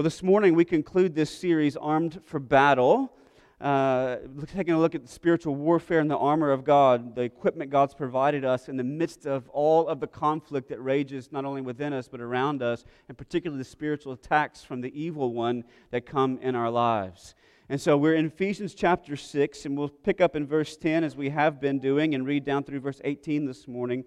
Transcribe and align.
Well, 0.00 0.04
this 0.04 0.22
morning 0.22 0.54
we 0.54 0.64
conclude 0.64 1.14
this 1.14 1.28
series, 1.28 1.76
Armed 1.76 2.22
for 2.24 2.40
Battle, 2.40 3.12
uh, 3.60 4.16
taking 4.46 4.72
a 4.72 4.78
look 4.78 4.94
at 4.94 5.06
spiritual 5.10 5.54
warfare 5.56 6.00
and 6.00 6.10
the 6.10 6.16
armor 6.16 6.52
of 6.52 6.64
God, 6.64 7.14
the 7.14 7.20
equipment 7.20 7.70
God's 7.70 7.92
provided 7.92 8.42
us 8.42 8.70
in 8.70 8.78
the 8.78 8.82
midst 8.82 9.26
of 9.26 9.46
all 9.50 9.86
of 9.88 10.00
the 10.00 10.06
conflict 10.06 10.70
that 10.70 10.82
rages 10.82 11.30
not 11.32 11.44
only 11.44 11.60
within 11.60 11.92
us 11.92 12.08
but 12.08 12.22
around 12.22 12.62
us, 12.62 12.86
and 13.10 13.18
particularly 13.18 13.58
the 13.58 13.68
spiritual 13.68 14.14
attacks 14.14 14.64
from 14.64 14.80
the 14.80 14.98
evil 14.98 15.34
one 15.34 15.64
that 15.90 16.06
come 16.06 16.38
in 16.40 16.54
our 16.54 16.70
lives. 16.70 17.34
And 17.68 17.78
so 17.78 17.98
we're 17.98 18.14
in 18.14 18.24
Ephesians 18.24 18.72
chapter 18.72 19.16
6, 19.16 19.66
and 19.66 19.76
we'll 19.76 19.90
pick 19.90 20.22
up 20.22 20.34
in 20.34 20.46
verse 20.46 20.78
10 20.78 21.04
as 21.04 21.14
we 21.14 21.28
have 21.28 21.60
been 21.60 21.78
doing 21.78 22.14
and 22.14 22.26
read 22.26 22.46
down 22.46 22.64
through 22.64 22.80
verse 22.80 23.02
18 23.04 23.44
this 23.44 23.68
morning 23.68 24.06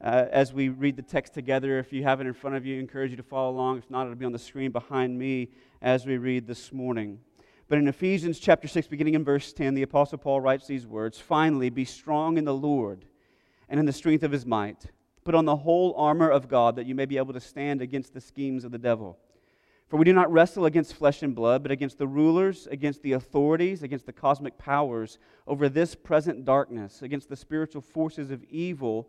uh, 0.00 0.26
as 0.30 0.52
we 0.52 0.68
read 0.68 0.96
the 0.96 1.02
text 1.02 1.34
together. 1.34 1.78
If 1.78 1.92
you 1.92 2.02
have 2.02 2.20
it 2.20 2.26
in 2.26 2.34
front 2.34 2.56
of 2.56 2.66
you, 2.66 2.76
I 2.76 2.80
encourage 2.80 3.10
you 3.10 3.16
to 3.16 3.22
follow 3.22 3.50
along. 3.50 3.78
If 3.78 3.90
not, 3.90 4.02
it'll 4.02 4.16
be 4.16 4.24
on 4.24 4.32
the 4.32 4.38
screen 4.38 4.70
behind 4.70 5.18
me 5.18 5.48
as 5.80 6.06
we 6.06 6.18
read 6.18 6.46
this 6.46 6.72
morning. 6.72 7.20
But 7.68 7.78
in 7.78 7.88
Ephesians 7.88 8.38
chapter 8.38 8.68
6, 8.68 8.86
beginning 8.86 9.14
in 9.14 9.24
verse 9.24 9.52
10, 9.52 9.74
the 9.74 9.82
Apostle 9.82 10.18
Paul 10.18 10.40
writes 10.40 10.66
these 10.66 10.86
words 10.86 11.18
Finally, 11.18 11.70
be 11.70 11.84
strong 11.84 12.38
in 12.38 12.44
the 12.44 12.54
Lord 12.54 13.04
and 13.68 13.80
in 13.80 13.86
the 13.86 13.92
strength 13.92 14.22
of 14.22 14.32
his 14.32 14.46
might. 14.46 14.86
Put 15.24 15.34
on 15.34 15.44
the 15.44 15.56
whole 15.56 15.92
armor 15.96 16.30
of 16.30 16.48
God 16.48 16.76
that 16.76 16.86
you 16.86 16.94
may 16.94 17.06
be 17.06 17.16
able 17.16 17.32
to 17.32 17.40
stand 17.40 17.82
against 17.82 18.14
the 18.14 18.20
schemes 18.20 18.64
of 18.64 18.70
the 18.70 18.78
devil. 18.78 19.18
For 19.88 19.96
we 19.96 20.04
do 20.04 20.12
not 20.12 20.32
wrestle 20.32 20.66
against 20.66 20.94
flesh 20.94 21.22
and 21.22 21.34
blood, 21.34 21.62
but 21.62 21.70
against 21.70 21.98
the 21.98 22.08
rulers, 22.08 22.66
against 22.68 23.02
the 23.02 23.12
authorities, 23.12 23.82
against 23.82 24.06
the 24.06 24.12
cosmic 24.12 24.58
powers 24.58 25.18
over 25.46 25.68
this 25.68 25.94
present 25.94 26.44
darkness, 26.44 27.02
against 27.02 27.28
the 27.28 27.36
spiritual 27.36 27.80
forces 27.80 28.30
of 28.30 28.42
evil 28.44 29.08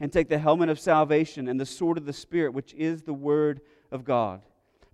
and 0.00 0.12
take 0.12 0.28
the 0.28 0.38
helmet 0.38 0.68
of 0.68 0.78
salvation 0.78 1.48
and 1.48 1.58
the 1.58 1.66
sword 1.66 1.98
of 1.98 2.06
the 2.06 2.12
Spirit, 2.12 2.52
which 2.52 2.74
is 2.74 3.02
the 3.02 3.14
Word 3.14 3.60
of 3.90 4.04
God, 4.04 4.42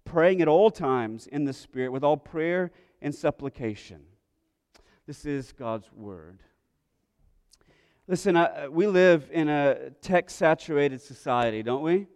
praying 0.04 0.40
at 0.42 0.48
all 0.48 0.70
times 0.70 1.26
in 1.26 1.44
the 1.44 1.52
Spirit 1.52 1.90
with 1.90 2.04
all 2.04 2.16
prayer 2.16 2.70
and 3.00 3.14
supplication. 3.14 4.02
This 5.06 5.24
is 5.24 5.52
God's 5.52 5.90
Word. 5.92 6.40
Listen, 8.06 8.36
uh, 8.36 8.66
we 8.70 8.86
live 8.86 9.28
in 9.32 9.48
a 9.48 9.90
tech 10.00 10.28
saturated 10.30 11.00
society, 11.00 11.62
don't 11.62 11.82
we? 11.82 12.06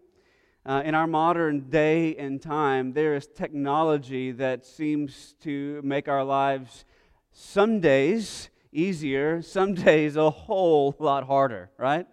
Uh, 0.65 0.83
in 0.85 0.97
our 0.97 1.07
modern 1.07 1.71
day 1.71 2.17
and 2.17 2.43
time, 2.43 2.93
there 2.93 3.15
is 3.15 3.29
technology 3.29 4.33
that 4.33 4.67
seems 4.67 5.37
to 5.41 5.81
make 5.85 6.09
our 6.09 6.25
lives 6.25 6.85
some 7.33 7.79
days 7.79 8.51
easier, 8.73 9.41
some 9.43 9.75
days 9.87 10.17
a 10.17 10.29
whole 10.29 10.95
lot 10.99 11.25
harder, 11.25 11.71
right? 11.79 12.07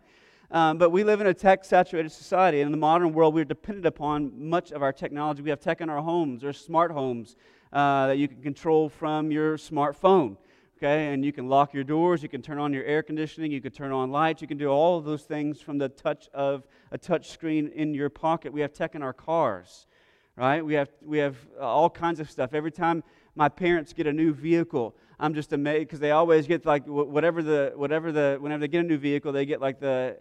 Um, 0.53 0.77
but 0.77 0.91
we 0.91 1.03
live 1.03 1.19
in 1.19 1.25
a 1.25 1.33
tech 1.33 1.65
saturated 1.65 2.11
society. 2.11 2.61
And 2.61 2.67
in 2.67 2.71
the 2.71 2.77
modern 2.77 3.11
world, 3.11 3.33
we're 3.33 3.43
dependent 3.43 3.87
upon 3.87 4.31
much 4.49 4.71
of 4.71 4.83
our 4.83 4.93
technology. 4.93 5.41
We 5.41 5.49
have 5.49 5.59
tech 5.59 5.81
in 5.81 5.89
our 5.89 5.99
homes, 5.99 6.43
or 6.43 6.53
smart 6.53 6.91
homes 6.91 7.35
uh, 7.73 8.05
that 8.07 8.19
you 8.19 8.27
can 8.27 8.39
control 8.43 8.87
from 8.87 9.31
your 9.31 9.57
smartphone. 9.57 10.37
Okay, 10.77 11.11
and 11.11 11.25
you 11.25 11.31
can 11.31 11.49
lock 11.49 11.73
your 11.73 11.83
doors, 11.83 12.21
you 12.21 12.29
can 12.29 12.41
turn 12.41 12.59
on 12.59 12.73
your 12.73 12.83
air 12.83 13.01
conditioning, 13.01 13.51
you 13.51 13.61
can 13.61 13.71
turn 13.71 13.91
on 13.91 14.11
lights, 14.11 14.41
you 14.41 14.47
can 14.47 14.57
do 14.57 14.67
all 14.67 14.97
of 14.97 15.05
those 15.05 15.23
things 15.23 15.61
from 15.61 15.77
the 15.77 15.87
touch 15.87 16.27
of 16.33 16.67
a 16.91 16.97
touch 16.97 17.30
screen 17.30 17.69
in 17.69 17.93
your 17.93 18.09
pocket. 18.09 18.52
We 18.52 18.59
have 18.61 18.73
tech 18.73 18.93
in 18.93 19.02
our 19.02 19.13
cars, 19.13 19.87
right? 20.36 20.63
We 20.63 20.73
have, 20.73 20.89
we 21.02 21.19
have 21.19 21.37
uh, 21.58 21.63
all 21.63 21.89
kinds 21.89 22.19
of 22.19 22.30
stuff. 22.30 22.53
Every 22.53 22.71
time 22.71 23.02
my 23.33 23.49
parents 23.49 23.93
get 23.93 24.08
a 24.08 24.13
new 24.13 24.33
vehicle, 24.33 24.93
I'm 25.19 25.33
just 25.33 25.53
amazed 25.53 25.87
because 25.87 25.99
they 25.99 26.11
always 26.11 26.47
get 26.47 26.65
like 26.65 26.86
whatever 26.86 27.42
the, 27.42 27.71
whatever 27.75 28.11
the, 28.11 28.37
whenever 28.39 28.59
they 28.59 28.67
get 28.67 28.83
a 28.83 28.87
new 28.87 28.97
vehicle, 28.97 29.31
they 29.31 29.45
get 29.45 29.61
like 29.61 29.80
the 29.80 30.17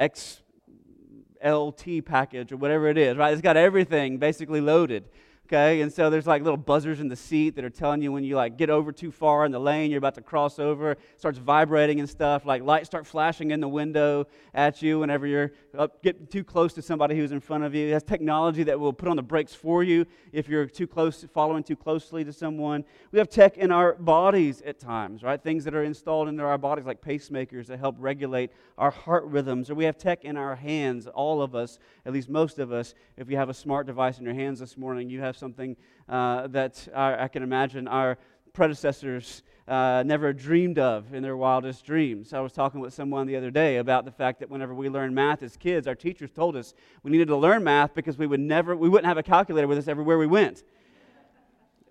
XLT 0.00 2.04
package 2.04 2.52
or 2.52 2.56
whatever 2.56 2.88
it 2.88 2.98
is, 2.98 3.16
right? 3.16 3.32
It's 3.32 3.42
got 3.42 3.56
everything 3.56 4.18
basically 4.18 4.60
loaded 4.60 5.04
okay? 5.48 5.80
And 5.80 5.90
so 5.90 6.10
there's 6.10 6.26
like 6.26 6.42
little 6.42 6.58
buzzers 6.58 7.00
in 7.00 7.08
the 7.08 7.16
seat 7.16 7.56
that 7.56 7.64
are 7.64 7.70
telling 7.70 8.02
you 8.02 8.12
when 8.12 8.22
you 8.22 8.36
like 8.36 8.58
get 8.58 8.68
over 8.68 8.92
too 8.92 9.10
far 9.10 9.46
in 9.46 9.52
the 9.52 9.58
lane 9.58 9.90
you're 9.90 9.98
about 9.98 10.14
to 10.14 10.20
cross 10.20 10.58
over 10.58 10.92
it 10.92 11.00
starts 11.16 11.38
vibrating 11.38 12.00
and 12.00 12.08
stuff 12.08 12.44
like 12.44 12.62
lights 12.62 12.86
start 12.86 13.06
flashing 13.06 13.50
in 13.50 13.60
the 13.60 13.68
window 13.68 14.26
at 14.54 14.82
you 14.82 14.98
whenever 14.98 15.26
you're 15.26 15.52
up, 15.76 16.02
getting 16.02 16.26
too 16.26 16.44
close 16.44 16.74
to 16.74 16.82
somebody 16.82 17.16
who's 17.16 17.32
in 17.32 17.40
front 17.40 17.64
of 17.64 17.74
you. 17.74 17.88
It 17.88 17.92
has 17.92 18.02
technology 18.02 18.62
that 18.64 18.78
will 18.78 18.92
put 18.92 19.08
on 19.08 19.16
the 19.16 19.22
brakes 19.22 19.54
for 19.54 19.82
you 19.82 20.04
if 20.32 20.48
you're 20.48 20.66
too 20.66 20.86
close 20.86 21.24
following 21.32 21.62
too 21.62 21.76
closely 21.76 22.24
to 22.24 22.32
someone. 22.32 22.84
We 23.12 23.18
have 23.18 23.30
tech 23.30 23.56
in 23.56 23.70
our 23.70 23.94
bodies 23.94 24.60
at 24.62 24.78
times 24.78 25.22
right? 25.22 25.42
Things 25.42 25.64
that 25.64 25.74
are 25.74 25.84
installed 25.84 26.28
into 26.28 26.42
our 26.42 26.58
bodies 26.58 26.84
like 26.84 27.00
pacemakers 27.00 27.66
that 27.66 27.78
help 27.78 27.96
regulate 27.98 28.50
our 28.76 28.90
heart 28.90 29.24
rhythms. 29.24 29.70
Or 29.70 29.74
we 29.74 29.84
have 29.84 29.96
tech 29.96 30.24
in 30.24 30.36
our 30.36 30.56
hands 30.56 31.06
all 31.06 31.40
of 31.40 31.54
us 31.54 31.78
at 32.04 32.12
least 32.12 32.28
most 32.28 32.58
of 32.58 32.72
us. 32.72 32.94
If 33.16 33.30
you 33.30 33.36
have 33.36 33.48
a 33.48 33.54
smart 33.54 33.86
device 33.86 34.18
in 34.18 34.24
your 34.24 34.34
hands 34.34 34.60
this 34.60 34.76
morning 34.76 35.08
you 35.08 35.20
have 35.20 35.37
something 35.38 35.76
uh, 36.08 36.46
that 36.48 36.88
I, 36.94 37.24
I, 37.24 37.28
can 37.28 37.42
imagine 37.42 37.88
our 37.88 38.18
predecessors 38.52 39.42
uh, 39.66 40.02
never 40.04 40.32
dreamed 40.32 40.78
of 40.78 41.14
in 41.14 41.22
their 41.22 41.36
wildest 41.36 41.84
dreams. 41.84 42.32
I 42.32 42.40
was 42.40 42.52
talking 42.52 42.80
with 42.80 42.94
someone 42.94 43.26
the 43.26 43.36
other 43.36 43.50
day 43.50 43.76
about 43.76 44.04
the 44.04 44.10
fact 44.10 44.40
that 44.40 44.50
whenever 44.50 44.74
we 44.74 44.88
learned 44.88 45.14
math 45.14 45.42
as 45.42 45.56
kids, 45.56 45.86
our 45.86 45.94
teachers 45.94 46.30
told 46.30 46.56
us 46.56 46.74
we 47.02 47.10
needed 47.10 47.28
to 47.28 47.36
learn 47.36 47.62
math 47.62 47.94
because 47.94 48.18
we 48.18 48.26
would 48.26 48.40
never, 48.40 48.74
we 48.74 48.88
wouldn't 48.88 49.06
have 49.06 49.18
a 49.18 49.22
calculator 49.22 49.68
with 49.68 49.78
us 49.78 49.88
everywhere 49.88 50.18
we 50.18 50.26
went. 50.26 50.62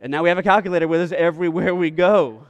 And 0.02 0.12
now 0.12 0.24
we 0.24 0.30
have 0.30 0.38
a 0.38 0.44
calculator 0.44 0.88
with 0.88 1.02
us 1.02 1.12
everywhere 1.12 1.74
we 1.74 1.92
go 1.92 2.48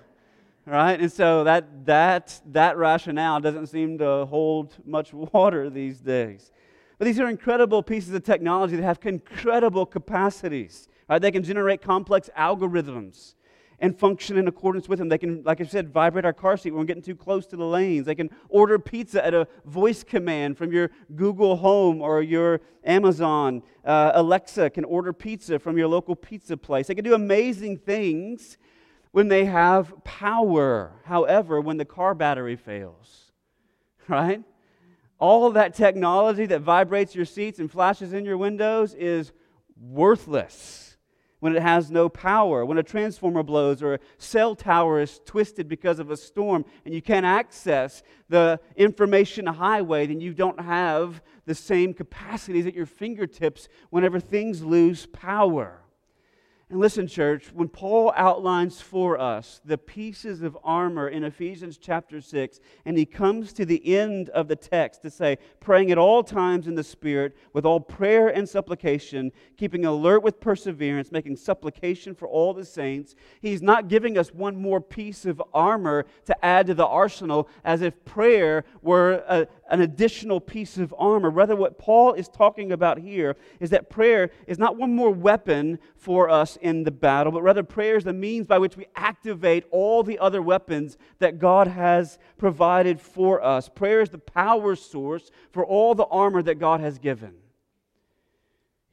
right 0.68 1.00
and 1.00 1.12
so 1.12 1.46
that 1.46 1.85
that 1.85 2.41
that 2.46 2.78
rationale 2.78 3.40
doesn't 3.40 3.68
seem 3.68 3.97
to 3.97 4.25
hold 4.25 4.75
much 4.85 5.14
water 5.14 5.69
these 5.69 6.00
days 6.02 6.52
but 6.97 7.06
these 7.06 7.19
are 7.19 7.28
incredible 7.28 7.84
pieces 7.84 8.13
of 8.13 8.24
technology 8.24 8.75
that 8.75 8.84
have 8.84 9.00
incredible 9.03 9.85
capacities. 9.85 10.88
Right? 11.09 11.22
They 11.22 11.31
can 11.31 11.44
generate 11.44 11.81
complex 11.81 12.30
algorithms 12.38 13.35
and 13.80 13.97
function 13.97 14.38
in 14.38 14.47
accordance 14.47 14.90
with 14.90 15.00
them. 15.00 15.08
They 15.08 15.19
can, 15.19 15.44
like 15.44 15.62
I 15.62 15.66
said, 15.66 15.94
vibrate 15.94 16.25
our 16.25 16.34
car 16.34 16.58
seat 16.58 16.72
when 16.72 16.80
we're 16.80 16.85
getting 16.85 17.03
too 17.03 17.16
close 17.16 17.46
to 17.47 17.56
the 17.56 17.66
lanes. 17.66 18.08
They 18.08 18.16
can 18.16 18.31
order 18.50 18.80
pizza 18.80 19.24
at 19.24 19.34
a 19.34 19.47
voice 19.66 20.03
command 20.03 20.58
from 20.58 20.72
your 20.72 20.90
Google 21.16 21.58
Home 21.58 22.02
or 22.02 22.24
your 22.24 22.62
Amazon. 22.84 23.62
Uh, 23.85 24.12
Alexa 24.16 24.72
can 24.72 24.84
order 24.84 25.14
pizza 25.14 25.59
from 25.59 25.78
your 25.78 25.88
local 25.88 26.16
pizza 26.16 26.58
place. 26.58 26.88
They 26.88 26.96
can 26.96 27.06
do 27.06 27.14
amazing 27.14 27.78
things 27.78 28.58
when 29.12 29.28
they 29.28 29.46
have 29.46 29.94
power. 30.03 30.94
However, 31.06 31.62
when 31.62 31.78
the 31.78 31.85
car 31.85 32.16
battery 32.16 32.56
fails, 32.56 33.31
right? 34.08 34.41
All 35.19 35.47
that 35.55 35.73
technology 35.73 36.45
that 36.45 36.61
vibrates 36.61 37.16
your 37.16 37.25
seats 37.25 37.59
and 37.59 37.72
flashes 37.72 38.13
in 38.13 38.25
your 38.25 38.38
windows 38.38 38.94
is 38.94 39.31
worthless 39.79 40.97
when 41.39 41.55
it 41.55 41.61
has 41.61 41.91
no 41.91 42.09
power. 42.09 42.66
When 42.66 42.78
a 42.78 42.83
transformer 42.83 43.44
blows 43.44 43.81
or 43.81 43.95
a 43.95 44.00
cell 44.17 44.55
tower 44.55 45.00
is 45.00 45.19
twisted 45.25 45.67
because 45.67 46.00
of 46.00 46.11
a 46.11 46.17
storm 46.17 46.66
and 46.85 46.94
you 46.94 47.01
can't 47.01 47.25
access 47.25 48.03
the 48.29 48.59
information 48.75 49.45
highway, 49.45 50.07
then 50.07 50.19
you 50.19 50.33
don't 50.33 50.59
have 50.59 51.22
the 51.45 51.55
same 51.55 51.94
capacities 51.94 52.66
at 52.66 52.73
your 52.73 52.85
fingertips 52.85 53.69
whenever 53.89 54.19
things 54.19 54.63
lose 54.63 55.05
power. 55.07 55.81
And 56.69 56.81
listen, 56.81 57.07
church, 57.07 57.53
when 57.53 57.69
Paul 57.69 58.11
outlines 58.17 58.81
for 58.81 59.17
us 59.17 59.61
the 59.63 59.78
pieces 59.78 60.41
of 60.41 60.58
armor 60.66 61.08
in 61.08 61.23
Ephesians 61.23 61.78
chapter 61.78 62.19
6, 62.19 62.59
and 62.84 62.97
he 62.97 63.05
comes 63.05 63.53
to 63.53 63.66
the 63.66 63.96
end 63.96 64.28
of 64.29 64.49
the 64.49 64.58
text 64.58 65.02
to 65.03 65.09
say, 65.09 65.37
praying 65.61 65.91
at 65.91 65.97
all 65.97 66.23
times 66.23 66.67
in 66.67 66.75
the 66.75 66.84
Spirit, 66.84 67.37
with 67.53 67.66
all 67.66 67.79
prayer 67.79 68.28
and 68.28 68.49
supplication, 68.49 69.31
keeping 69.55 69.85
alert 69.85 70.23
with 70.23 70.41
perseverance, 70.41 71.09
making 71.09 71.37
supplication 71.37 72.14
for 72.14 72.28
all 72.28 72.53
the 72.53 72.66
saints, 72.66 73.16
he's 73.41 73.61
not 73.61 73.87
giving 73.87 74.17
us 74.17 74.34
one 74.34 74.61
more 74.61 74.81
piece 74.81 75.25
of 75.25 75.41
armor 75.53 76.05
to 76.25 76.46
add 76.46 76.67
to 76.67 76.73
the 76.73 76.85
arsenal 76.85 77.47
as 77.64 77.81
if 77.81 78.03
prayer 78.03 78.66
were 78.81 79.23
a, 79.29 79.47
an 79.69 79.81
additional 79.81 80.40
piece 80.40 80.78
of 80.78 80.93
armor. 80.97 81.29
Rather, 81.29 81.55
what 81.55 81.78
Paul 81.78 82.14
is 82.14 82.28
talking 82.28 82.72
about 82.72 82.99
here 82.99 83.35
is 83.59 83.69
that 83.72 83.90
prayer 83.90 84.29
is 84.47 84.58
not 84.58 84.78
one 84.78 84.96
more 84.96 85.11
weapon 85.11 85.79
for 85.96 86.29
us 86.29 86.58
in 86.61 86.84
the 86.84 86.91
battle, 86.91 87.31
but 87.31 87.41
rather 87.41 87.64
prayer 87.64 87.97
is 87.97 88.03
the 88.03 88.14
means 88.14 88.47
by 88.47 88.58
which 88.58 88.78
we 88.78 88.87
activate 88.96 89.66
all 89.72 90.03
the 90.03 90.19
other 90.19 90.41
weapons 90.41 90.97
that 91.19 91.40
God 91.40 91.67
has 91.67 92.17
provided 92.37 93.02
for 93.02 93.43
us. 93.43 93.69
Prayer 93.69 94.02
is 94.02 94.09
the 94.09 94.17
power 94.17 94.75
source 94.75 95.31
for 95.52 95.66
all 95.66 95.96
the 95.96 96.05
armor 96.05 96.41
that 96.41 96.59
God 96.59 96.79
has 96.79 96.97
given. 96.97 97.34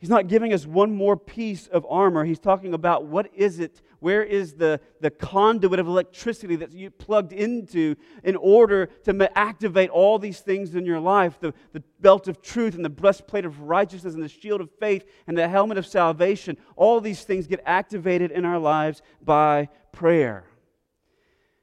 He's 0.05 0.11
not 0.11 0.29
giving 0.29 0.53
us 0.53 0.67
one 0.67 0.95
more 0.95 1.17
piece 1.17 1.67
of 1.67 1.87
armor. 1.89 2.27
He's 2.27 2.39
talking 2.39 2.75
about 2.75 3.07
what 3.07 3.31
is 3.35 3.59
it, 3.59 3.81
where 4.01 4.23
is 4.23 4.53
the, 4.53 4.79
the 5.01 5.09
conduit 5.09 5.81
of 5.81 5.87
electricity 5.87 6.57
that 6.57 6.75
you 6.75 6.91
plugged 6.91 7.33
into 7.33 7.95
in 8.23 8.37
order 8.37 8.85
to 9.05 9.31
activate 9.35 9.89
all 9.89 10.19
these 10.19 10.41
things 10.41 10.75
in 10.75 10.85
your 10.85 11.01
life 11.01 11.41
the, 11.41 11.55
the 11.73 11.83
belt 12.01 12.29
of 12.29 12.43
truth 12.43 12.75
and 12.75 12.85
the 12.85 12.91
breastplate 12.91 13.47
of 13.47 13.63
righteousness 13.63 14.13
and 14.13 14.23
the 14.23 14.29
shield 14.29 14.61
of 14.61 14.69
faith 14.79 15.07
and 15.27 15.39
the 15.39 15.49
helmet 15.49 15.79
of 15.79 15.87
salvation. 15.87 16.59
All 16.77 17.01
these 17.01 17.25
things 17.25 17.47
get 17.47 17.63
activated 17.65 18.31
in 18.31 18.45
our 18.45 18.59
lives 18.59 19.01
by 19.23 19.71
prayer. 19.91 20.45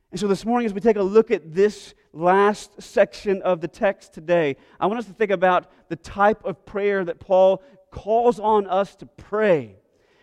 And 0.10 0.20
so 0.20 0.28
this 0.28 0.46
morning, 0.46 0.66
as 0.66 0.74
we 0.74 0.82
take 0.82 0.98
a 0.98 1.04
look 1.04 1.30
at 1.30 1.54
this 1.54 1.94
last 2.12 2.82
section 2.82 3.42
of 3.44 3.62
the 3.62 3.68
text 3.68 4.14
today, 4.14 4.58
I 4.80 4.88
want 4.88 5.00
us 5.00 5.06
to 5.06 5.14
think 5.14 5.30
about 5.30 5.72
the 5.90 5.96
type 5.96 6.44
of 6.44 6.66
prayer 6.66 7.06
that 7.06 7.20
Paul 7.20 7.62
calls 7.92 8.40
on 8.40 8.66
us 8.68 8.96
to 8.96 9.06
pray 9.06 9.76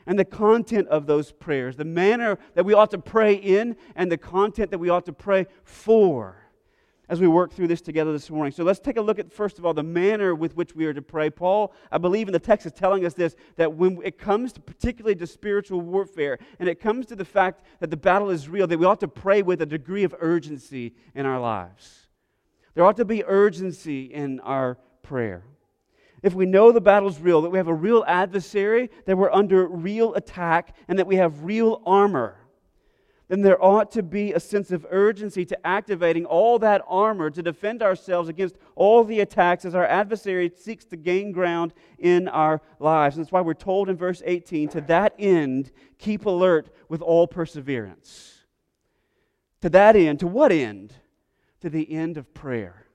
and 0.09 0.19
the 0.19 0.25
content 0.25 0.89
of 0.89 1.07
those 1.07 1.33
prayers, 1.33 1.77
the 1.77 1.85
manner 1.85 2.39
that 2.55 2.65
we 2.65 2.73
ought 2.73 2.91
to 2.91 2.99
pray 2.99 3.35
in, 3.35 3.77
and 3.95 4.11
the 4.11 4.17
content 4.17 4.71
that 4.71 4.79
we 4.79 4.89
ought 4.89 5.05
to 5.05 5.13
pray 5.13 5.47
for 5.63 6.49
as 7.11 7.21
we 7.21 7.29
work 7.29 7.53
through 7.53 7.69
this 7.69 7.83
together 7.83 8.13
this 8.13 8.31
morning. 8.31 8.53
So 8.53 8.65
let's 8.65 8.81
take 8.81 8.97
a 8.97 9.03
look 9.03 9.19
at, 9.19 9.33
first 9.33 9.59
of 9.59 9.67
all, 9.67 9.75
the 9.75 9.83
manner 9.83 10.35
with 10.35 10.57
which 10.57 10.75
we 10.75 10.87
are 10.87 10.95
to 10.95 11.03
pray. 11.03 11.29
Paul, 11.29 11.75
I 11.93 11.99
believe 11.99 12.27
in 12.27 12.33
the 12.33 12.39
text, 12.39 12.67
is 12.67 12.73
telling 12.73 13.05
us 13.05 13.15
this 13.15 13.37
that 13.57 13.75
when 13.75 14.01
it 14.03 14.19
comes 14.19 14.53
to 14.55 14.61
particularly 14.61 15.15
to 15.17 15.27
spiritual 15.27 15.83
warfare, 15.83 16.39
and 16.59 16.71
it 16.71 16.81
comes 16.81 17.05
to 17.07 17.17
the 17.17 17.25
fact 17.25 17.63
that 17.81 17.91
the 17.91 17.97
battle 17.97 18.31
is 18.31 18.49
real, 18.49 18.67
that 18.67 18.79
we 18.79 18.87
ought 18.87 19.01
to 19.01 19.09
pray 19.09 19.43
with 19.43 19.61
a 19.61 19.67
degree 19.67 20.05
of 20.05 20.15
urgency 20.21 20.95
in 21.15 21.27
our 21.27 21.41
lives. 21.41 22.07
There 22.75 22.85
ought 22.85 22.97
to 22.97 23.05
be 23.05 23.25
urgency 23.25 24.05
in 24.05 24.41
our 24.41 24.79
prayer 25.03 25.45
if 26.23 26.35
we 26.35 26.47
know 26.47 26.73
the 26.73 26.81
battle's 26.81 27.21
real, 27.21 27.43
that 27.43 27.51
we 27.51 27.59
have 27.59 27.69
a 27.69 27.75
real 27.75 28.05
adversary, 28.07 28.91
that 29.07 29.17
we're 29.17 29.33
under 29.33 29.67
real 29.67 30.15
attack, 30.15 30.77
and 30.89 30.99
that 30.99 31.07
we 31.07 31.17
have 31.17 31.45
real 31.45 31.83
armor, 31.87 32.37
then 33.29 33.43
there 33.43 33.63
ought 33.63 33.91
to 33.93 34.03
be 34.03 34.33
a 34.33 34.41
sense 34.41 34.71
of 34.71 34.87
urgency 34.91 35.45
to 35.45 35.67
activating 35.67 36.25
all 36.25 36.59
that 36.59 36.83
armor 36.89 37.31
to 37.31 37.43
defend 37.43 37.83
ourselves 37.83 38.29
against 38.29 38.57
all 38.75 39.05
the 39.05 39.21
attacks 39.21 39.67
as 39.67 39.75
our 39.75 39.85
adversary 39.85 40.51
seeks 40.57 40.87
to 40.87 40.97
gain 40.97 41.31
ground 41.31 41.75
in 41.99 42.27
our 42.29 42.63
lives. 42.79 43.17
And 43.17 43.25
that's 43.25 43.33
why 43.33 43.43
we're 43.43 43.53
told 43.53 43.91
in 43.91 43.97
verse 43.97 44.23
18 44.25 44.71
to 44.71 44.81
that 44.83 45.15
end, 45.19 45.71
keep 45.99 46.25
alert 46.25 46.71
with 46.89 47.03
all 47.03 47.27
perseverance. 47.27 48.45
To 49.61 49.69
that 49.71 49.95
end, 49.95 50.21
to 50.21 50.27
what 50.27 50.51
end? 50.51 50.95
To 51.61 51.69
the 51.69 51.93
end 51.93 52.17
of 52.17 52.33
prayer. 52.33 52.87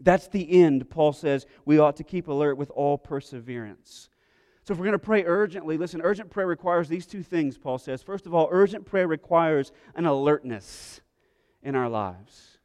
That's 0.00 0.28
the 0.28 0.62
end, 0.62 0.88
Paul 0.90 1.12
says, 1.12 1.46
we 1.64 1.78
ought 1.78 1.96
to 1.96 2.04
keep 2.04 2.28
alert 2.28 2.56
with 2.56 2.70
all 2.70 2.96
perseverance. 2.96 4.08
So, 4.62 4.72
if 4.72 4.78
we're 4.78 4.84
going 4.84 4.92
to 4.92 4.98
pray 4.98 5.24
urgently, 5.24 5.78
listen, 5.78 6.02
urgent 6.02 6.30
prayer 6.30 6.46
requires 6.46 6.88
these 6.88 7.06
two 7.06 7.22
things, 7.22 7.56
Paul 7.56 7.78
says. 7.78 8.02
First 8.02 8.26
of 8.26 8.34
all, 8.34 8.48
urgent 8.50 8.84
prayer 8.84 9.08
requires 9.08 9.72
an 9.94 10.04
alertness 10.04 11.00
in 11.62 11.74
our 11.74 11.88
lives. 11.88 12.58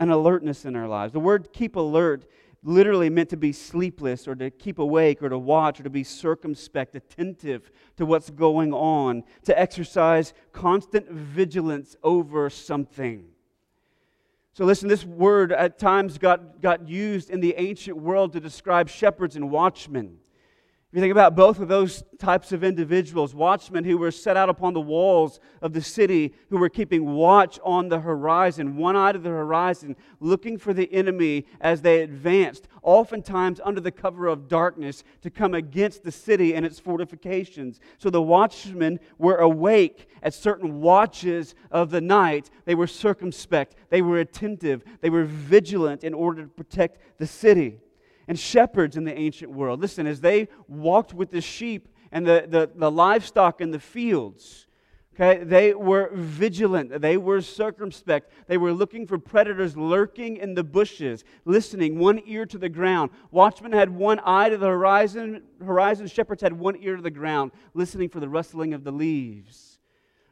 An 0.00 0.10
alertness 0.10 0.64
in 0.64 0.74
our 0.76 0.88
lives. 0.88 1.12
The 1.12 1.20
word 1.20 1.52
keep 1.52 1.76
alert 1.76 2.26
literally 2.62 3.08
meant 3.08 3.30
to 3.30 3.36
be 3.36 3.52
sleepless 3.52 4.28
or 4.28 4.34
to 4.34 4.50
keep 4.50 4.78
awake 4.78 5.22
or 5.22 5.28
to 5.28 5.38
watch 5.38 5.80
or 5.80 5.84
to 5.84 5.90
be 5.90 6.04
circumspect, 6.04 6.94
attentive 6.94 7.70
to 7.96 8.04
what's 8.04 8.30
going 8.30 8.72
on, 8.72 9.22
to 9.44 9.58
exercise 9.58 10.34
constant 10.52 11.08
vigilance 11.10 11.96
over 12.02 12.50
something. 12.50 13.29
So, 14.52 14.64
listen, 14.64 14.88
this 14.88 15.04
word 15.04 15.52
at 15.52 15.78
times 15.78 16.18
got, 16.18 16.60
got 16.60 16.88
used 16.88 17.30
in 17.30 17.40
the 17.40 17.54
ancient 17.56 17.96
world 17.96 18.32
to 18.32 18.40
describe 18.40 18.88
shepherds 18.88 19.36
and 19.36 19.50
watchmen. 19.50 20.18
If 20.90 20.96
you 20.96 21.02
think 21.02 21.12
about 21.12 21.36
both 21.36 21.60
of 21.60 21.68
those 21.68 22.02
types 22.18 22.50
of 22.50 22.64
individuals, 22.64 23.32
watchmen 23.32 23.84
who 23.84 23.96
were 23.96 24.10
set 24.10 24.36
out 24.36 24.48
upon 24.48 24.74
the 24.74 24.80
walls 24.80 25.38
of 25.62 25.72
the 25.72 25.80
city, 25.80 26.34
who 26.48 26.56
were 26.58 26.68
keeping 26.68 27.14
watch 27.14 27.60
on 27.62 27.88
the 27.88 28.00
horizon, 28.00 28.76
one 28.76 28.96
eye 28.96 29.12
to 29.12 29.20
the 29.20 29.28
horizon, 29.28 29.94
looking 30.18 30.58
for 30.58 30.74
the 30.74 30.92
enemy 30.92 31.46
as 31.60 31.82
they 31.82 32.02
advanced, 32.02 32.66
oftentimes 32.82 33.60
under 33.64 33.80
the 33.80 33.90
cover 33.90 34.26
of 34.26 34.48
darkness 34.48 35.04
to 35.22 35.30
come 35.30 35.54
against 35.54 36.02
the 36.02 36.12
city 36.12 36.54
and 36.54 36.64
its 36.64 36.78
fortifications. 36.78 37.80
So 37.98 38.10
the 38.10 38.22
watchmen 38.22 39.00
were 39.18 39.36
awake 39.36 40.08
at 40.22 40.34
certain 40.34 40.80
watches 40.80 41.54
of 41.70 41.90
the 41.90 42.00
night. 42.00 42.50
They 42.64 42.74
were 42.74 42.86
circumspect, 42.86 43.76
they 43.90 44.02
were 44.02 44.18
attentive, 44.18 44.82
they 45.00 45.10
were 45.10 45.24
vigilant 45.24 46.04
in 46.04 46.14
order 46.14 46.42
to 46.42 46.48
protect 46.48 47.18
the 47.18 47.26
city 47.26 47.80
and 48.28 48.38
shepherds 48.38 48.96
in 48.96 49.04
the 49.04 49.18
ancient 49.18 49.50
world. 49.50 49.80
Listen, 49.80 50.06
as 50.06 50.20
they 50.20 50.48
walked 50.68 51.12
with 51.12 51.30
the 51.30 51.40
sheep 51.40 51.88
and 52.12 52.26
the, 52.26 52.46
the, 52.48 52.70
the 52.74 52.90
livestock 52.90 53.60
in 53.60 53.72
the 53.72 53.80
fields, 53.80 54.66
okay, 55.20 55.44
they 55.44 55.74
were 55.74 56.10
vigilant, 56.14 57.00
they 57.00 57.16
were 57.16 57.40
circumspect, 57.40 58.32
they 58.46 58.56
were 58.56 58.72
looking 58.72 59.06
for 59.06 59.18
predators 59.18 59.76
lurking 59.76 60.36
in 60.36 60.54
the 60.54 60.64
bushes, 60.64 61.24
listening, 61.44 61.98
one 61.98 62.20
ear 62.26 62.46
to 62.46 62.58
the 62.58 62.68
ground. 62.68 63.10
Watchmen 63.30 63.72
had 63.72 63.90
one 63.90 64.20
eye 64.24 64.48
to 64.48 64.56
the 64.56 64.68
horizon, 64.68 65.42
horizon, 65.64 66.06
shepherds 66.06 66.42
had 66.42 66.52
one 66.52 66.76
ear 66.80 66.96
to 66.96 67.02
the 67.02 67.10
ground, 67.10 67.52
listening 67.74 68.08
for 68.08 68.20
the 68.20 68.28
rustling 68.28 68.72
of 68.72 68.84
the 68.84 68.92
leaves 68.92 69.78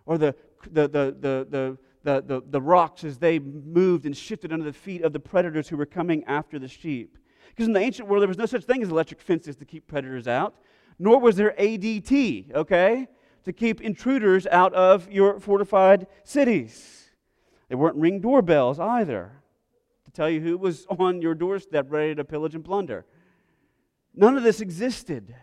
or 0.06 0.16
the, 0.16 0.34
the, 0.70 0.88
the, 0.88 1.16
the, 1.20 1.46
the 1.50 1.78
the, 2.04 2.22
the, 2.22 2.42
the, 2.48 2.62
rocks 2.62 3.02
as 3.02 3.18
they 3.18 3.40
moved 3.40 4.06
and 4.06 4.16
shifted 4.16 4.52
under 4.52 4.64
the 4.64 4.72
feet 4.72 5.02
of 5.02 5.12
the 5.12 5.18
predators 5.18 5.68
who 5.68 5.76
were 5.76 5.84
coming 5.84 6.22
after 6.24 6.58
the 6.58 6.68
sheep. 6.68 7.18
Because 7.48 7.66
in 7.66 7.72
the 7.72 7.80
ancient 7.80 8.08
world, 8.08 8.22
there 8.22 8.28
was 8.28 8.38
no 8.38 8.46
such 8.46 8.64
thing 8.64 8.82
as 8.82 8.88
electric 8.88 9.20
fences 9.20 9.56
to 9.56 9.64
keep 9.64 9.86
predators 9.88 10.28
out, 10.28 10.54
nor 10.98 11.18
was 11.18 11.36
there 11.36 11.54
ADT, 11.58 12.54
okay, 12.54 13.08
to 13.44 13.52
keep 13.52 13.80
intruders 13.80 14.46
out 14.46 14.74
of 14.74 15.10
your 15.10 15.40
fortified 15.40 16.06
cities. 16.24 17.10
They 17.68 17.74
weren't 17.74 17.96
ring 17.96 18.20
doorbells 18.20 18.78
either 18.78 19.32
to 20.04 20.10
tell 20.10 20.30
you 20.30 20.40
who 20.40 20.56
was 20.56 20.86
on 20.90 21.22
your 21.22 21.34
doorstep 21.34 21.86
ready 21.90 22.14
to 22.14 22.24
pillage 22.24 22.54
and 22.54 22.64
plunder. 22.64 23.04
None 24.14 24.36
of 24.36 24.42
this 24.42 24.60
existed. 24.60 25.34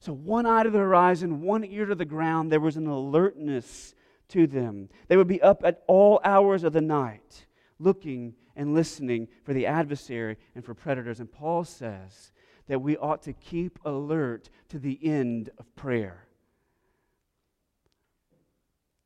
So, 0.00 0.12
one 0.12 0.46
eye 0.46 0.62
to 0.62 0.70
the 0.70 0.78
horizon, 0.78 1.42
one 1.42 1.64
ear 1.64 1.86
to 1.86 1.94
the 1.94 2.04
ground, 2.04 2.52
there 2.52 2.60
was 2.60 2.76
an 2.76 2.86
alertness 2.86 3.94
to 4.28 4.46
them. 4.46 4.88
They 5.08 5.16
would 5.16 5.26
be 5.26 5.42
up 5.42 5.62
at 5.64 5.82
all 5.86 6.20
hours 6.24 6.62
of 6.62 6.72
the 6.72 6.80
night 6.80 7.46
looking 7.78 8.34
and 8.56 8.74
listening 8.74 9.28
for 9.44 9.52
the 9.52 9.66
adversary 9.66 10.36
and 10.54 10.64
for 10.64 10.74
predators. 10.74 11.20
And 11.20 11.30
Paul 11.30 11.64
says 11.64 12.32
that 12.66 12.80
we 12.80 12.96
ought 12.96 13.22
to 13.22 13.32
keep 13.32 13.78
alert 13.84 14.50
to 14.68 14.78
the 14.78 14.98
end 15.02 15.50
of 15.58 15.74
prayer. 15.76 16.27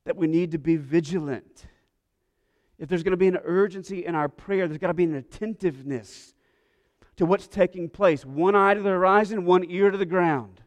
That 0.05 0.17
we 0.17 0.27
need 0.27 0.51
to 0.51 0.57
be 0.57 0.75
vigilant. 0.75 1.65
If 2.77 2.89
there's 2.89 3.03
going 3.03 3.11
to 3.11 3.17
be 3.17 3.27
an 3.27 3.39
urgency 3.43 4.05
in 4.05 4.15
our 4.15 4.27
prayer, 4.27 4.67
there's 4.67 4.79
got 4.79 4.87
to 4.87 4.93
be 4.93 5.05
an 5.05 5.15
attentiveness 5.15 6.33
to 7.15 7.25
what's 7.25 7.47
taking 7.47 7.89
place. 7.89 8.25
One 8.25 8.55
eye 8.55 8.73
to 8.73 8.81
the 8.81 8.89
horizon, 8.89 9.45
one 9.45 9.63
ear 9.69 9.91
to 9.91 9.97
the 9.97 10.05
ground. 10.05 10.61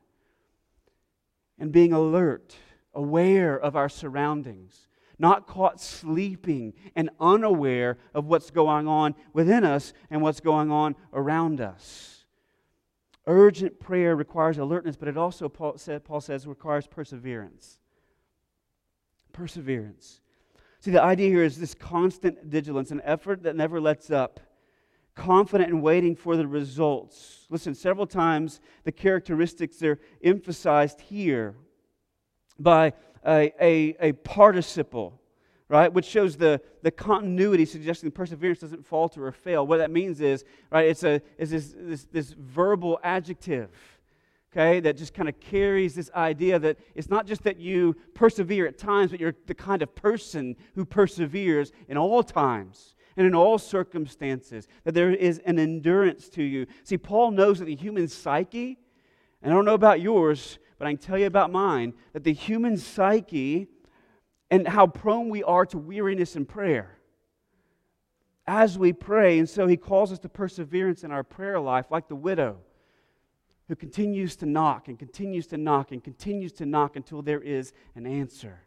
And 1.58 1.72
being 1.72 1.92
alert, 1.92 2.56
aware 2.94 3.58
of 3.58 3.76
our 3.76 3.88
surroundings 3.88 4.86
not 5.18 5.46
caught 5.46 5.80
sleeping 5.80 6.74
and 6.94 7.10
unaware 7.20 7.98
of 8.14 8.26
what's 8.26 8.50
going 8.50 8.86
on 8.86 9.14
within 9.32 9.64
us 9.64 9.92
and 10.10 10.20
what's 10.20 10.40
going 10.40 10.70
on 10.70 10.94
around 11.12 11.60
us. 11.60 12.24
Urgent 13.26 13.80
prayer 13.80 14.14
requires 14.14 14.58
alertness, 14.58 14.96
but 14.96 15.08
it 15.08 15.16
also, 15.16 15.48
Paul, 15.48 15.78
says, 16.20 16.46
requires 16.46 16.86
perseverance. 16.86 17.78
Perseverance. 19.36 20.22
See, 20.80 20.90
the 20.90 21.02
idea 21.02 21.28
here 21.28 21.44
is 21.44 21.58
this 21.58 21.74
constant 21.74 22.42
vigilance, 22.44 22.90
an 22.90 23.02
effort 23.04 23.42
that 23.42 23.54
never 23.54 23.80
lets 23.80 24.10
up, 24.10 24.40
confident 25.14 25.68
in 25.68 25.82
waiting 25.82 26.16
for 26.16 26.36
the 26.36 26.46
results. 26.46 27.46
Listen, 27.50 27.74
several 27.74 28.06
times 28.06 28.60
the 28.84 28.92
characteristics 28.92 29.82
are 29.82 29.98
emphasized 30.24 31.00
here 31.00 31.54
by 32.58 32.94
a, 33.26 33.52
a, 33.60 33.96
a 34.00 34.12
participle, 34.12 35.20
right, 35.68 35.92
which 35.92 36.06
shows 36.06 36.36
the, 36.36 36.60
the 36.82 36.90
continuity, 36.90 37.66
suggesting 37.66 38.10
perseverance 38.10 38.60
doesn't 38.60 38.86
falter 38.86 39.26
or 39.26 39.32
fail. 39.32 39.66
What 39.66 39.78
that 39.78 39.90
means 39.90 40.22
is, 40.22 40.44
right, 40.70 40.88
it's, 40.88 41.02
a, 41.02 41.20
it's 41.36 41.50
this, 41.50 41.74
this, 41.76 42.04
this 42.04 42.30
verbal 42.32 42.98
adjective, 43.02 43.70
okay, 44.56 44.80
that 44.80 44.96
just 44.96 45.12
kind 45.12 45.28
of 45.28 45.38
carries 45.38 45.94
this 45.94 46.10
idea 46.14 46.58
that 46.58 46.78
it's 46.94 47.10
not 47.10 47.26
just 47.26 47.42
that 47.42 47.58
you 47.58 47.94
persevere 48.14 48.66
at 48.66 48.78
times, 48.78 49.10
but 49.10 49.20
you're 49.20 49.34
the 49.46 49.54
kind 49.54 49.82
of 49.82 49.94
person 49.94 50.56
who 50.74 50.84
perseveres 50.84 51.72
in 51.88 51.98
all 51.98 52.22
times 52.22 52.94
and 53.16 53.26
in 53.26 53.34
all 53.34 53.58
circumstances, 53.58 54.66
that 54.84 54.94
there 54.94 55.12
is 55.12 55.40
an 55.44 55.58
endurance 55.58 56.28
to 56.30 56.42
you. 56.42 56.66
See, 56.84 56.98
Paul 56.98 57.30
knows 57.32 57.58
that 57.58 57.66
the 57.66 57.76
human 57.76 58.08
psyche, 58.08 58.78
and 59.42 59.52
I 59.52 59.56
don't 59.56 59.64
know 59.64 59.74
about 59.74 60.00
yours, 60.00 60.58
but 60.78 60.86
I 60.86 60.92
can 60.92 60.98
tell 60.98 61.18
you 61.18 61.26
about 61.26 61.50
mine 61.50 61.94
that 62.12 62.24
the 62.24 62.32
human 62.32 62.76
psyche 62.76 63.68
and 64.50 64.68
how 64.68 64.86
prone 64.86 65.28
we 65.28 65.42
are 65.42 65.66
to 65.66 65.78
weariness 65.78 66.36
in 66.36 66.46
prayer 66.46 66.98
as 68.46 68.78
we 68.78 68.92
pray. 68.92 69.38
And 69.38 69.48
so 69.48 69.66
he 69.66 69.76
calls 69.76 70.12
us 70.12 70.18
to 70.20 70.28
perseverance 70.28 71.02
in 71.04 71.10
our 71.10 71.24
prayer 71.24 71.58
life, 71.58 71.86
like 71.90 72.08
the 72.08 72.16
widow. 72.16 72.58
Who 73.68 73.76
continues 73.76 74.36
to 74.36 74.46
knock 74.46 74.88
and 74.88 74.98
continues 74.98 75.46
to 75.48 75.56
knock 75.56 75.92
and 75.92 76.02
continues 76.02 76.52
to 76.52 76.66
knock 76.66 76.96
until 76.96 77.22
there 77.22 77.40
is 77.40 77.72
an 77.94 78.06
answer. 78.06 78.60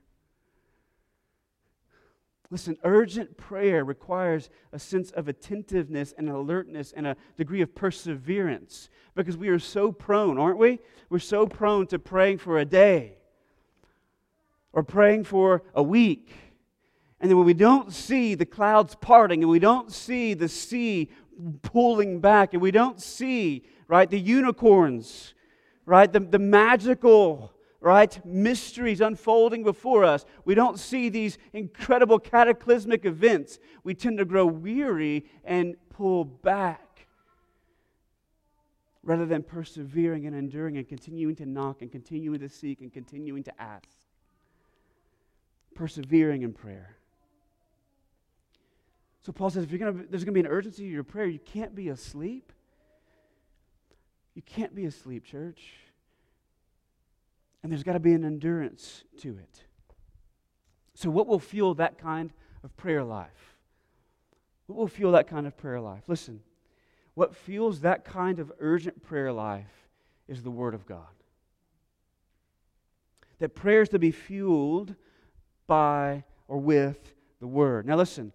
Listen, 2.51 2.77
urgent 2.83 3.37
prayer 3.37 3.85
requires 3.85 4.49
a 4.71 4.79
sense 4.79 5.11
of 5.11 5.27
attentiveness 5.27 6.15
and 6.17 6.29
alertness 6.29 6.91
and 6.91 7.05
a 7.05 7.15
degree 7.37 7.61
of 7.61 7.75
perseverance 7.75 8.89
because 9.15 9.37
we 9.37 9.49
are 9.49 9.59
so 9.59 9.91
prone, 9.91 10.39
aren't 10.39 10.57
we? 10.57 10.79
We're 11.09 11.19
so 11.19 11.45
prone 11.45 11.85
to 11.87 11.99
praying 11.99 12.39
for 12.39 12.57
a 12.57 12.65
day 12.65 13.17
or 14.73 14.81
praying 14.83 15.25
for 15.25 15.63
a 15.75 15.83
week. 15.83 16.31
And 17.21 17.29
then 17.29 17.37
when 17.37 17.45
we 17.45 17.53
don't 17.53 17.93
see 17.93 18.33
the 18.33 18.45
clouds 18.45 18.95
parting 18.95 19.43
and 19.43 19.51
we 19.51 19.59
don't 19.59 19.91
see 19.91 20.33
the 20.33 20.49
sea 20.49 21.11
pulling 21.61 22.19
back 22.19 22.53
and 22.53 22.61
we 22.61 22.71
don't 22.71 23.01
see, 23.01 23.63
right, 23.87 24.09
the 24.09 24.19
unicorns, 24.19 25.33
right, 25.85 26.11
the, 26.11 26.19
the 26.19 26.39
magical 26.39 27.53
right? 27.81 28.23
Mysteries 28.25 29.01
unfolding 29.01 29.63
before 29.63 30.03
us. 30.03 30.25
We 30.45 30.55
don't 30.55 30.77
see 30.77 31.09
these 31.09 31.37
incredible 31.53 32.19
cataclysmic 32.19 33.05
events. 33.05 33.59
We 33.83 33.93
tend 33.93 34.17
to 34.17 34.25
grow 34.25 34.45
weary 34.45 35.25
and 35.45 35.75
pull 35.89 36.25
back 36.25 37.07
rather 39.03 39.25
than 39.25 39.43
persevering 39.43 40.25
and 40.25 40.35
enduring 40.35 40.77
and 40.77 40.87
continuing 40.87 41.35
to 41.37 41.45
knock 41.45 41.81
and 41.81 41.91
continuing 41.91 42.39
to 42.39 42.49
seek 42.49 42.81
and 42.81 42.93
continuing 42.93 43.43
to 43.43 43.61
ask. 43.61 43.87
Persevering 45.73 46.41
in 46.41 46.53
prayer. 46.53 46.98
So 49.29 49.33
Paul 49.33 49.51
says 49.51 49.63
if 49.63 49.69
you're 49.69 49.77
gonna, 49.77 50.05
there's 50.09 50.23
going 50.23 50.33
to 50.33 50.41
be 50.41 50.47
an 50.47 50.51
urgency 50.51 50.85
to 50.85 50.89
your 50.89 51.03
prayer, 51.03 51.27
you 51.27 51.37
can't 51.37 51.75
be 51.75 51.89
asleep. 51.89 52.51
You 54.33 54.41
can't 54.41 54.73
be 54.73 54.85
asleep, 54.85 55.23
church. 55.23 55.73
And 57.61 57.71
there's 57.71 57.83
got 57.83 57.93
to 57.93 57.99
be 57.99 58.13
an 58.13 58.25
endurance 58.25 59.03
to 59.21 59.37
it. 59.37 59.65
So, 60.95 61.11
what 61.11 61.27
will 61.27 61.37
fuel 61.37 61.75
that 61.75 61.99
kind 61.99 62.31
of 62.63 62.75
prayer 62.75 63.03
life? 63.03 63.55
What 64.65 64.79
will 64.79 64.87
fuel 64.87 65.11
that 65.11 65.27
kind 65.27 65.45
of 65.45 65.55
prayer 65.55 65.79
life? 65.79 66.01
Listen, 66.07 66.39
what 67.13 67.35
fuels 67.35 67.81
that 67.81 68.03
kind 68.03 68.39
of 68.39 68.51
urgent 68.59 69.03
prayer 69.03 69.31
life 69.31 69.87
is 70.27 70.41
the 70.41 70.49
Word 70.49 70.73
of 70.73 70.87
God. 70.87 71.05
That 73.37 73.53
prayer 73.53 73.83
is 73.83 73.89
to 73.89 73.99
be 73.99 74.09
fueled 74.09 74.95
by 75.67 76.23
or 76.47 76.57
with 76.57 77.13
the 77.39 77.45
Word. 77.45 77.85
Now, 77.85 77.95
listen. 77.95 78.33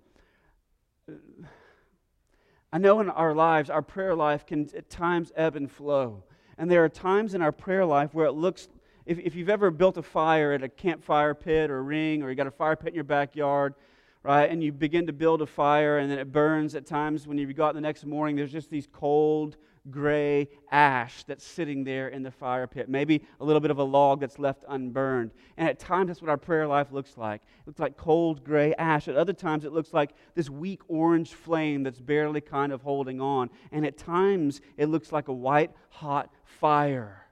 I 2.72 2.78
know 2.78 3.00
in 3.00 3.08
our 3.08 3.34
lives, 3.34 3.70
our 3.70 3.82
prayer 3.82 4.14
life 4.14 4.46
can 4.46 4.68
at 4.76 4.90
times 4.90 5.32
ebb 5.36 5.54
and 5.54 5.70
flow. 5.70 6.24
And 6.58 6.70
there 6.70 6.84
are 6.84 6.88
times 6.88 7.34
in 7.34 7.42
our 7.42 7.52
prayer 7.52 7.84
life 7.84 8.14
where 8.14 8.26
it 8.26 8.32
looks 8.32 8.68
if, 9.06 9.18
if 9.18 9.34
you've 9.34 9.50
ever 9.50 9.70
built 9.70 9.96
a 9.96 10.02
fire 10.02 10.52
at 10.52 10.62
a 10.62 10.68
campfire 10.68 11.34
pit 11.34 11.70
or 11.70 11.82
ring, 11.82 12.22
or 12.22 12.30
you 12.30 12.34
got 12.34 12.46
a 12.46 12.50
fire 12.50 12.74
pit 12.74 12.88
in 12.88 12.94
your 12.94 13.04
backyard, 13.04 13.74
right, 14.22 14.50
and 14.50 14.64
you 14.64 14.72
begin 14.72 15.06
to 15.06 15.12
build 15.12 15.42
a 15.42 15.46
fire 15.46 15.98
and 15.98 16.10
then 16.10 16.18
it 16.18 16.32
burns 16.32 16.74
at 16.74 16.86
times 16.86 17.26
when 17.26 17.36
you 17.36 17.52
go 17.52 17.64
out 17.66 17.74
the 17.74 17.80
next 17.80 18.06
morning, 18.06 18.34
there's 18.34 18.52
just 18.52 18.70
these 18.70 18.88
cold, 18.90 19.56
gray 19.90 20.48
ash 20.70 21.24
that's 21.24 21.44
sitting 21.44 21.84
there 21.84 22.08
in 22.08 22.22
the 22.22 22.30
fire 22.30 22.66
pit. 22.66 22.88
Maybe 22.88 23.22
a 23.40 23.44
little 23.44 23.60
bit 23.60 23.70
of 23.70 23.78
a 23.78 23.84
log 23.84 24.20
that's 24.20 24.38
left 24.38 24.64
unburned. 24.68 25.32
And 25.56 25.68
at 25.68 25.78
times, 25.78 26.08
that's 26.08 26.22
what 26.22 26.30
our 26.30 26.36
prayer 26.36 26.66
life 26.66 26.90
looks 26.90 27.16
like. 27.16 27.42
It 27.42 27.66
looks 27.66 27.80
like 27.80 27.96
cold, 27.96 28.44
gray 28.44 28.74
ash. 28.74 29.08
At 29.08 29.16
other 29.16 29.32
times, 29.32 29.64
it 29.64 29.72
looks 29.72 29.92
like 29.92 30.12
this 30.34 30.48
weak 30.48 30.80
orange 30.88 31.34
flame 31.34 31.82
that's 31.82 32.00
barely 32.00 32.40
kind 32.40 32.72
of 32.72 32.82
holding 32.82 33.20
on. 33.20 33.50
And 33.72 33.86
at 33.86 33.98
times, 33.98 34.60
it 34.76 34.86
looks 34.86 35.12
like 35.12 35.28
a 35.28 35.32
white, 35.32 35.72
hot 35.90 36.32
fire 36.44 37.26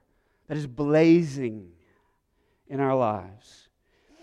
that 0.47 0.57
is 0.57 0.67
blazing 0.67 1.71
in 2.67 2.79
our 2.79 2.95
lives. 2.95 3.69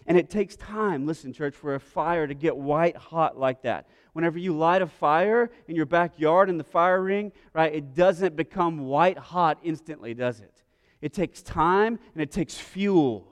And 0.06 0.18
it 0.18 0.28
takes 0.28 0.56
time, 0.56 1.06
listen, 1.06 1.32
church, 1.32 1.54
for 1.54 1.74
a 1.74 1.80
fire 1.80 2.26
to 2.26 2.34
get 2.34 2.56
white 2.56 2.96
hot 2.96 3.38
like 3.38 3.62
that. 3.62 3.86
Whenever 4.12 4.38
you 4.38 4.56
light 4.56 4.82
a 4.82 4.86
fire 4.86 5.50
in 5.68 5.76
your 5.76 5.86
backyard 5.86 6.48
in 6.48 6.58
the 6.58 6.64
fire 6.64 7.02
ring, 7.02 7.32
right, 7.52 7.74
it 7.74 7.94
doesn't 7.94 8.36
become 8.36 8.86
white 8.86 9.18
hot 9.18 9.58
instantly, 9.62 10.14
does 10.14 10.40
it? 10.40 10.62
It 11.00 11.12
takes 11.12 11.42
time 11.42 11.98
and 12.14 12.22
it 12.22 12.30
takes 12.30 12.56
fuel 12.56 13.26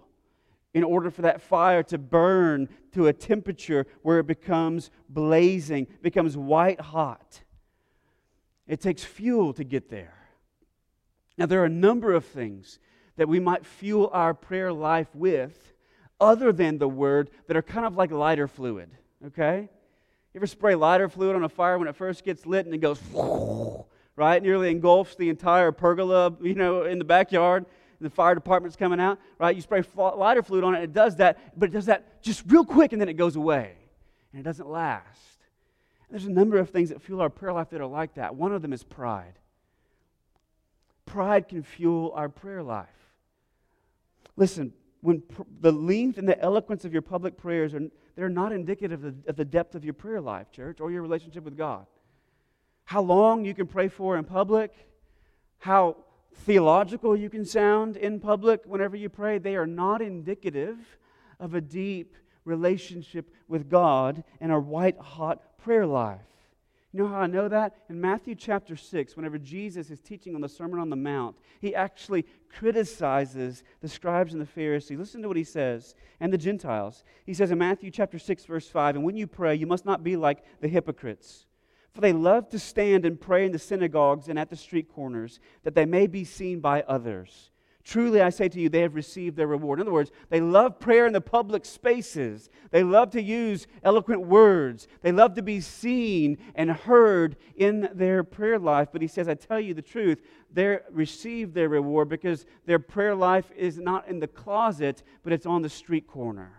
in 0.75 0.85
order 0.85 1.11
for 1.11 1.23
that 1.23 1.42
fire 1.42 1.82
to 1.82 1.99
burn 1.99 2.68
to 2.92 3.08
a 3.08 3.12
temperature 3.12 3.87
where 4.02 4.20
it 4.20 4.26
becomes 4.26 4.90
blazing, 5.08 5.87
becomes 6.02 6.37
white 6.37 6.80
hot. 6.80 7.42
It 8.66 8.80
takes 8.80 9.02
fuel 9.02 9.52
to 9.54 9.64
get 9.64 9.88
there. 9.88 10.14
Now, 11.37 11.47
there 11.47 11.62
are 11.62 11.66
a 11.66 11.70
number 11.70 12.12
of 12.12 12.25
things 12.25 12.78
that 13.16 13.28
we 13.28 13.40
might 13.40 13.64
fuel 13.64 14.11
our 14.12 14.35
prayer 14.35 14.73
life 14.73 15.08
with 15.14 15.73
other 16.20 16.52
than 16.52 16.78
the 16.78 16.88
word 16.88 17.30
that 17.47 17.56
are 17.56 17.62
kind 17.62 17.87
of 17.87 17.97
like 17.97 18.11
lighter 18.11 18.49
fluid, 18.49 18.90
okay? 19.26 19.68
You 20.35 20.38
ever 20.38 20.47
spray 20.47 20.75
lighter 20.75 21.08
fluid 21.08 21.37
on 21.37 21.44
a 21.44 21.49
fire 21.49 21.78
when 21.78 21.88
it 21.88 21.97
first 21.97 22.25
gets 22.25 22.44
lit 22.44 22.66
and 22.66 22.75
it 22.75 22.78
goes, 22.78 23.00
right? 24.14 24.42
Nearly 24.42 24.70
engulfs 24.70 25.16
the 25.16 25.30
entire 25.30 25.73
pergola, 25.73 26.37
you 26.42 26.54
know, 26.54 26.85
in 26.85 26.99
the 26.99 27.04
backyard. 27.04 27.64
The 28.00 28.11
fire 28.11 28.35
department's 28.35 28.76
coming 28.76 29.00
out, 29.00 29.18
right? 29.38 29.56
You 29.56 29.62
spray 29.62 29.82
lighter 29.94 30.42
fluid 30.42 30.62
on 30.62 30.75
it, 30.75 30.85
it 30.85 30.92
does 30.92 31.16
that, 31.16 31.58
but 31.58 31.70
it 31.70 31.73
does 31.73 31.87
that 31.87 32.23
just 32.23 32.44
real 32.47 32.64
quick 32.64 32.92
and 32.92 33.00
then 33.00 33.08
it 33.08 33.14
goes 33.14 33.37
away. 33.37 33.75
And 34.32 34.40
it 34.40 34.44
doesn't 34.44 34.68
last. 34.68 35.38
There's 36.11 36.26
a 36.26 36.30
number 36.30 36.58
of 36.58 36.70
things 36.70 36.90
that 36.90 37.02
fuel 37.02 37.20
our 37.20 37.30
prayer 37.30 37.52
life 37.52 37.70
that 37.70 37.80
are 37.80 37.87
like 37.87 38.14
that. 38.14 38.35
One 38.35 38.52
of 38.52 38.62
them 38.62 38.73
is 38.73 38.82
pride. 38.82 39.35
Pride 41.06 41.49
can 41.49 41.62
fuel 41.62 42.12
our 42.14 42.28
prayer 42.28 42.62
life. 42.62 42.87
Listen, 44.37 44.73
when 45.00 45.23
pr- 45.23 45.42
the 45.61 45.73
length 45.73 46.18
and 46.18 46.28
the 46.28 46.40
eloquence 46.40 46.85
of 46.85 46.92
your 46.92 47.02
public 47.02 47.37
prayers 47.37 47.75
are 47.75 47.88
they're 48.18 48.28
not 48.28 48.50
indicative 48.50 49.04
of 49.04 49.37
the, 49.37 49.44
depth 49.44 49.76
of 49.76 49.84
your 49.84 49.94
prayer 49.94 50.20
life, 50.20 50.50
church, 50.50 50.80
or 50.80 50.90
your 50.90 51.02
relationship 51.02 51.44
with 51.44 51.56
God. 51.56 51.87
How 52.84 53.00
long 53.00 53.44
you 53.44 53.54
can 53.54 53.68
pray 53.68 53.87
for 53.87 54.16
in 54.16 54.25
public, 54.25 54.75
how 55.58 55.98
theological 56.34 57.16
you 57.16 57.30
can 57.30 57.44
sound 57.44 57.96
in 57.96 58.18
public 58.18 58.62
whenever 58.64 58.96
you 58.96 59.08
pray, 59.08 59.38
they 59.38 59.54
are 59.54 59.68
not 59.68 60.02
indicative 60.02 60.76
of 61.38 61.54
a 61.54 61.60
deep 61.60 62.16
relationship 62.44 63.32
with 63.46 63.70
God 63.70 64.25
and 64.40 64.50
a 64.50 64.58
white 64.58 64.98
hot 64.98 65.56
prayer 65.58 65.87
life. 65.87 66.18
You 66.92 67.00
know 67.00 67.09
how 67.09 67.21
I 67.21 67.26
know 67.26 67.49
that? 67.49 67.75
In 67.90 68.00
Matthew 68.00 68.35
chapter 68.35 68.75
6, 68.75 69.14
whenever 69.14 69.37
Jesus 69.37 69.90
is 69.90 70.00
teaching 70.00 70.35
on 70.35 70.40
the 70.40 70.49
Sermon 70.49 70.80
on 70.80 70.88
the 70.88 70.97
Mount, 70.97 71.37
he 71.61 71.75
actually 71.75 72.25
criticizes 72.49 73.62
the 73.83 73.88
scribes 73.88 74.33
and 74.33 74.40
the 74.40 74.47
Pharisees. 74.47 74.99
Listen 74.99 75.21
to 75.21 75.28
what 75.28 75.37
he 75.37 75.45
says, 75.45 75.95
and 76.18 76.33
the 76.33 76.38
Gentiles. 76.38 77.04
He 77.26 77.35
says 77.35 77.50
in 77.50 77.59
Matthew 77.59 77.90
chapter 77.90 78.18
6, 78.18 78.47
verse 78.47 78.68
5, 78.68 78.97
And 78.97 79.04
when 79.04 79.18
you 79.18 79.26
pray, 79.26 79.54
you 79.54 79.66
must 79.66 79.85
not 79.85 80.02
be 80.02 80.16
like 80.16 80.42
the 80.62 80.68
hypocrites. 80.68 81.47
For 81.92 82.00
they 82.00 82.14
love 82.14 82.49
to 82.50 82.59
stand 82.59 83.04
and 83.04 83.21
pray 83.21 83.45
in 83.45 83.52
the 83.52 83.59
synagogues 83.59 84.28
and 84.28 84.38
at 84.38 84.49
the 84.49 84.57
street 84.57 84.88
corners, 84.88 85.40
that 85.64 85.75
they 85.75 85.85
may 85.85 86.07
be 86.07 86.25
seen 86.25 86.61
by 86.61 86.83
others. 86.83 87.50
Truly, 87.88 88.21
I 88.21 88.28
say 88.28 88.50
to 88.50 88.61
you, 88.61 88.68
they 88.68 88.83
have 88.83 88.95
received 88.95 89.35
their 89.35 89.47
reward. 89.47 89.78
In 89.78 89.87
other 89.87 89.95
words, 89.95 90.11
they 90.28 90.42
love 90.42 90.78
prayer 90.78 91.07
in 91.07 91.14
the 91.14 91.23
public 91.23 91.64
spaces. 91.64 92.50
They 92.71 92.83
love 92.83 93.11
to 93.12 93.23
use 93.23 93.66
eloquent 93.83 94.26
words. 94.26 94.88
They 95.00 95.11
love 95.11 95.33
to 95.37 95.42
be 95.42 95.62
seen 95.62 96.37
and 96.54 96.71
heard 96.71 97.37
in 97.57 97.88
their 97.95 98.25
prayer 98.25 98.59
life. 98.59 98.88
But 98.92 99.00
he 99.00 99.09
says, 99.09 99.26
I 99.26 99.37
tell 99.37 99.59
you 99.59 99.73
the 99.73 99.80
truth, 99.80 100.21
they 100.52 100.80
receive 100.90 101.54
their 101.54 101.71
reward 101.71 102.11
because 102.11 102.45
their 102.66 102.78
prayer 102.78 103.14
life 103.14 103.50
is 103.57 103.78
not 103.78 104.07
in 104.07 104.21
the 104.21 104.28
closet, 104.28 105.02
but 105.23 105.33
it's 105.33 105.47
on 105.47 105.62
the 105.62 105.71
street 105.71 106.07
corner. 106.07 106.58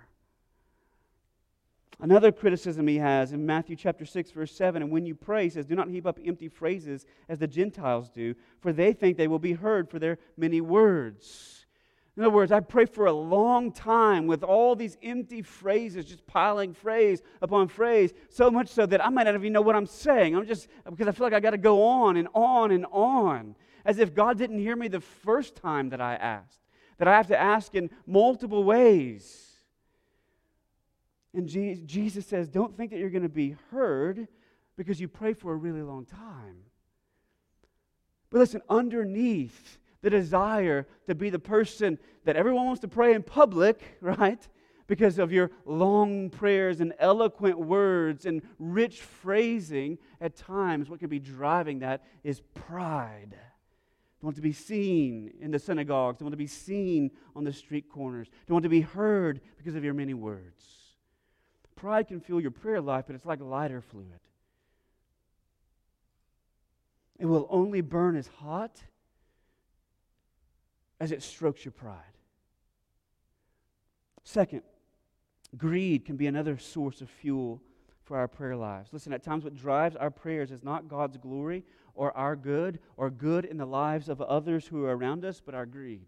Another 2.01 2.31
criticism 2.31 2.87
he 2.87 2.97
has 2.97 3.33
in 3.33 3.45
Matthew 3.45 3.75
chapter 3.75 4.05
6, 4.05 4.31
verse 4.31 4.53
7, 4.53 4.81
and 4.81 4.89
when 4.89 5.05
you 5.05 5.15
pray, 5.15 5.43
he 5.43 5.49
says, 5.49 5.65
Do 5.65 5.75
not 5.75 5.89
heap 5.89 6.05
up 6.05 6.17
empty 6.25 6.47
phrases 6.47 7.05
as 7.27 7.39
the 7.39 7.47
Gentiles 7.47 8.09
do, 8.09 8.35
for 8.61 8.71
they 8.71 8.93
think 8.93 9.17
they 9.17 9.27
will 9.27 9.39
be 9.39 9.53
heard 9.53 9.89
for 9.89 9.99
their 9.99 10.17
many 10.37 10.61
words. 10.61 11.65
In 12.15 12.23
other 12.23 12.33
words, 12.33 12.53
I 12.53 12.61
pray 12.61 12.85
for 12.85 13.05
a 13.05 13.13
long 13.13 13.71
time 13.73 14.27
with 14.27 14.43
all 14.43 14.75
these 14.75 14.97
empty 15.03 15.41
phrases, 15.41 16.05
just 16.05 16.25
piling 16.25 16.73
phrase 16.73 17.21
upon 17.41 17.67
phrase, 17.67 18.13
so 18.29 18.49
much 18.49 18.69
so 18.69 18.85
that 18.85 19.05
I 19.05 19.09
might 19.09 19.23
not 19.23 19.35
even 19.35 19.51
know 19.51 19.61
what 19.61 19.75
I'm 19.75 19.85
saying. 19.85 20.35
I'm 20.35 20.45
just, 20.45 20.69
because 20.89 21.07
I 21.07 21.11
feel 21.11 21.25
like 21.25 21.33
I 21.33 21.39
got 21.41 21.51
to 21.51 21.57
go 21.57 21.83
on 21.83 22.15
and 22.15 22.29
on 22.33 22.71
and 22.71 22.85
on, 22.91 23.55
as 23.83 23.99
if 23.99 24.13
God 24.13 24.37
didn't 24.37 24.59
hear 24.59 24.75
me 24.75 24.87
the 24.87 25.01
first 25.01 25.57
time 25.57 25.89
that 25.89 25.99
I 25.99 26.15
asked, 26.15 26.59
that 26.97 27.09
I 27.09 27.15
have 27.15 27.27
to 27.27 27.39
ask 27.39 27.75
in 27.75 27.89
multiple 28.05 28.63
ways. 28.63 29.48
And 31.33 31.47
Jesus 31.47 32.25
says, 32.25 32.47
don't 32.49 32.75
think 32.75 32.91
that 32.91 32.99
you're 32.99 33.09
going 33.09 33.23
to 33.23 33.29
be 33.29 33.55
heard 33.71 34.27
because 34.77 34.99
you 34.99 35.07
pray 35.07 35.33
for 35.33 35.53
a 35.53 35.55
really 35.55 35.81
long 35.81 36.05
time. 36.05 36.63
But 38.29 38.39
listen, 38.39 38.61
underneath 38.69 39.77
the 40.01 40.09
desire 40.09 40.87
to 41.07 41.15
be 41.15 41.29
the 41.29 41.39
person 41.39 41.99
that 42.25 42.35
everyone 42.35 42.65
wants 42.65 42.81
to 42.81 42.87
pray 42.87 43.13
in 43.13 43.23
public, 43.23 43.97
right? 44.01 44.47
Because 44.87 45.19
of 45.19 45.31
your 45.31 45.51
long 45.65 46.29
prayers 46.29 46.81
and 46.81 46.93
eloquent 46.99 47.59
words 47.59 48.25
and 48.25 48.41
rich 48.57 49.01
phrasing, 49.01 49.99
at 50.19 50.35
times, 50.35 50.89
what 50.89 50.99
can 50.99 51.09
be 51.09 51.19
driving 51.19 51.79
that 51.79 52.03
is 52.23 52.41
pride. 52.53 53.35
Don't 54.19 54.27
want 54.27 54.35
to 54.35 54.41
be 54.41 54.51
seen 54.51 55.31
in 55.39 55.51
the 55.51 55.59
synagogues. 55.59 56.17
Don't 56.17 56.25
want 56.25 56.33
to 56.33 56.37
be 56.37 56.47
seen 56.47 57.11
on 57.35 57.43
the 57.43 57.53
street 57.53 57.87
corners. 57.87 58.27
Don't 58.47 58.55
want 58.55 58.63
to 58.63 58.69
be 58.69 58.81
heard 58.81 59.39
because 59.57 59.75
of 59.75 59.83
your 59.83 59.93
many 59.93 60.13
words. 60.13 60.78
Pride 61.79 62.09
can 62.09 62.19
fuel 62.19 62.41
your 62.41 62.51
prayer 62.51 62.81
life, 62.81 63.05
but 63.07 63.15
it's 63.15 63.25
like 63.25 63.39
lighter 63.39 63.79
fluid. 63.79 64.19
It 67.17 67.25
will 67.25 67.47
only 67.49 67.79
burn 67.79 68.17
as 68.17 68.27
hot 68.27 68.83
as 70.99 71.13
it 71.13 71.23
strokes 71.23 71.63
your 71.63 71.71
pride. 71.71 71.95
Second, 74.25 74.61
greed 75.55 76.03
can 76.03 76.17
be 76.17 76.27
another 76.27 76.57
source 76.57 76.99
of 76.99 77.09
fuel 77.09 77.61
for 78.03 78.17
our 78.17 78.27
prayer 78.27 78.57
lives. 78.57 78.91
Listen, 78.91 79.13
at 79.13 79.23
times 79.23 79.45
what 79.45 79.55
drives 79.55 79.95
our 79.95 80.11
prayers 80.11 80.51
is 80.51 80.63
not 80.63 80.89
God's 80.89 81.15
glory 81.15 81.63
or 81.93 82.15
our 82.17 82.35
good 82.35 82.79
or 82.97 83.09
good 83.09 83.45
in 83.45 83.55
the 83.55 83.65
lives 83.65 84.09
of 84.09 84.19
others 84.19 84.67
who 84.67 84.83
are 84.83 84.97
around 84.97 85.23
us, 85.23 85.41
but 85.45 85.55
our 85.55 85.65
greed. 85.65 86.07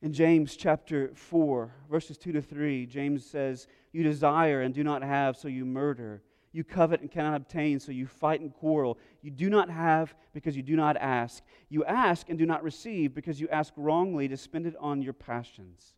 In 0.00 0.12
James 0.12 0.54
chapter 0.54 1.10
4, 1.14 1.72
verses 1.90 2.16
2 2.16 2.32
to 2.32 2.42
3, 2.42 2.86
James 2.86 3.26
says, 3.26 3.66
You 3.92 4.04
desire 4.04 4.62
and 4.62 4.72
do 4.72 4.84
not 4.84 5.02
have, 5.02 5.36
so 5.36 5.48
you 5.48 5.64
murder. 5.64 6.22
You 6.52 6.62
covet 6.62 7.00
and 7.00 7.10
cannot 7.10 7.34
obtain, 7.34 7.80
so 7.80 7.90
you 7.90 8.06
fight 8.06 8.40
and 8.40 8.52
quarrel. 8.52 8.98
You 9.22 9.30
do 9.30 9.50
not 9.50 9.68
have 9.68 10.14
because 10.32 10.56
you 10.56 10.62
do 10.62 10.76
not 10.76 10.96
ask. 10.96 11.42
You 11.68 11.84
ask 11.84 12.28
and 12.28 12.38
do 12.38 12.46
not 12.46 12.62
receive 12.62 13.12
because 13.12 13.40
you 13.40 13.48
ask 13.48 13.72
wrongly 13.76 14.28
to 14.28 14.36
spend 14.36 14.66
it 14.66 14.76
on 14.80 15.02
your 15.02 15.12
passions. 15.12 15.94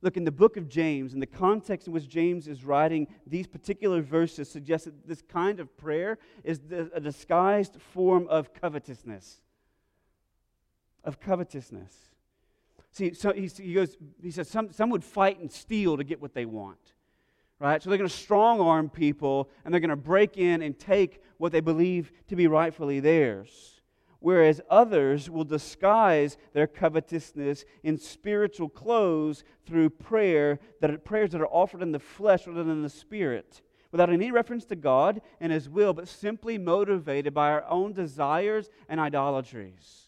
Look, 0.00 0.16
in 0.16 0.24
the 0.24 0.32
book 0.32 0.56
of 0.56 0.68
James, 0.68 1.12
in 1.12 1.20
the 1.20 1.26
context 1.26 1.86
in 1.86 1.92
which 1.92 2.08
James 2.08 2.48
is 2.48 2.64
writing 2.64 3.08
these 3.26 3.46
particular 3.46 4.00
verses, 4.00 4.48
suggests 4.48 4.86
that 4.86 5.06
this 5.06 5.22
kind 5.22 5.60
of 5.60 5.76
prayer 5.76 6.18
is 6.44 6.60
a 6.70 7.00
disguised 7.00 7.80
form 7.80 8.26
of 8.28 8.54
covetousness. 8.54 9.42
Of 11.04 11.20
covetousness. 11.20 11.94
See, 12.98 13.14
so 13.14 13.32
he, 13.32 13.46
he 13.46 13.74
goes, 13.74 13.96
he 14.20 14.30
says, 14.32 14.48
some, 14.48 14.72
some 14.72 14.90
would 14.90 15.04
fight 15.04 15.38
and 15.38 15.50
steal 15.50 15.96
to 15.96 16.04
get 16.04 16.20
what 16.20 16.34
they 16.34 16.44
want 16.44 16.78
right? 17.60 17.82
So 17.82 17.90
they're 17.90 17.98
going 17.98 18.08
to 18.08 18.16
strong 18.16 18.60
arm 18.60 18.88
people 18.88 19.50
and 19.64 19.72
they're 19.72 19.80
going 19.80 19.90
to 19.90 19.96
break 19.96 20.38
in 20.38 20.62
and 20.62 20.78
take 20.78 21.22
what 21.38 21.52
they 21.52 21.60
believe 21.60 22.12
to 22.28 22.36
be 22.36 22.46
rightfully 22.46 23.00
theirs. 23.00 23.80
Whereas 24.20 24.60
others 24.68 25.30
will 25.30 25.44
disguise 25.44 26.38
their 26.52 26.66
covetousness 26.66 27.64
in 27.84 27.98
spiritual 27.98 28.68
clothes 28.68 29.44
through 29.64 29.90
prayer 29.90 30.58
that 30.80 31.04
prayers 31.04 31.30
that 31.30 31.40
are 31.40 31.48
offered 31.48 31.82
in 31.82 31.92
the 31.92 32.00
flesh 32.00 32.46
rather 32.46 32.64
than 32.64 32.72
in 32.72 32.82
the 32.82 32.88
spirit, 32.88 33.62
without 33.92 34.10
any 34.10 34.32
reference 34.32 34.64
to 34.66 34.76
God 34.76 35.20
and 35.40 35.52
His 35.52 35.68
will, 35.68 35.92
but 35.92 36.08
simply 36.08 36.58
motivated 36.58 37.32
by 37.32 37.50
our 37.50 37.64
own 37.68 37.92
desires 37.92 38.70
and 38.88 38.98
idolatries. 38.98 40.07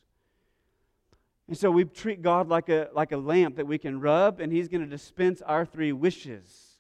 And 1.51 1.59
so 1.59 1.69
we 1.69 1.85
treat 1.85 2.23
God 2.23 2.49
like 2.49 2.69
a, 2.69 2.91
like 2.95 3.11
a 3.11 3.17
lamp 3.17 3.57
that 3.57 3.67
we 3.67 3.77
can 3.77 3.99
rub, 3.99 4.39
and 4.39 4.53
He's 4.53 4.69
going 4.69 4.83
to 4.83 4.87
dispense 4.87 5.43
our 5.43 5.67
three 5.67 5.91
wishes. 5.91 6.79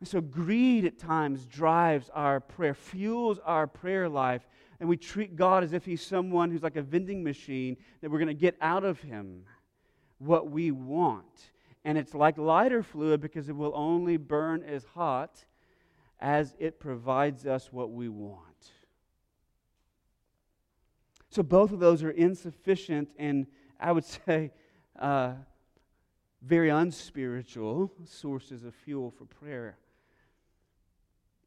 And 0.00 0.08
so 0.08 0.22
greed 0.22 0.86
at 0.86 0.98
times 0.98 1.44
drives 1.44 2.08
our 2.14 2.40
prayer, 2.40 2.72
fuels 2.72 3.38
our 3.44 3.66
prayer 3.66 4.08
life. 4.08 4.48
And 4.80 4.88
we 4.88 4.96
treat 4.96 5.36
God 5.36 5.62
as 5.62 5.74
if 5.74 5.84
He's 5.84 6.00
someone 6.00 6.50
who's 6.50 6.62
like 6.62 6.76
a 6.76 6.82
vending 6.82 7.22
machine 7.22 7.76
that 8.00 8.10
we're 8.10 8.18
going 8.18 8.28
to 8.28 8.34
get 8.34 8.56
out 8.62 8.82
of 8.82 8.98
Him 9.02 9.44
what 10.16 10.50
we 10.50 10.70
want. 10.70 11.50
And 11.84 11.98
it's 11.98 12.14
like 12.14 12.38
lighter 12.38 12.82
fluid 12.82 13.20
because 13.20 13.50
it 13.50 13.56
will 13.56 13.72
only 13.74 14.16
burn 14.16 14.62
as 14.62 14.84
hot 14.84 15.44
as 16.18 16.56
it 16.58 16.80
provides 16.80 17.44
us 17.44 17.70
what 17.70 17.90
we 17.90 18.08
want. 18.08 18.53
So 21.34 21.42
both 21.42 21.72
of 21.72 21.80
those 21.80 22.04
are 22.04 22.12
insufficient 22.12 23.08
and 23.18 23.48
I 23.80 23.90
would 23.90 24.04
say 24.26 24.52
uh, 24.96 25.32
very 26.40 26.68
unspiritual 26.68 27.90
sources 28.04 28.62
of 28.62 28.72
fuel 28.72 29.10
for 29.10 29.24
prayer. 29.24 29.76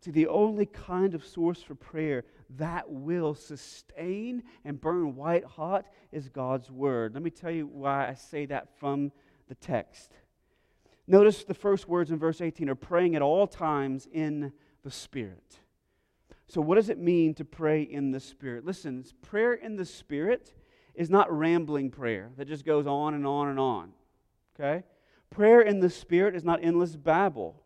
See, 0.02 0.12
the 0.12 0.28
only 0.28 0.65
kind 0.65 1.13
of 1.13 1.26
source 1.26 1.62
for 1.62 1.73
prayer 1.73 2.26
that 2.58 2.89
will 2.89 3.34
sustain 3.34 4.43
and 4.65 4.80
burn 4.80 5.15
white 5.15 5.45
hot 5.45 5.86
is 6.12 6.28
God's 6.28 6.69
Word. 6.69 7.13
Let 7.13 7.23
me 7.23 7.30
tell 7.30 7.52
you 7.52 7.67
why 7.67 8.10
I 8.10 8.13
say 8.13 8.45
that 8.47 8.78
from 8.78 9.13
the 9.47 9.56
text. 9.56 10.12
Notice 11.08 11.45
the 11.45 11.54
first 11.54 11.88
words 11.88 12.12
in 12.12 12.19
verse 12.19 12.41
18 12.41 12.67
are 12.67 12.76
praying 12.76 13.15
at 13.15 13.21
all 13.21 13.47
times 13.47 14.06
in 14.12 14.52
the 14.84 14.91
Spirit. 14.91 15.60
So, 16.48 16.62
what 16.62 16.76
does 16.76 16.90
it 16.90 16.98
mean 16.98 17.34
to 17.36 17.46
pray 17.46 17.82
in 17.82 18.12
the 18.12 18.20
Spirit? 18.20 18.66
Listen, 18.66 19.04
prayer 19.22 19.54
in 19.54 19.76
the 19.76 19.86
Spirit 19.86 20.54
is 20.96 21.10
not 21.10 21.32
rambling 21.32 21.92
prayer 21.92 22.32
that 22.38 22.48
just 22.48 22.66
goes 22.66 22.88
on 22.88 23.14
and 23.14 23.28
on 23.28 23.50
and 23.50 23.60
on. 23.60 23.92
Okay? 24.56 24.84
Prayer 25.30 25.62
in 25.62 25.80
the 25.82 25.90
Spirit 25.90 26.36
is 26.36 26.44
not 26.44 26.64
endless 26.64 26.96
babble. 26.96 27.62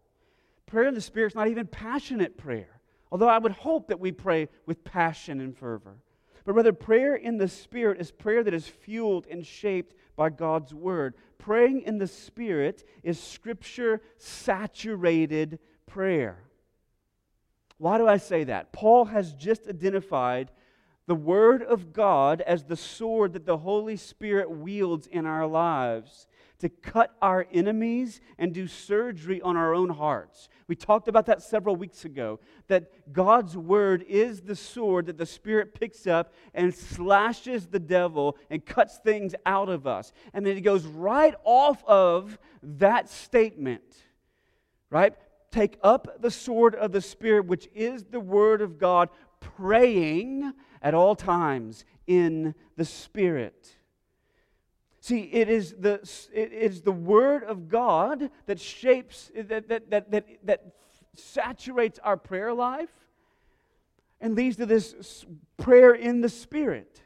Prayer 0.65 0.87
in 0.87 0.95
the 0.95 1.01
Spirit 1.01 1.33
is 1.33 1.35
not 1.35 1.47
even 1.47 1.67
passionate 1.67 2.37
prayer, 2.37 2.81
although 3.11 3.29
I 3.29 3.37
would 3.37 3.51
hope 3.51 3.87
that 3.87 3.99
we 3.99 4.11
pray 4.11 4.49
with 4.65 4.83
passion 4.83 5.39
and 5.39 5.55
fervor. 5.55 5.97
But 6.43 6.53
rather, 6.53 6.73
prayer 6.73 7.15
in 7.15 7.37
the 7.37 7.47
Spirit 7.47 8.01
is 8.01 8.11
prayer 8.11 8.43
that 8.43 8.53
is 8.53 8.67
fueled 8.67 9.27
and 9.29 9.45
shaped 9.45 9.95
by 10.15 10.29
God's 10.29 10.73
Word. 10.73 11.13
Praying 11.37 11.81
in 11.81 11.99
the 11.99 12.07
Spirit 12.07 12.83
is 13.03 13.21
Scripture 13.21 14.01
saturated 14.17 15.59
prayer. 15.85 16.43
Why 17.81 17.97
do 17.97 18.07
I 18.07 18.17
say 18.17 18.43
that? 18.43 18.71
Paul 18.71 19.05
has 19.05 19.33
just 19.33 19.67
identified 19.67 20.51
the 21.07 21.15
Word 21.15 21.63
of 21.63 21.93
God 21.93 22.39
as 22.41 22.63
the 22.63 22.75
sword 22.75 23.33
that 23.33 23.47
the 23.47 23.57
Holy 23.57 23.97
Spirit 23.97 24.51
wields 24.51 25.07
in 25.07 25.25
our 25.25 25.47
lives 25.47 26.27
to 26.59 26.69
cut 26.69 27.15
our 27.23 27.47
enemies 27.51 28.21
and 28.37 28.53
do 28.53 28.67
surgery 28.67 29.41
on 29.41 29.57
our 29.57 29.73
own 29.73 29.89
hearts. 29.89 30.47
We 30.67 30.75
talked 30.75 31.07
about 31.07 31.25
that 31.25 31.41
several 31.41 31.75
weeks 31.75 32.05
ago 32.05 32.39
that 32.67 33.11
God's 33.11 33.57
word 33.57 34.05
is 34.07 34.41
the 34.41 34.55
sword 34.55 35.07
that 35.07 35.17
the 35.17 35.25
Spirit 35.25 35.73
picks 35.73 36.05
up 36.05 36.35
and 36.53 36.75
slashes 36.75 37.65
the 37.65 37.79
devil 37.79 38.37
and 38.51 38.63
cuts 38.63 38.99
things 39.03 39.33
out 39.43 39.69
of 39.69 39.87
us. 39.87 40.13
And 40.35 40.45
then 40.45 40.55
it 40.55 40.61
goes 40.61 40.85
right 40.85 41.33
off 41.43 41.83
of 41.85 42.37
that 42.61 43.09
statement, 43.09 43.95
right? 44.91 45.15
Take 45.51 45.77
up 45.83 46.21
the 46.21 46.31
sword 46.31 46.75
of 46.75 46.91
the 46.91 47.01
Spirit, 47.01 47.45
which 47.45 47.69
is 47.73 48.05
the 48.05 48.19
word 48.19 48.61
of 48.61 48.79
God, 48.79 49.09
praying 49.39 50.53
at 50.81 50.93
all 50.93 51.15
times 51.15 51.85
in 52.07 52.55
the 52.77 52.85
Spirit. 52.85 53.75
See, 55.01 55.21
it 55.21 55.49
is 55.49 55.73
the, 55.79 55.93
it 56.31 56.53
is 56.53 56.81
the 56.81 56.91
Word 56.91 57.43
of 57.43 57.67
God 57.67 58.29
that 58.45 58.59
shapes, 58.59 59.31
that, 59.35 59.67
that, 59.67 59.89
that, 59.89 60.11
that, 60.11 60.27
that 60.43 60.75
saturates 61.15 61.99
our 62.03 62.15
prayer 62.15 62.53
life 62.53 62.91
and 64.19 64.35
leads 64.35 64.57
to 64.57 64.67
this 64.67 65.25
prayer 65.57 65.93
in 65.93 66.21
the 66.21 66.29
Spirit. 66.29 67.01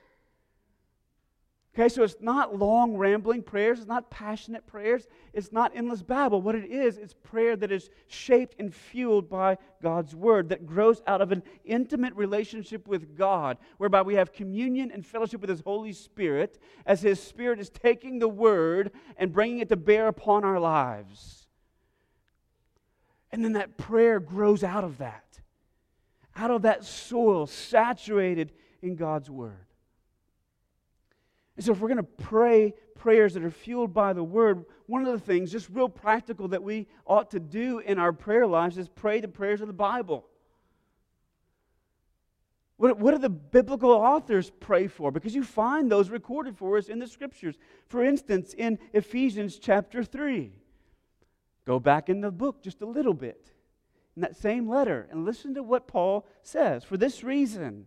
Okay, 1.77 1.89
so 1.89 2.03
it's 2.03 2.15
not 2.21 2.57
long, 2.57 2.95
rambling 2.95 3.43
prayers, 3.43 3.79
it's 3.79 3.87
not 3.87 4.09
passionate 4.09 4.65
prayers, 4.65 5.07
it's 5.33 5.51
not 5.51 5.73
endless 5.75 6.01
babble. 6.01 6.41
What 6.41 6.55
it 6.55 6.71
is, 6.71 6.97
it's 6.97 7.13
prayer 7.13 7.57
that 7.57 7.69
is 7.69 7.89
shaped 8.07 8.55
and 8.59 8.73
fueled 8.73 9.29
by 9.29 9.57
God's 9.83 10.15
Word, 10.15 10.47
that 10.49 10.65
grows 10.65 11.01
out 11.05 11.19
of 11.19 11.33
an 11.33 11.43
intimate 11.65 12.15
relationship 12.15 12.87
with 12.87 13.17
God, 13.17 13.57
whereby 13.77 14.03
we 14.03 14.15
have 14.15 14.31
communion 14.31 14.89
and 14.89 15.05
fellowship 15.05 15.41
with 15.41 15.49
His 15.49 15.59
Holy 15.59 15.91
Spirit 15.91 16.59
as 16.85 17.01
His 17.01 17.21
Spirit 17.21 17.59
is 17.59 17.69
taking 17.69 18.19
the 18.19 18.29
Word 18.29 18.91
and 19.17 19.33
bringing 19.33 19.59
it 19.59 19.67
to 19.67 19.75
bear 19.75 20.07
upon 20.07 20.45
our 20.45 20.61
lives. 20.61 21.45
And 23.33 23.43
then 23.43 23.51
that 23.53 23.75
prayer 23.75 24.21
grows 24.21 24.63
out 24.63 24.85
of 24.85 24.99
that, 24.99 25.41
out 26.37 26.51
of 26.51 26.61
that 26.61 26.85
soil 26.85 27.47
saturated 27.47 28.53
in 28.81 28.95
God's 28.95 29.29
Word. 29.29 29.65
And 31.55 31.65
so, 31.65 31.71
if 31.71 31.79
we're 31.79 31.87
going 31.87 31.97
to 31.97 32.03
pray 32.03 32.73
prayers 32.95 33.33
that 33.35 33.43
are 33.43 33.51
fueled 33.51 33.93
by 33.93 34.13
the 34.13 34.23
Word, 34.23 34.65
one 34.87 35.05
of 35.05 35.11
the 35.13 35.19
things, 35.19 35.51
just 35.51 35.69
real 35.69 35.89
practical, 35.89 36.47
that 36.49 36.63
we 36.63 36.87
ought 37.05 37.31
to 37.31 37.39
do 37.39 37.79
in 37.79 37.97
our 37.99 38.11
prayer 38.11 38.45
lives 38.45 38.77
is 38.77 38.89
pray 38.89 39.21
the 39.21 39.27
prayers 39.27 39.61
of 39.61 39.67
the 39.67 39.73
Bible. 39.73 40.25
What, 42.77 42.99
what 42.99 43.11
do 43.11 43.19
the 43.19 43.29
biblical 43.29 43.91
authors 43.91 44.51
pray 44.59 44.87
for? 44.87 45.11
Because 45.11 45.33
you 45.33 45.43
find 45.43 45.89
those 45.89 46.09
recorded 46.09 46.57
for 46.57 46.77
us 46.77 46.89
in 46.89 46.99
the 46.99 47.07
Scriptures. 47.07 47.55
For 47.87 48.03
instance, 48.03 48.53
in 48.53 48.79
Ephesians 48.93 49.57
chapter 49.59 50.03
3, 50.03 50.51
go 51.65 51.79
back 51.79 52.09
in 52.09 52.19
the 52.19 52.31
book 52.31 52.61
just 52.61 52.81
a 52.81 52.85
little 52.85 53.13
bit, 53.13 53.53
in 54.17 54.23
that 54.23 54.35
same 54.35 54.67
letter, 54.67 55.07
and 55.09 55.23
listen 55.23 55.53
to 55.53 55.63
what 55.63 55.87
Paul 55.87 56.27
says. 56.43 56.83
For 56.83 56.97
this 56.97 57.23
reason, 57.23 57.85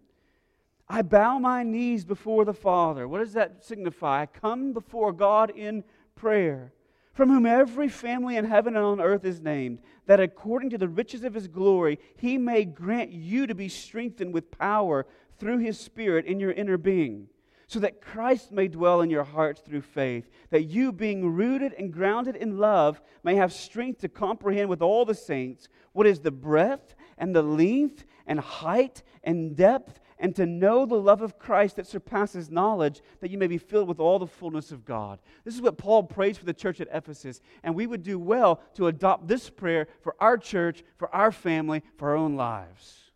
I 0.90 1.02
bow 1.02 1.38
my 1.38 1.62
knees 1.62 2.04
before 2.04 2.44
the 2.44 2.54
Father. 2.54 3.06
What 3.06 3.18
does 3.18 3.34
that 3.34 3.64
signify? 3.64 4.22
I 4.22 4.26
come 4.26 4.72
before 4.72 5.12
God 5.12 5.50
in 5.50 5.84
prayer, 6.14 6.72
from 7.12 7.28
whom 7.28 7.44
every 7.44 7.88
family 7.88 8.36
in 8.36 8.46
heaven 8.46 8.74
and 8.74 8.84
on 8.84 9.00
earth 9.00 9.24
is 9.24 9.40
named, 9.40 9.80
that 10.06 10.20
according 10.20 10.70
to 10.70 10.78
the 10.78 10.88
riches 10.88 11.24
of 11.24 11.34
his 11.34 11.46
glory, 11.46 11.98
he 12.16 12.38
may 12.38 12.64
grant 12.64 13.12
you 13.12 13.46
to 13.46 13.54
be 13.54 13.68
strengthened 13.68 14.32
with 14.32 14.50
power 14.50 15.06
through 15.38 15.58
his 15.58 15.78
Spirit 15.78 16.24
in 16.24 16.40
your 16.40 16.52
inner 16.52 16.78
being, 16.78 17.28
so 17.66 17.78
that 17.80 18.00
Christ 18.00 18.50
may 18.50 18.66
dwell 18.66 19.02
in 19.02 19.10
your 19.10 19.24
hearts 19.24 19.60
through 19.60 19.82
faith, 19.82 20.30
that 20.48 20.64
you, 20.64 20.90
being 20.90 21.34
rooted 21.34 21.74
and 21.74 21.92
grounded 21.92 22.34
in 22.34 22.56
love, 22.56 23.02
may 23.22 23.34
have 23.34 23.52
strength 23.52 24.00
to 24.00 24.08
comprehend 24.08 24.70
with 24.70 24.80
all 24.80 25.04
the 25.04 25.14
saints 25.14 25.68
what 25.92 26.06
is 26.06 26.20
the 26.20 26.30
breadth 26.30 26.94
and 27.18 27.36
the 27.36 27.42
length 27.42 28.06
and 28.26 28.40
height 28.40 29.02
and 29.22 29.54
depth, 29.54 30.00
and 30.18 30.34
to 30.36 30.46
know 30.46 30.84
the 30.84 30.96
love 30.96 31.22
of 31.22 31.38
Christ 31.38 31.76
that 31.76 31.86
surpasses 31.86 32.50
knowledge, 32.50 33.02
that 33.20 33.30
you 33.30 33.38
may 33.38 33.46
be 33.46 33.58
filled 33.58 33.88
with 33.88 34.00
all 34.00 34.18
the 34.18 34.26
fullness 34.26 34.72
of 34.72 34.84
God. 34.84 35.20
This 35.44 35.54
is 35.54 35.62
what 35.62 35.78
Paul 35.78 36.02
prays 36.02 36.36
for 36.36 36.44
the 36.44 36.54
church 36.54 36.80
at 36.80 36.88
Ephesus, 36.92 37.40
and 37.62 37.74
we 37.74 37.86
would 37.86 38.02
do 38.02 38.18
well 38.18 38.60
to 38.74 38.88
adopt 38.88 39.28
this 39.28 39.48
prayer 39.48 39.86
for 40.00 40.16
our 40.20 40.36
church, 40.36 40.82
for 40.96 41.14
our 41.14 41.30
family, 41.30 41.82
for 41.96 42.10
our 42.10 42.16
own 42.16 42.36
lives 42.36 43.08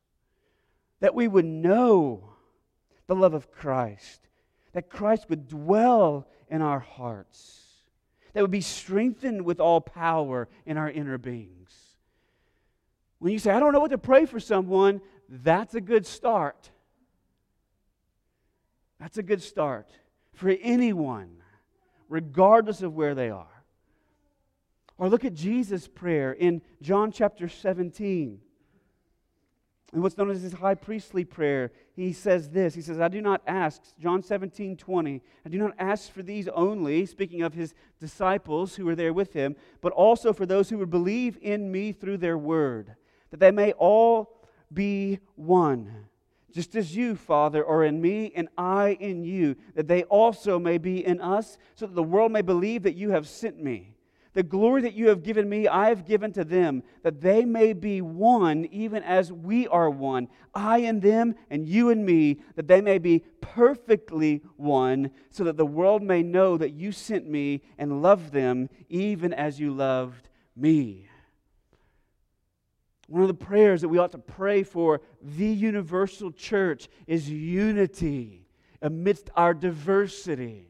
that 1.02 1.16
we 1.16 1.26
would 1.26 1.44
know 1.44 2.22
the 3.08 3.14
love 3.14 3.34
of 3.34 3.50
Christ, 3.50 4.28
that 4.72 4.88
Christ 4.88 5.28
would 5.28 5.48
dwell 5.48 6.28
in 6.48 6.62
our 6.62 6.78
hearts, 6.78 7.60
that 8.32 8.40
would 8.40 8.52
be 8.52 8.60
strengthened 8.60 9.42
with 9.42 9.58
all 9.58 9.80
power 9.80 10.48
in 10.64 10.76
our 10.76 10.88
inner 10.88 11.18
beings. 11.18 11.74
When 13.18 13.32
you 13.32 13.40
say, 13.40 13.50
I 13.50 13.58
don't 13.58 13.72
know 13.72 13.80
what 13.80 13.90
to 13.90 13.98
pray 13.98 14.26
for 14.26 14.38
someone, 14.38 15.00
that's 15.28 15.74
a 15.74 15.80
good 15.80 16.06
start. 16.06 16.70
That's 19.02 19.18
a 19.18 19.22
good 19.24 19.42
start 19.42 19.90
for 20.32 20.56
anyone, 20.62 21.38
regardless 22.08 22.82
of 22.82 22.94
where 22.94 23.16
they 23.16 23.30
are. 23.30 23.64
Or 24.96 25.08
look 25.08 25.24
at 25.24 25.34
Jesus' 25.34 25.88
prayer 25.88 26.32
in 26.32 26.62
John 26.80 27.10
chapter 27.10 27.48
17. 27.48 28.40
And 29.92 30.02
what's 30.04 30.16
known 30.16 30.30
as 30.30 30.42
his 30.42 30.52
high 30.52 30.76
priestly 30.76 31.24
prayer, 31.24 31.72
he 31.96 32.12
says 32.12 32.50
this. 32.50 32.76
He 32.76 32.80
says, 32.80 33.00
I 33.00 33.08
do 33.08 33.20
not 33.20 33.42
ask, 33.44 33.82
John 33.98 34.22
17, 34.22 34.76
20, 34.76 35.20
I 35.44 35.48
do 35.48 35.58
not 35.58 35.74
ask 35.80 36.12
for 36.12 36.22
these 36.22 36.46
only, 36.46 37.04
speaking 37.04 37.42
of 37.42 37.54
his 37.54 37.74
disciples 37.98 38.76
who 38.76 38.84
were 38.84 38.94
there 38.94 39.12
with 39.12 39.32
him, 39.32 39.56
but 39.80 39.92
also 39.92 40.32
for 40.32 40.46
those 40.46 40.70
who 40.70 40.78
would 40.78 40.90
believe 40.90 41.36
in 41.42 41.72
me 41.72 41.90
through 41.90 42.18
their 42.18 42.38
word, 42.38 42.94
that 43.32 43.40
they 43.40 43.50
may 43.50 43.72
all 43.72 44.46
be 44.72 45.18
one. 45.34 46.06
Just 46.52 46.76
as 46.76 46.94
you, 46.94 47.16
Father, 47.16 47.66
are 47.66 47.82
in 47.82 48.00
me 48.00 48.32
and 48.36 48.48
I 48.58 48.98
in 49.00 49.24
you, 49.24 49.56
that 49.74 49.88
they 49.88 50.02
also 50.04 50.58
may 50.58 50.78
be 50.78 51.04
in 51.04 51.20
us, 51.20 51.56
so 51.74 51.86
that 51.86 51.94
the 51.94 52.02
world 52.02 52.30
may 52.30 52.42
believe 52.42 52.82
that 52.82 52.94
you 52.94 53.10
have 53.10 53.26
sent 53.26 53.62
me. 53.62 53.94
The 54.34 54.42
glory 54.42 54.82
that 54.82 54.94
you 54.94 55.08
have 55.08 55.22
given 55.22 55.48
me, 55.48 55.68
I 55.68 55.88
have 55.88 56.06
given 56.06 56.32
to 56.32 56.44
them, 56.44 56.82
that 57.02 57.20
they 57.20 57.44
may 57.44 57.74
be 57.74 58.00
one, 58.00 58.64
even 58.66 59.02
as 59.02 59.30
we 59.30 59.66
are 59.68 59.90
one. 59.90 60.28
I 60.54 60.78
and 60.78 61.02
them, 61.02 61.34
and 61.50 61.68
you 61.68 61.90
and 61.90 62.04
me, 62.04 62.40
that 62.56 62.66
they 62.66 62.80
may 62.80 62.98
be 62.98 63.24
perfectly 63.40 64.42
one, 64.56 65.10
so 65.30 65.44
that 65.44 65.58
the 65.58 65.66
world 65.66 66.02
may 66.02 66.22
know 66.22 66.56
that 66.56 66.72
you 66.72 66.92
sent 66.92 67.28
me 67.28 67.62
and 67.76 68.02
loved 68.02 68.32
them, 68.32 68.70
even 68.88 69.34
as 69.34 69.60
you 69.60 69.70
loved 69.70 70.28
me. 70.56 71.08
One 73.08 73.22
of 73.22 73.28
the 73.28 73.34
prayers 73.34 73.80
that 73.80 73.88
we 73.88 73.98
ought 73.98 74.12
to 74.12 74.18
pray 74.18 74.62
for 74.62 75.00
the 75.20 75.46
universal 75.46 76.30
church 76.30 76.88
is 77.06 77.28
unity 77.28 78.46
amidst 78.80 79.30
our 79.36 79.54
diversity. 79.54 80.68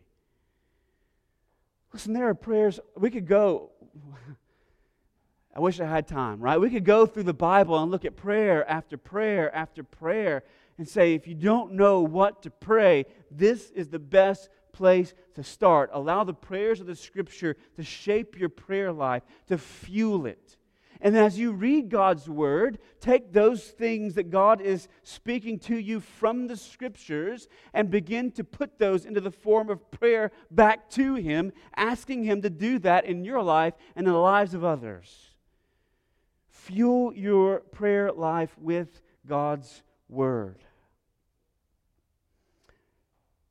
Listen, 1.93 2.13
there 2.13 2.29
are 2.29 2.35
prayers. 2.35 2.81
We 2.97 3.11
could 3.11 3.27
go. 3.27 3.71
I 5.55 5.61
wish 5.61 5.81
I 5.81 5.87
had 5.87 6.09
time, 6.09 6.41
right? 6.41 6.59
We 6.59 6.71
could 6.71 6.85
go 6.85 7.05
through 7.05 7.25
the 7.25 7.35
Bible 7.35 7.79
and 7.79 7.91
look 7.91 8.07
at 8.07 8.17
prayer 8.17 8.69
after 8.69 8.97
prayer 8.97 9.55
after 9.55 9.85
prayer 9.85 10.45
and 10.79 10.89
say, 10.89 11.13
if 11.13 11.27
you 11.27 11.35
don't 11.35 11.75
know 11.75 12.01
what 12.01 12.43
to 12.43 12.51
pray, 12.51 13.05
this 13.31 13.71
is 13.71 13.89
the 13.89 13.99
best 13.99 14.49
place 14.73 15.13
to 15.35 15.45
start. 15.45 15.91
Allow 15.93 16.25
the 16.25 16.33
prayers 16.33 16.81
of 16.81 16.87
the 16.87 16.97
Scripture 16.97 17.57
to 17.77 17.85
shape 17.85 18.39
your 18.39 18.49
prayer 18.49 18.91
life, 18.91 19.23
to 19.49 19.59
fuel 19.59 20.25
it. 20.25 20.57
And 21.05 21.17
as 21.17 21.37
you 21.37 21.51
read 21.51 21.89
God's 21.89 22.29
word, 22.29 22.79
take 23.01 23.33
those 23.33 23.65
things 23.65 24.15
that 24.15 24.31
God 24.31 24.61
is 24.61 24.87
speaking 25.03 25.59
to 25.61 25.77
you 25.77 25.99
from 25.99 26.47
the 26.47 26.57
scriptures 26.57 27.49
and 27.75 27.91
begin 27.91 28.31
to 28.33 28.45
put 28.45 28.79
those 28.79 29.05
into 29.05 29.21
the 29.21 29.33
form 29.33 29.69
of 29.69 29.91
prayer 29.91 30.31
back 30.53 30.89
to 30.91 31.17
Him, 31.17 31.53
asking 31.77 32.23
Him 32.23 32.41
to 32.43 32.51
do 32.51 32.79
that 32.79 33.05
in 33.05 33.25
your 33.25 33.43
life 33.43 33.75
and 33.97 34.07
in 34.07 34.13
the 34.13 34.19
lives 34.19 34.55
of 34.55 34.65
others. 34.65 35.31
Fuel 36.51 37.13
your 37.13 37.59
prayer 37.59 38.13
life 38.13 38.57
with 38.57 39.03
God's 39.27 39.83
word. 40.09 40.63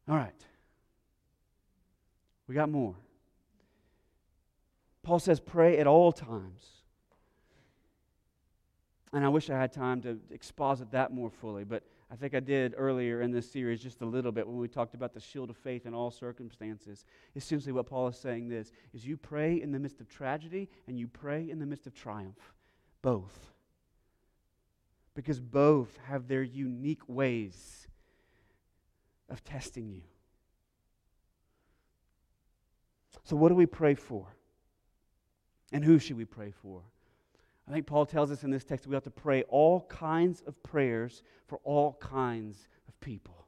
All 0.07 0.15
right. 0.15 0.31
We 2.47 2.55
got 2.55 2.69
more. 2.69 2.95
Paul 5.03 5.19
says, 5.19 5.41
pray 5.41 5.79
at 5.79 5.87
all 5.87 6.13
times 6.13 6.80
and 9.13 9.25
I 9.25 9.29
wish 9.29 9.49
I 9.49 9.59
had 9.59 9.73
time 9.73 10.01
to 10.01 10.17
exposit 10.29 10.91
that 10.91 11.11
more 11.11 11.29
fully, 11.29 11.63
but 11.65 11.83
I 12.09 12.15
think 12.15 12.33
I 12.33 12.39
did 12.39 12.73
earlier 12.77 13.21
in 13.21 13.31
this 13.31 13.49
series 13.49 13.81
just 13.81 14.01
a 14.01 14.05
little 14.05 14.31
bit 14.31 14.47
when 14.47 14.57
we 14.57 14.67
talked 14.67 14.93
about 14.93 15.13
the 15.13 15.19
shield 15.19 15.49
of 15.49 15.57
faith 15.57 15.85
in 15.85 15.93
all 15.93 16.11
circumstances. 16.11 17.05
Essentially, 17.35 17.73
what 17.73 17.87
Paul 17.87 18.07
is 18.07 18.17
saying 18.17 18.47
this 18.47 18.71
is 18.93 19.05
you 19.05 19.17
pray 19.17 19.61
in 19.61 19.71
the 19.71 19.79
midst 19.79 19.99
of 19.99 20.07
tragedy 20.07 20.69
and 20.87 20.97
you 20.97 21.07
pray 21.07 21.49
in 21.49 21.59
the 21.59 21.65
midst 21.65 21.87
of 21.87 21.93
triumph. 21.93 22.53
Both. 23.01 23.51
Because 25.13 25.39
both 25.41 25.97
have 26.07 26.27
their 26.27 26.43
unique 26.43 27.07
ways 27.07 27.87
of 29.29 29.43
testing 29.43 29.89
you. 29.89 30.03
So, 33.23 33.35
what 33.35 33.49
do 33.49 33.55
we 33.55 33.65
pray 33.65 33.95
for? 33.95 34.27
And 35.71 35.83
who 35.83 35.99
should 35.99 36.17
we 36.17 36.25
pray 36.25 36.51
for? 36.51 36.81
I 37.67 37.71
think 37.71 37.85
Paul 37.85 38.05
tells 38.05 38.31
us 38.31 38.43
in 38.43 38.51
this 38.51 38.63
text 38.63 38.87
we 38.87 38.95
have 38.95 39.03
to 39.03 39.11
pray 39.11 39.43
all 39.43 39.81
kinds 39.81 40.43
of 40.45 40.61
prayers 40.63 41.23
for 41.47 41.59
all 41.63 41.97
kinds 42.01 42.67
of 42.87 42.99
people. 42.99 43.47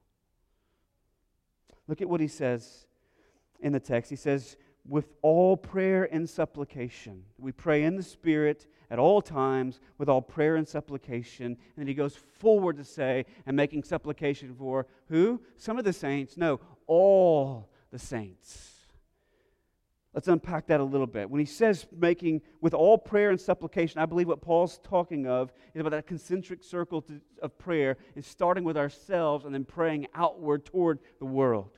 Look 1.87 2.01
at 2.01 2.09
what 2.09 2.21
he 2.21 2.27
says 2.27 2.85
in 3.59 3.73
the 3.73 3.79
text. 3.79 4.09
He 4.09 4.15
says, 4.15 4.55
with 4.87 5.13
all 5.21 5.55
prayer 5.55 6.07
and 6.11 6.29
supplication. 6.29 7.23
We 7.37 7.51
pray 7.51 7.83
in 7.83 7.95
the 7.95 8.03
Spirit 8.03 8.67
at 8.89 8.99
all 8.99 9.21
times 9.21 9.79
with 9.97 10.09
all 10.09 10.21
prayer 10.21 10.55
and 10.55 10.67
supplication. 10.67 11.45
And 11.45 11.57
then 11.77 11.87
he 11.87 11.93
goes 11.93 12.15
forward 12.15 12.77
to 12.77 12.83
say, 12.83 13.25
and 13.45 13.55
making 13.55 13.83
supplication 13.83 14.53
for 14.53 14.87
who? 15.09 15.41
Some 15.57 15.77
of 15.77 15.85
the 15.85 15.93
saints. 15.93 16.37
No, 16.37 16.59
all 16.85 17.69
the 17.91 17.99
saints. 17.99 18.72
Let's 20.13 20.27
unpack 20.27 20.67
that 20.67 20.79
a 20.79 20.83
little 20.83 21.07
bit. 21.07 21.29
When 21.29 21.39
he 21.39 21.45
says 21.45 21.87
making 21.91 22.41
with 22.61 22.75
all 22.75 22.97
prayer 22.97 23.31
and 23.31 23.41
supplication, 23.41 23.99
I 23.99 24.05
believe 24.05 24.27
what 24.27 24.41
Paul's 24.41 24.79
talking 24.83 25.25
of 25.25 25.51
is 25.73 25.81
about 25.81 25.91
that 25.91 26.05
concentric 26.05 26.63
circle 26.63 27.01
to, 27.03 27.19
of 27.41 27.57
prayer 27.57 27.97
is 28.15 28.27
starting 28.27 28.63
with 28.63 28.77
ourselves 28.77 29.45
and 29.45 29.53
then 29.53 29.65
praying 29.65 30.07
outward 30.13 30.65
toward 30.65 30.99
the 31.19 31.25
world. 31.25 31.71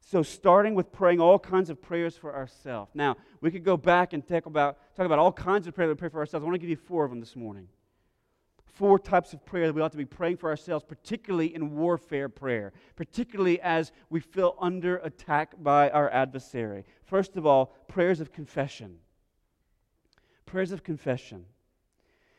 So 0.00 0.22
starting 0.22 0.74
with 0.74 0.90
praying 0.90 1.20
all 1.20 1.38
kinds 1.38 1.70
of 1.70 1.80
prayers 1.80 2.16
for 2.16 2.34
ourselves. 2.34 2.90
Now, 2.94 3.16
we 3.40 3.52
could 3.52 3.64
go 3.64 3.76
back 3.76 4.14
and 4.14 4.26
talk 4.26 4.46
about, 4.46 4.78
talk 4.96 5.06
about 5.06 5.20
all 5.20 5.30
kinds 5.30 5.68
of 5.68 5.74
prayers 5.74 5.90
we 5.90 5.94
pray 5.94 6.08
for 6.08 6.18
ourselves. 6.18 6.42
I 6.42 6.46
want 6.46 6.54
to 6.54 6.58
give 6.58 6.70
you 6.70 6.76
four 6.76 7.04
of 7.04 7.10
them 7.10 7.20
this 7.20 7.36
morning 7.36 7.68
four 8.74 8.98
types 8.98 9.32
of 9.32 9.44
prayer 9.44 9.66
that 9.66 9.74
we 9.74 9.80
ought 9.80 9.92
to 9.92 9.98
be 9.98 10.04
praying 10.04 10.36
for 10.36 10.50
ourselves, 10.50 10.84
particularly 10.86 11.54
in 11.54 11.76
warfare 11.76 12.28
prayer, 12.28 12.72
particularly 12.96 13.60
as 13.60 13.92
we 14.08 14.20
feel 14.20 14.56
under 14.60 14.98
attack 14.98 15.54
by 15.62 15.90
our 15.90 16.10
adversary. 16.10 16.84
First 17.04 17.36
of 17.36 17.46
all, 17.46 17.74
prayers 17.88 18.20
of 18.20 18.32
confession. 18.32 18.98
Prayers 20.46 20.72
of 20.72 20.82
confession. 20.82 21.44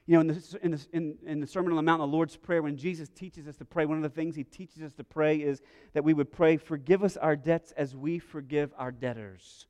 You 0.08 0.16
know, 0.16 0.22
in 0.22 0.28
the, 0.28 0.60
in, 0.62 0.72
the, 0.72 0.88
in, 0.94 1.18
in 1.26 1.40
the 1.40 1.48
Sermon 1.48 1.72
on 1.72 1.76
the 1.78 1.84
Mount, 1.84 2.02
the 2.02 2.08
Lord's 2.08 2.36
Prayer, 2.36 2.62
when 2.62 2.76
Jesus 2.76 3.08
teaches 3.10 3.48
us 3.48 3.56
to 3.58 3.66
pray, 3.66 3.86
one 3.86 3.98
of 3.98 4.04
the 4.04 4.10
things 4.10 4.36
he 4.36 4.44
teaches 4.44 4.82
us 4.82 4.94
to 4.94 5.04
pray 5.04 5.38
is 5.38 5.62
that 5.94 6.04
we 6.04 6.14
would 6.14 6.32
pray, 6.32 6.58
Forgive 6.58 7.04
us 7.04 7.18
our 7.18 7.36
debts 7.36 7.72
as 7.78 7.96
we 7.96 8.20
forgive 8.20 8.74
our 8.78 8.92
debtors. 8.92 9.68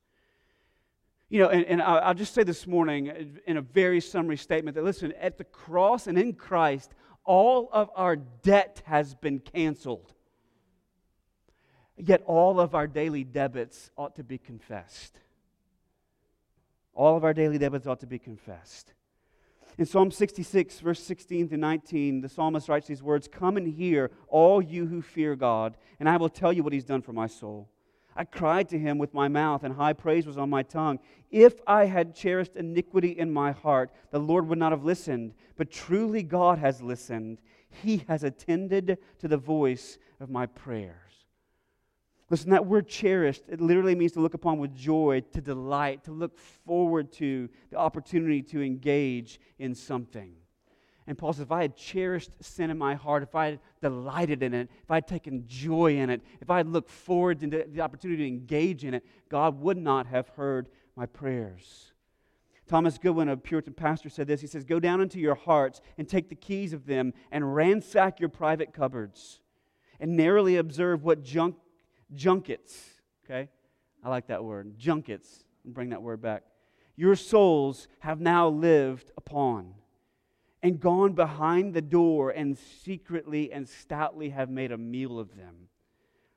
You 1.32 1.38
know, 1.38 1.48
and, 1.48 1.64
and 1.64 1.80
I'll 1.80 2.12
just 2.12 2.34
say 2.34 2.42
this 2.42 2.66
morning 2.66 3.08
uh, 3.08 3.14
in 3.46 3.56
a 3.56 3.62
very 3.62 4.02
summary 4.02 4.36
statement 4.36 4.74
that 4.74 4.84
listen, 4.84 5.14
at 5.18 5.38
the 5.38 5.44
cross 5.44 6.06
and 6.06 6.18
in 6.18 6.34
Christ, 6.34 6.92
all 7.24 7.70
of 7.72 7.88
our 7.96 8.16
debt 8.16 8.82
has 8.84 9.14
been 9.14 9.38
canceled. 9.38 10.12
Yet 11.96 12.22
all 12.26 12.60
of 12.60 12.74
our 12.74 12.86
daily 12.86 13.24
debits 13.24 13.90
ought 13.96 14.16
to 14.16 14.22
be 14.22 14.36
confessed. 14.36 15.20
All 16.92 17.16
of 17.16 17.24
our 17.24 17.32
daily 17.32 17.56
debits 17.56 17.86
ought 17.86 18.00
to 18.00 18.06
be 18.06 18.18
confessed. 18.18 18.92
In 19.78 19.86
Psalm 19.86 20.10
66, 20.10 20.80
verse 20.80 21.02
16 21.02 21.48
to 21.48 21.56
19, 21.56 22.20
the 22.20 22.28
psalmist 22.28 22.68
writes 22.68 22.88
these 22.88 23.02
words 23.02 23.26
Come 23.26 23.56
and 23.56 23.66
hear, 23.66 24.10
all 24.28 24.60
you 24.60 24.84
who 24.84 25.00
fear 25.00 25.34
God, 25.34 25.78
and 25.98 26.10
I 26.10 26.18
will 26.18 26.28
tell 26.28 26.52
you 26.52 26.62
what 26.62 26.74
he's 26.74 26.84
done 26.84 27.00
for 27.00 27.14
my 27.14 27.26
soul. 27.26 27.70
I 28.14 28.24
cried 28.24 28.68
to 28.70 28.78
him 28.78 28.98
with 28.98 29.14
my 29.14 29.28
mouth, 29.28 29.64
and 29.64 29.74
high 29.74 29.94
praise 29.94 30.26
was 30.26 30.36
on 30.36 30.50
my 30.50 30.62
tongue. 30.62 30.98
If 31.30 31.60
I 31.66 31.86
had 31.86 32.14
cherished 32.14 32.56
iniquity 32.56 33.10
in 33.18 33.32
my 33.32 33.52
heart, 33.52 33.90
the 34.10 34.18
Lord 34.18 34.48
would 34.48 34.58
not 34.58 34.72
have 34.72 34.84
listened. 34.84 35.34
But 35.56 35.70
truly, 35.70 36.22
God 36.22 36.58
has 36.58 36.82
listened. 36.82 37.40
He 37.70 38.04
has 38.08 38.22
attended 38.22 38.98
to 39.18 39.28
the 39.28 39.38
voice 39.38 39.98
of 40.20 40.28
my 40.28 40.46
prayers. 40.46 40.96
Listen, 42.28 42.50
that 42.50 42.66
word 42.66 42.88
cherished, 42.88 43.42
it 43.48 43.60
literally 43.60 43.94
means 43.94 44.12
to 44.12 44.20
look 44.20 44.34
upon 44.34 44.58
with 44.58 44.74
joy, 44.74 45.22
to 45.32 45.40
delight, 45.40 46.04
to 46.04 46.12
look 46.12 46.38
forward 46.38 47.12
to 47.12 47.48
the 47.70 47.76
opportunity 47.76 48.40
to 48.42 48.62
engage 48.62 49.38
in 49.58 49.74
something. 49.74 50.32
And 51.06 51.18
Paul 51.18 51.32
says, 51.32 51.42
if 51.42 51.52
I 51.52 51.62
had 51.62 51.76
cherished 51.76 52.30
sin 52.40 52.70
in 52.70 52.78
my 52.78 52.94
heart, 52.94 53.22
if 53.22 53.34
I 53.34 53.46
had 53.46 53.60
delighted 53.80 54.42
in 54.42 54.54
it, 54.54 54.68
if 54.82 54.90
I 54.90 54.96
had 54.96 55.08
taken 55.08 55.44
joy 55.46 55.96
in 55.96 56.10
it, 56.10 56.22
if 56.40 56.48
I 56.48 56.58
had 56.58 56.68
looked 56.68 56.90
forward 56.90 57.40
to 57.40 57.64
the 57.68 57.80
opportunity 57.80 58.22
to 58.22 58.28
engage 58.28 58.84
in 58.84 58.94
it, 58.94 59.04
God 59.28 59.60
would 59.60 59.76
not 59.76 60.06
have 60.06 60.28
heard 60.28 60.68
my 60.94 61.06
prayers. 61.06 61.92
Thomas 62.68 62.98
Goodwin, 62.98 63.28
a 63.28 63.36
Puritan 63.36 63.74
pastor, 63.74 64.08
said 64.08 64.28
this. 64.28 64.40
He 64.40 64.46
says, 64.46 64.64
Go 64.64 64.78
down 64.78 65.00
into 65.00 65.18
your 65.18 65.34
hearts 65.34 65.80
and 65.98 66.08
take 66.08 66.28
the 66.28 66.36
keys 66.36 66.72
of 66.72 66.86
them 66.86 67.12
and 67.32 67.54
ransack 67.54 68.20
your 68.20 68.28
private 68.28 68.72
cupboards 68.72 69.40
and 69.98 70.16
narrowly 70.16 70.56
observe 70.56 71.02
what 71.02 71.22
junk, 71.22 71.56
junkets, 72.14 72.80
okay? 73.24 73.48
I 74.04 74.08
like 74.08 74.28
that 74.28 74.44
word, 74.44 74.78
junkets. 74.78 75.44
Bring 75.64 75.90
that 75.90 76.02
word 76.02 76.22
back. 76.22 76.44
Your 76.96 77.16
souls 77.16 77.88
have 78.00 78.20
now 78.20 78.48
lived 78.48 79.12
upon 79.16 79.74
and 80.62 80.78
gone 80.78 81.12
behind 81.12 81.74
the 81.74 81.82
door 81.82 82.30
and 82.30 82.56
secretly 82.56 83.52
and 83.52 83.68
stoutly 83.68 84.30
have 84.30 84.48
made 84.48 84.70
a 84.70 84.78
meal 84.78 85.18
of 85.18 85.36
them. 85.36 85.68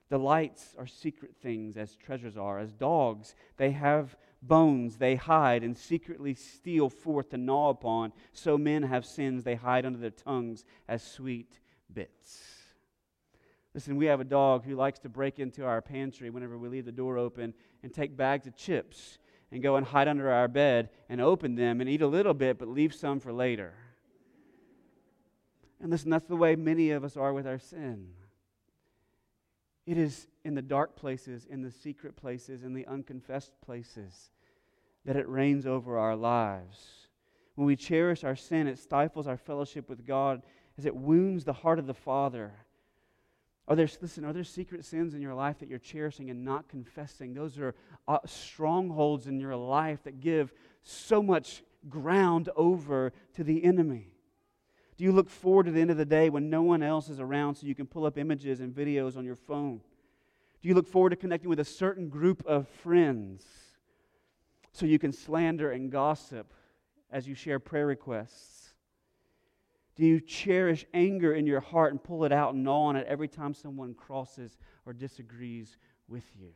Delights 0.10 0.76
are 0.78 0.88
secret 0.88 1.36
things 1.42 1.78
as 1.78 1.96
treasures 1.96 2.38
are. 2.38 2.60
As 2.60 2.72
dogs, 2.72 3.36
they 3.58 3.72
have 3.72 4.16
bones 4.42 4.98
they 4.98 5.16
hide 5.16 5.64
and 5.64 5.76
secretly 5.76 6.34
steal 6.36 6.90
forth 6.90 7.30
to 7.30 7.38
gnaw 7.38 7.70
upon. 7.70 8.14
So 8.32 8.58
men 8.58 8.84
have 8.84 9.06
sins 9.06 9.44
they 9.44 9.56
hide 9.56 9.86
under 9.86 10.00
their 10.00 10.12
tongues 10.12 10.64
as 10.88 11.04
sweet 11.04 11.60
bits. 11.92 12.44
Listen, 13.74 13.98
we 13.98 14.06
have 14.06 14.22
a 14.22 14.26
dog 14.26 14.64
who 14.64 14.76
likes 14.76 15.00
to 15.00 15.10
break 15.10 15.40
into 15.40 15.66
our 15.66 15.82
pantry 15.82 16.30
whenever 16.30 16.58
we 16.58 16.70
leave 16.70 16.86
the 16.86 16.92
door 16.92 17.18
open 17.18 17.54
and 17.84 17.94
take 17.94 18.16
bags 18.16 18.48
of 18.48 18.56
chips 18.56 19.18
and 19.52 19.62
go 19.62 19.76
and 19.76 19.86
hide 19.86 20.08
under 20.08 20.32
our 20.32 20.48
bed 20.48 20.90
and 21.10 21.20
open 21.20 21.56
them 21.56 21.82
and 21.82 21.90
eat 21.90 22.02
a 22.02 22.08
little 22.08 22.34
bit 22.34 22.58
but 22.58 22.68
leave 22.68 22.94
some 22.94 23.20
for 23.20 23.34
later. 23.34 23.74
And 25.82 25.92
listen, 25.92 26.10
that's 26.10 26.28
the 26.28 26.36
way 26.36 26.56
many 26.56 26.92
of 26.92 27.04
us 27.04 27.18
are 27.18 27.34
with 27.34 27.46
our 27.48 27.60
sin. 27.60 28.10
It 29.86 29.98
is 29.98 30.28
in 30.44 30.56
the 30.56 30.62
dark 30.62 30.96
places, 30.96 31.46
in 31.46 31.62
the 31.62 31.72
secret 31.72 32.16
places, 32.16 32.64
in 32.64 32.74
the 32.74 32.88
unconfessed 32.88 33.52
places 33.62 34.32
that 35.06 35.16
it 35.16 35.28
reigns 35.28 35.66
over 35.66 35.98
our 35.98 36.16
lives. 36.16 37.08
When 37.56 37.68
we 37.68 37.76
cherish 37.76 38.24
our 38.24 38.36
sin, 38.36 38.68
it 38.68 38.80
stifles 38.80 39.28
our 39.28 39.38
fellowship 39.38 39.88
with 39.88 40.06
God 40.06 40.42
as 40.78 40.86
it 40.86 40.96
wounds 40.96 41.46
the 41.46 41.54
heart 41.54 41.80
of 41.80 41.88
the 41.88 41.94
Father. 41.94 42.54
Are 43.68 43.76
there, 43.76 43.88
listen, 44.02 44.26
are 44.26 44.34
there 44.34 44.44
secret 44.44 44.86
sins 44.86 45.14
in 45.14 45.22
your 45.22 45.34
life 45.34 45.60
that 45.60 45.70
you're 45.70 45.80
cherishing 45.80 46.30
and 46.30 46.44
not 46.44 46.68
confessing? 46.68 47.34
Those 47.34 47.58
are 47.60 47.76
uh, 48.08 48.20
strongholds 48.26 49.28
in 49.28 49.40
your 49.40 49.56
life 49.56 50.04
that 50.04 50.20
give 50.20 50.54
so 50.84 51.24
much 51.24 51.64
ground 51.90 52.50
over 52.56 53.14
to 53.36 53.44
the 53.44 53.64
enemy. 53.64 54.15
Do 54.98 55.04
you 55.04 55.12
look 55.12 55.30
forward 55.30 55.66
to 55.66 55.72
the 55.72 55.82
end 55.82 55.92
of 55.92 55.98
the 55.98 56.06
day 56.06 56.30
when 56.30 56.50
no 56.50 56.62
one 56.62 56.82
else 56.82 57.10
is 57.10 57.20
around 57.20 57.56
so 57.56 57.68
you 57.68 57.76
can 57.76 57.86
pull 57.86 58.06
up 58.06 58.18
images 58.18 58.62
and 58.62 58.74
videos 58.74 59.18
on 59.18 59.26
your 59.26 59.36
phone? 59.36 59.82
Do 60.62 60.70
you 60.70 60.76
look 60.76 60.88
forward 60.88 61.10
to 61.10 61.16
connecting 61.16 61.50
with 61.50 61.60
a 61.60 61.66
certain 61.66 62.08
group 62.08 62.46
of 62.46 62.68
friends 62.68 63.46
so 64.72 64.86
you 64.86 64.98
can 64.98 65.12
slander 65.12 65.72
and 65.72 65.92
gossip 65.92 66.54
as 67.12 67.28
you 67.28 67.36
share 67.36 67.60
prayer 67.60 67.86
requests? 67.86 68.74
Do 69.96 70.06
you 70.06 70.20
cherish 70.20 70.86
anger 70.94 71.34
in 71.34 71.46
your 71.46 71.62
heart 71.62 71.92
and 71.92 72.04
pull 72.04 72.26
it 72.26 72.32
out 72.32 72.54
and 72.54 72.64
gnaw 72.64 72.86
on 72.86 72.96
it 72.96 73.08
every 73.08 73.28
time 73.28 73.54
someone 73.54 73.94
crosses 73.94 74.58
or 74.86 74.94
disagrees 74.94 75.78
with 76.08 76.26
you? 76.38 76.52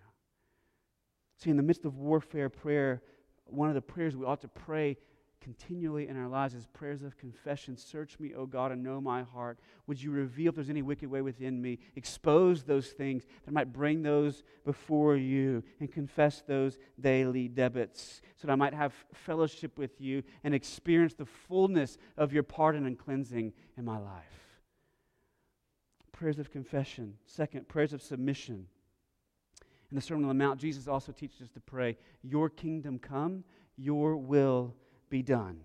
See, 1.38 1.50
in 1.50 1.58
the 1.58 1.64
midst 1.64 1.86
of 1.86 1.98
warfare 1.98 2.50
prayer, 2.50 3.02
one 3.46 3.70
of 3.70 3.76
the 3.76 3.82
prayers 3.82 4.16
we 4.16 4.26
ought 4.26 4.42
to 4.42 4.48
pray 4.48 4.98
continually 5.42 6.08
in 6.08 6.18
our 6.18 6.28
lives 6.28 6.54
as 6.54 6.66
prayers 6.68 7.02
of 7.02 7.18
confession. 7.18 7.78
Search 7.78 8.20
me, 8.20 8.34
O 8.34 8.46
God, 8.46 8.72
and 8.72 8.84
know 8.84 9.00
my 9.00 9.24
heart. 9.24 9.60
Would 9.88 10.02
you 10.02 10.12
reveal 10.12 10.50
if 10.50 10.56
there's 10.56 10.70
any 10.70 10.82
wicked 10.82 11.10
way 11.10 11.22
within 11.22 11.62
me? 11.62 11.80
Expose 11.96 12.64
those 12.64 12.90
things 12.90 13.24
that 13.46 13.52
might 13.52 13.72
bring 13.72 14.02
those 14.02 14.44
before 14.66 15.16
you 15.16 15.64
and 15.80 15.92
confess 15.92 16.42
those 16.46 16.78
daily 17.00 17.48
debits 17.48 18.22
so 18.36 18.48
that 18.48 18.54
I 18.54 18.56
might 18.56 18.74
have 18.74 18.94
fellowship 19.14 19.78
with 19.78 20.02
you 20.02 20.24
and 20.44 20.54
experience 20.54 21.14
the 21.14 21.26
fullness 21.26 21.98
of 22.18 22.34
your 22.34 22.44
pardon 22.44 22.86
and 22.86 22.98
cleansing 22.98 23.54
in 23.78 23.86
my 23.86 23.98
life. 23.98 24.26
Prayers 26.12 26.40
of 26.40 26.52
confession. 26.52 27.16
Second, 27.26 27.68
prayers 27.70 27.94
of 27.94 28.02
submission. 28.02 28.68
In 29.90 29.96
the 29.96 30.02
Sermon 30.02 30.26
on 30.26 30.30
the 30.30 30.44
Mount, 30.44 30.60
Jesus 30.60 30.88
also 30.88 31.12
teaches 31.12 31.42
us 31.42 31.50
to 31.50 31.60
pray, 31.60 31.98
Your 32.22 32.50
kingdom 32.50 33.00
come, 33.00 33.44
your 33.78 34.18
will 34.18 34.76
be 35.10 35.22
done. 35.22 35.60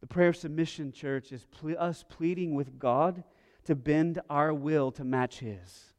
The 0.00 0.06
prayer 0.06 0.28
of 0.28 0.36
submission, 0.36 0.92
church, 0.92 1.32
is 1.32 1.44
ple- 1.44 1.78
us 1.78 2.04
pleading 2.08 2.54
with 2.54 2.78
God 2.78 3.24
to 3.64 3.74
bend 3.74 4.20
our 4.30 4.54
will 4.54 4.90
to 4.92 5.04
match 5.04 5.40
His. 5.40 5.92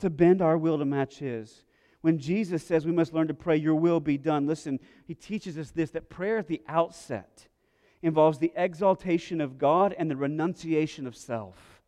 To 0.00 0.10
bend 0.10 0.42
our 0.42 0.58
will 0.58 0.78
to 0.78 0.84
match 0.84 1.18
His. 1.18 1.64
When 2.00 2.18
Jesus 2.18 2.64
says 2.64 2.86
we 2.86 2.92
must 2.92 3.12
learn 3.12 3.28
to 3.28 3.34
pray, 3.34 3.56
Your 3.56 3.74
will 3.74 4.00
be 4.00 4.18
done, 4.18 4.46
listen, 4.46 4.78
He 5.04 5.14
teaches 5.14 5.58
us 5.58 5.70
this 5.70 5.90
that 5.90 6.10
prayer 6.10 6.38
at 6.38 6.46
the 6.46 6.62
outset 6.68 7.48
involves 8.02 8.38
the 8.38 8.52
exaltation 8.54 9.40
of 9.40 9.58
God 9.58 9.94
and 9.98 10.10
the 10.10 10.16
renunciation 10.16 11.06
of 11.06 11.16
self. 11.16 11.82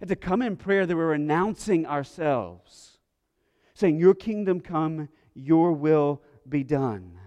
And 0.00 0.08
to 0.08 0.16
come 0.16 0.42
in 0.42 0.56
prayer, 0.56 0.84
that 0.84 0.96
we're 0.96 1.10
renouncing 1.10 1.86
ourselves, 1.86 2.98
saying, 3.74 3.98
Your 3.98 4.14
kingdom 4.14 4.60
come, 4.60 5.08
Your 5.34 5.72
will 5.72 6.20
be 6.48 6.64
done. 6.64 7.18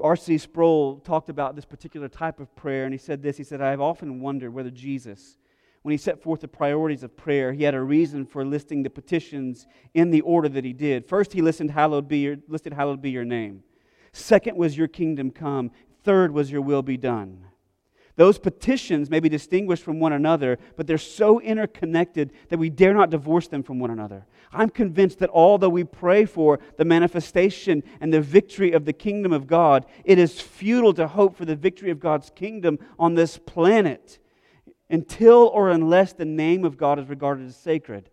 R.C. 0.00 0.38
Sproul 0.38 0.98
talked 0.98 1.28
about 1.28 1.54
this 1.54 1.64
particular 1.64 2.08
type 2.08 2.40
of 2.40 2.54
prayer, 2.56 2.84
and 2.84 2.94
he 2.94 2.98
said 2.98 3.22
this. 3.22 3.36
He 3.36 3.44
said, 3.44 3.60
I 3.60 3.70
have 3.70 3.80
often 3.80 4.20
wondered 4.20 4.54
whether 4.54 4.70
Jesus, 4.70 5.36
when 5.82 5.92
he 5.92 5.98
set 5.98 6.22
forth 6.22 6.40
the 6.40 6.48
priorities 6.48 7.02
of 7.02 7.16
prayer, 7.16 7.52
he 7.52 7.64
had 7.64 7.74
a 7.74 7.80
reason 7.82 8.24
for 8.24 8.44
listing 8.44 8.82
the 8.82 8.90
petitions 8.90 9.66
in 9.94 10.10
the 10.10 10.22
order 10.22 10.48
that 10.48 10.64
he 10.64 10.72
did. 10.72 11.06
First, 11.06 11.32
he 11.32 11.42
listened, 11.42 11.72
hallowed 11.72 12.08
be 12.08 12.18
your, 12.18 12.36
listed, 12.48 12.72
Hallowed 12.72 13.02
be 13.02 13.10
your 13.10 13.24
name. 13.24 13.64
Second 14.12 14.56
was, 14.56 14.78
Your 14.78 14.88
kingdom 14.88 15.30
come. 15.30 15.70
Third 16.04 16.32
was, 16.32 16.50
Your 16.50 16.62
will 16.62 16.82
be 16.82 16.96
done. 16.96 17.46
Those 18.16 18.38
petitions 18.38 19.08
may 19.08 19.20
be 19.20 19.28
distinguished 19.28 19.82
from 19.82 19.98
one 19.98 20.12
another, 20.12 20.58
but 20.76 20.86
they're 20.86 20.98
so 20.98 21.40
interconnected 21.40 22.32
that 22.50 22.58
we 22.58 22.68
dare 22.68 22.92
not 22.92 23.10
divorce 23.10 23.48
them 23.48 23.62
from 23.62 23.78
one 23.78 23.90
another. 23.90 24.26
I'm 24.52 24.68
convinced 24.68 25.18
that 25.20 25.30
although 25.30 25.70
we 25.70 25.84
pray 25.84 26.26
for 26.26 26.60
the 26.76 26.84
manifestation 26.84 27.82
and 28.00 28.12
the 28.12 28.20
victory 28.20 28.72
of 28.72 28.84
the 28.84 28.92
kingdom 28.92 29.32
of 29.32 29.46
God, 29.46 29.86
it 30.04 30.18
is 30.18 30.40
futile 30.40 30.92
to 30.94 31.08
hope 31.08 31.36
for 31.36 31.46
the 31.46 31.56
victory 31.56 31.90
of 31.90 32.00
God's 32.00 32.30
kingdom 32.30 32.78
on 32.98 33.14
this 33.14 33.38
planet 33.38 34.18
until 34.90 35.50
or 35.54 35.70
unless 35.70 36.12
the 36.12 36.26
name 36.26 36.64
of 36.66 36.76
God 36.76 36.98
is 36.98 37.08
regarded 37.08 37.46
as 37.46 37.56
sacred. 37.56 38.10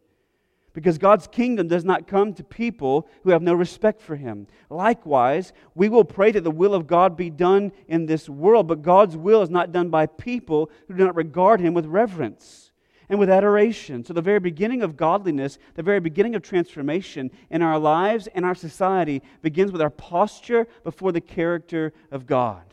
Because 0.73 0.97
God's 0.97 1.27
kingdom 1.27 1.67
does 1.67 1.84
not 1.84 2.08
come 2.08 2.34
to 2.34 2.43
people 2.43 3.08
who 3.23 3.32
have 3.32 3.41
no 3.41 3.53
respect 3.53 4.01
for 4.01 4.15
Him. 4.15 4.47
Likewise, 4.69 5.51
we 5.75 5.89
will 5.89 6.05
pray 6.05 6.32
that 6.32 6.43
the 6.43 6.51
will 6.51 6.73
of 6.73 6.88
God 6.88 7.17
be 7.17 7.29
done 7.29 7.71
in 7.88 8.05
this 8.05 8.29
world, 8.29 8.67
but 8.67 8.82
God's 8.82 9.17
will 9.17 9.41
is 9.41 9.49
not 9.49 9.71
done 9.71 9.89
by 9.89 10.05
people 10.05 10.69
who 10.88 10.95
do 10.95 11.05
not 11.05 11.15
regard 11.15 11.60
Him 11.60 11.73
with 11.73 11.86
reverence 11.86 12.71
and 13.10 13.19
with 13.19 13.29
adoration. 13.29 14.05
So, 14.05 14.13
the 14.13 14.21
very 14.21 14.39
beginning 14.39 14.84
of 14.84 14.95
godliness, 14.95 15.58
the 15.73 15.84
very 15.84 15.99
beginning 15.99 16.36
of 16.36 16.43
transformation 16.43 17.32
in 17.49 17.62
our 17.62 17.79
lives 17.79 18.27
and 18.27 18.45
our 18.45 18.55
society 18.55 19.23
begins 19.41 19.71
with 19.71 19.82
our 19.82 19.89
posture 19.89 20.67
before 20.84 21.12
the 21.12 21.21
character 21.21 21.93
of 22.12 22.27
God. 22.27 22.68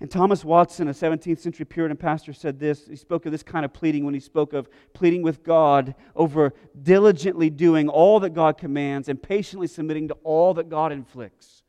And 0.00 0.10
Thomas 0.10 0.44
Watson, 0.44 0.88
a 0.88 0.92
17th 0.92 1.40
century 1.40 1.66
Puritan 1.66 1.96
pastor, 1.96 2.32
said 2.32 2.58
this. 2.58 2.86
He 2.86 2.96
spoke 2.96 3.26
of 3.26 3.32
this 3.32 3.42
kind 3.42 3.66
of 3.66 3.72
pleading 3.74 4.06
when 4.06 4.14
he 4.14 4.20
spoke 4.20 4.54
of 4.54 4.68
pleading 4.94 5.22
with 5.22 5.42
God 5.42 5.94
over 6.16 6.54
diligently 6.82 7.50
doing 7.50 7.88
all 7.88 8.18
that 8.20 8.30
God 8.30 8.56
commands 8.56 9.10
and 9.10 9.22
patiently 9.22 9.66
submitting 9.66 10.08
to 10.08 10.14
all 10.24 10.54
that 10.54 10.70
God 10.70 10.90
inflicts, 10.90 11.62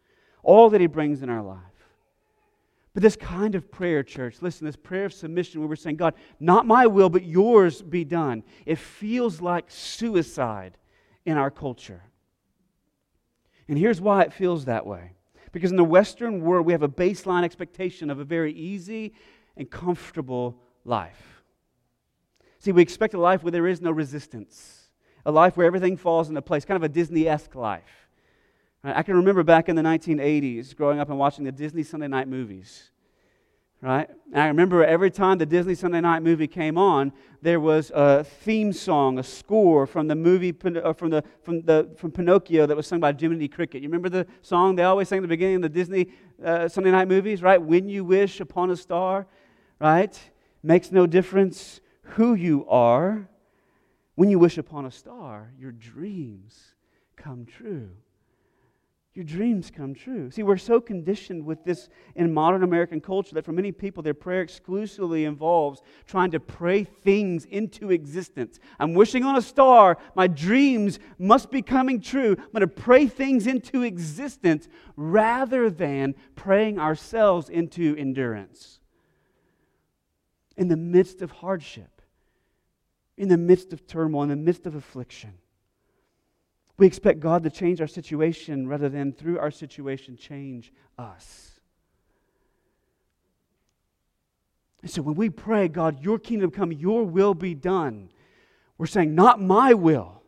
all 0.44 0.70
that 0.70 0.80
He 0.80 0.88
brings 0.88 1.22
in 1.22 1.30
our 1.30 1.44
life. 1.44 1.58
But 2.94 3.04
this 3.04 3.18
kind 3.18 3.56
of 3.56 3.70
prayer, 3.70 4.02
church, 4.02 4.42
listen, 4.42 4.66
this 4.66 4.76
prayer 4.78 5.06
of 5.06 5.14
submission 5.14 5.60
where 5.60 5.68
we're 5.68 5.76
saying, 5.76 5.98
God, 5.98 6.14
not 6.40 6.66
my 6.66 6.88
will, 6.88 7.10
but 7.10 7.24
yours 7.24 7.82
be 7.82 8.06
done, 8.06 8.44
it 8.66 8.78
feels 8.78 9.42
like 9.42 9.66
suicide 9.70 10.78
in 11.26 11.38
our 11.38 11.52
culture. 11.52 12.04
And 13.68 13.78
here's 13.78 14.02
why 14.02 14.24
it 14.24 14.34
feels 14.34 14.66
that 14.66 14.86
way. 14.86 15.14
Because 15.52 15.72
in 15.72 15.78
the 15.78 15.84
Western 15.84 16.42
world, 16.42 16.66
we 16.66 16.72
have 16.74 16.84
a 16.84 16.90
baseline 16.90 17.44
expectation 17.44 18.10
of 18.10 18.20
a 18.20 18.24
very 18.24 18.54
easy 18.54 19.14
and 19.58 19.70
comfortable 19.70 20.58
life. 20.86 21.44
See, 22.60 22.72
we 22.72 22.82
expect 22.82 23.14
a 23.14 23.20
life 23.20 23.44
where 23.44 23.52
there 23.52 23.68
is 23.68 23.82
no 23.82 23.92
resistance, 23.92 24.90
a 25.26 25.32
life 25.32 25.58
where 25.58 25.68
everything 25.68 25.98
falls 25.98 26.30
into 26.30 26.42
place, 26.42 26.64
kind 26.64 26.78
of 26.78 26.84
a 26.84 26.90
Disney 26.90 27.28
esque 27.28 27.56
life. 27.56 28.08
I 28.84 29.04
can 29.04 29.16
remember 29.16 29.44
back 29.44 29.70
in 29.70 29.76
the 29.76 29.82
1980s 29.82 30.76
growing 30.76 31.00
up 31.00 31.10
and 31.10 31.20
watching 31.20 31.44
the 31.44 31.52
Disney 31.52 31.84
Sunday 31.84 32.08
night 32.08 32.28
movies. 32.28 32.92
Right? 33.82 34.08
And 34.32 34.42
I 34.42 34.48
remember 34.48 34.84
every 34.84 35.10
time 35.10 35.40
the 35.40 35.46
Disney 35.46 35.76
Sunday 35.76 36.02
night 36.02 36.22
movie 36.22 36.48
came 36.48 36.78
on, 36.78 37.12
there 37.42 37.60
was 37.60 37.92
a 37.94 38.24
theme 38.24 38.72
song, 38.72 39.18
a 39.18 39.24
score 39.24 39.88
from 39.88 40.08
the 40.08 40.16
movie 40.16 40.56
uh, 40.64 40.94
from 40.94 41.10
the 41.10 41.24
from 41.44 41.62
the 41.64 41.90
from 41.98 42.12
Pinocchio 42.12 42.68
that 42.68 42.78
was 42.78 42.88
sung 42.88 43.00
by 43.00 43.12
Jiminy 43.12 43.48
Cricket. 43.48 43.82
You 43.82 43.90
remember 43.90 44.10
the 44.10 44.28
song 44.42 44.76
they 44.76 44.84
always 44.84 45.10
sang 45.10 45.20
at 45.20 45.24
the 45.24 45.28
beginning 45.28 45.58
of 45.58 45.62
the 45.64 45.70
Disney 45.70 46.10
uh, 46.44 46.68
Sunday 46.68 46.92
night 46.92 47.08
movies, 47.08 47.42
right? 47.42 47.62
When 47.62 47.90
you 47.90 48.06
wish 48.06 48.40
upon 48.40 48.70
a 48.70 48.76
star, 48.76 49.26
right? 49.80 50.18
Makes 50.64 50.92
no 50.92 51.08
difference 51.08 51.82
who 52.04 52.36
you 52.36 52.68
are. 52.70 53.28
When 54.16 54.30
you 54.30 54.38
wish 54.38 54.58
upon 54.60 54.86
a 54.86 54.92
star, 54.92 55.52
your 55.58 55.72
dreams 55.72 56.76
come 57.16 57.46
true 57.46 57.90
your 59.14 59.26
dreams 59.26 59.70
come 59.70 59.94
true. 59.94 60.32
See, 60.32 60.42
we're 60.42 60.56
so 60.56 60.80
conditioned 60.80 61.46
with 61.46 61.66
this 61.66 61.90
in 62.16 62.34
modern 62.34 62.64
American 62.64 63.02
culture 63.02 63.36
that 63.36 63.44
for 63.44 63.52
many 63.52 63.74
people, 63.74 64.02
their 64.02 64.14
prayer 64.14 64.42
exclusively 64.42 65.26
involves 65.26 65.82
trying 66.06 66.32
to 66.32 66.40
pray 66.40 66.86
things 66.86 67.44
into 67.44 67.92
existence. 67.92 68.58
I'm 68.80 68.94
wishing 68.94 69.26
on 69.26 69.36
a 69.36 69.42
star. 69.42 69.98
My 70.16 70.28
dreams 70.28 70.98
must 71.20 71.52
be 71.52 71.62
coming 71.62 72.00
true. 72.00 72.38
I'm 72.40 72.52
going 72.54 72.62
to 72.62 72.68
pray 72.68 73.06
things 73.08 73.48
into 73.48 73.82
existence 73.82 74.70
rather 74.96 75.70
than 75.70 76.16
praying 76.36 76.80
ourselves 76.80 77.50
into 77.50 77.98
endurance. 77.98 78.80
In 80.56 80.70
the 80.70 80.78
midst 80.78 81.22
of 81.22 81.32
hardship, 81.32 82.02
in 83.18 83.28
the 83.28 83.38
midst 83.38 83.74
of 83.74 83.86
turmoil, 83.86 84.24
in 84.24 84.30
the 84.30 84.36
midst 84.38 84.66
of 84.66 84.76
affliction. 84.76 85.34
We 86.82 86.88
expect 86.88 87.20
God 87.20 87.44
to 87.44 87.52
change 87.52 87.80
our 87.80 87.86
situation 87.86 88.68
rather 88.68 88.90
than 88.90 89.14
through 89.14 89.38
our 89.38 89.52
situation 89.52 90.18
change 90.18 90.74
us. 90.98 91.60
And 94.82 94.90
so 94.90 95.04
when 95.04 95.14
we 95.14 95.30
pray, 95.30 95.68
God, 95.68 96.04
your 96.04 96.18
kingdom 96.18 96.50
come, 96.50 96.72
your 96.72 97.04
will 97.04 97.36
be 97.36 97.54
done, 97.54 98.10
we're 98.80 98.88
saying, 98.88 99.14
not 99.14 99.40
my 99.40 99.76
will. 99.76 100.24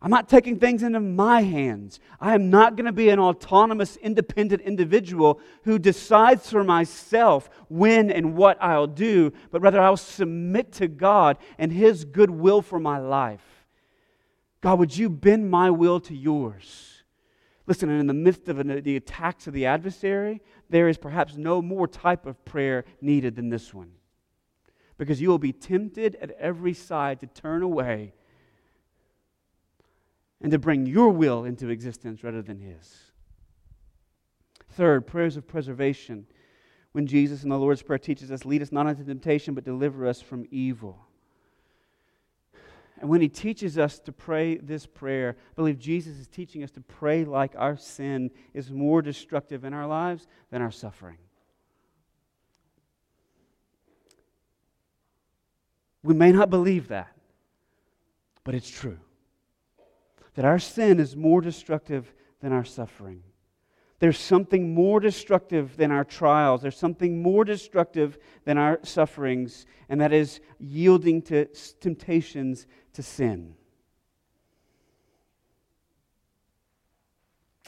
I'm 0.00 0.12
not 0.12 0.28
taking 0.28 0.60
things 0.60 0.84
into 0.84 1.00
my 1.00 1.42
hands. 1.42 1.98
I 2.20 2.36
am 2.36 2.50
not 2.50 2.76
going 2.76 2.86
to 2.86 2.92
be 2.92 3.08
an 3.08 3.18
autonomous, 3.18 3.96
independent 3.96 4.62
individual 4.62 5.40
who 5.64 5.76
decides 5.76 6.48
for 6.48 6.62
myself 6.62 7.50
when 7.68 8.12
and 8.12 8.36
what 8.36 8.62
I'll 8.62 8.86
do, 8.86 9.32
but 9.50 9.60
rather 9.60 9.80
I'll 9.80 9.96
submit 9.96 10.70
to 10.74 10.86
God 10.86 11.36
and 11.58 11.72
His 11.72 12.04
good 12.04 12.30
will 12.30 12.62
for 12.62 12.78
my 12.78 12.98
life. 12.98 13.49
God, 14.60 14.78
would 14.78 14.96
you 14.96 15.08
bend 15.08 15.50
my 15.50 15.70
will 15.70 16.00
to 16.00 16.14
yours? 16.14 17.02
Listen, 17.66 17.88
in 17.88 18.06
the 18.06 18.14
midst 18.14 18.48
of 18.48 18.56
the 18.84 18.96
attacks 18.96 19.46
of 19.46 19.54
the 19.54 19.66
adversary, 19.66 20.42
there 20.68 20.88
is 20.88 20.98
perhaps 20.98 21.36
no 21.36 21.62
more 21.62 21.86
type 21.86 22.26
of 22.26 22.44
prayer 22.44 22.84
needed 23.00 23.36
than 23.36 23.48
this 23.48 23.72
one. 23.72 23.92
Because 24.98 25.20
you 25.20 25.28
will 25.28 25.38
be 25.38 25.52
tempted 25.52 26.16
at 26.20 26.32
every 26.32 26.74
side 26.74 27.20
to 27.20 27.26
turn 27.26 27.62
away 27.62 28.12
and 30.42 30.50
to 30.50 30.58
bring 30.58 30.84
your 30.84 31.10
will 31.10 31.44
into 31.44 31.68
existence 31.68 32.24
rather 32.24 32.42
than 32.42 32.58
his. 32.58 33.12
Third, 34.70 35.06
prayers 35.06 35.36
of 35.36 35.46
preservation. 35.46 36.26
When 36.92 37.06
Jesus 37.06 37.44
in 37.44 37.50
the 37.50 37.58
Lord's 37.58 37.82
Prayer 37.82 37.98
teaches 37.98 38.30
us, 38.30 38.44
lead 38.44 38.62
us 38.62 38.72
not 38.72 38.86
into 38.88 39.04
temptation, 39.04 39.54
but 39.54 39.64
deliver 39.64 40.06
us 40.06 40.20
from 40.20 40.44
evil. 40.50 41.06
And 43.00 43.08
when 43.08 43.22
he 43.22 43.30
teaches 43.30 43.78
us 43.78 43.98
to 44.00 44.12
pray 44.12 44.58
this 44.58 44.84
prayer, 44.84 45.34
I 45.52 45.54
believe 45.56 45.78
Jesus 45.78 46.18
is 46.18 46.28
teaching 46.28 46.62
us 46.62 46.70
to 46.72 46.82
pray 46.82 47.24
like 47.24 47.54
our 47.56 47.76
sin 47.76 48.30
is 48.52 48.70
more 48.70 49.00
destructive 49.00 49.64
in 49.64 49.72
our 49.72 49.86
lives 49.86 50.26
than 50.50 50.60
our 50.60 50.70
suffering. 50.70 51.16
We 56.02 56.12
may 56.12 56.30
not 56.30 56.50
believe 56.50 56.88
that, 56.88 57.16
but 58.44 58.54
it's 58.54 58.68
true. 58.68 58.98
That 60.34 60.44
our 60.44 60.58
sin 60.58 61.00
is 61.00 61.16
more 61.16 61.40
destructive 61.40 62.12
than 62.40 62.52
our 62.52 62.64
suffering. 62.64 63.22
There's 64.00 64.18
something 64.18 64.74
more 64.74 64.98
destructive 64.98 65.76
than 65.76 65.90
our 65.92 66.04
trials. 66.04 66.62
There's 66.62 66.76
something 66.76 67.22
more 67.22 67.44
destructive 67.44 68.18
than 68.44 68.56
our 68.56 68.80
sufferings, 68.82 69.66
and 69.90 70.00
that 70.00 70.12
is 70.12 70.40
yielding 70.58 71.20
to 71.22 71.44
temptations 71.80 72.66
to 72.94 73.02
sin. 73.02 73.54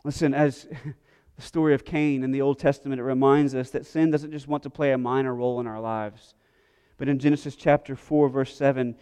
Listen, 0.04 0.32
as 0.32 0.66
the 1.36 1.42
story 1.42 1.74
of 1.74 1.84
Cain 1.84 2.24
in 2.24 2.32
the 2.32 2.40
Old 2.40 2.58
Testament, 2.58 2.98
it 2.98 3.04
reminds 3.04 3.54
us 3.54 3.68
that 3.70 3.84
sin 3.84 4.10
doesn't 4.10 4.32
just 4.32 4.48
want 4.48 4.62
to 4.62 4.70
play 4.70 4.92
a 4.92 4.98
minor 4.98 5.34
role 5.34 5.60
in 5.60 5.66
our 5.66 5.80
lives. 5.80 6.34
But 6.96 7.10
in 7.10 7.18
Genesis 7.18 7.56
chapter 7.56 7.94
4, 7.94 8.30
verse 8.30 8.56
7, 8.56 8.96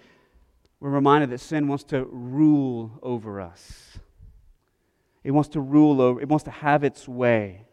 we're 0.80 0.90
reminded 0.90 1.30
that 1.30 1.38
sin 1.38 1.68
wants 1.68 1.84
to 1.84 2.04
rule 2.06 2.98
over 3.04 3.40
us. 3.40 3.99
It 5.22 5.32
wants 5.32 5.50
to 5.50 5.60
rule 5.60 6.00
over, 6.00 6.20
it 6.20 6.28
wants 6.28 6.44
to 6.44 6.50
have 6.50 6.84
its 6.84 7.06
way. 7.06 7.66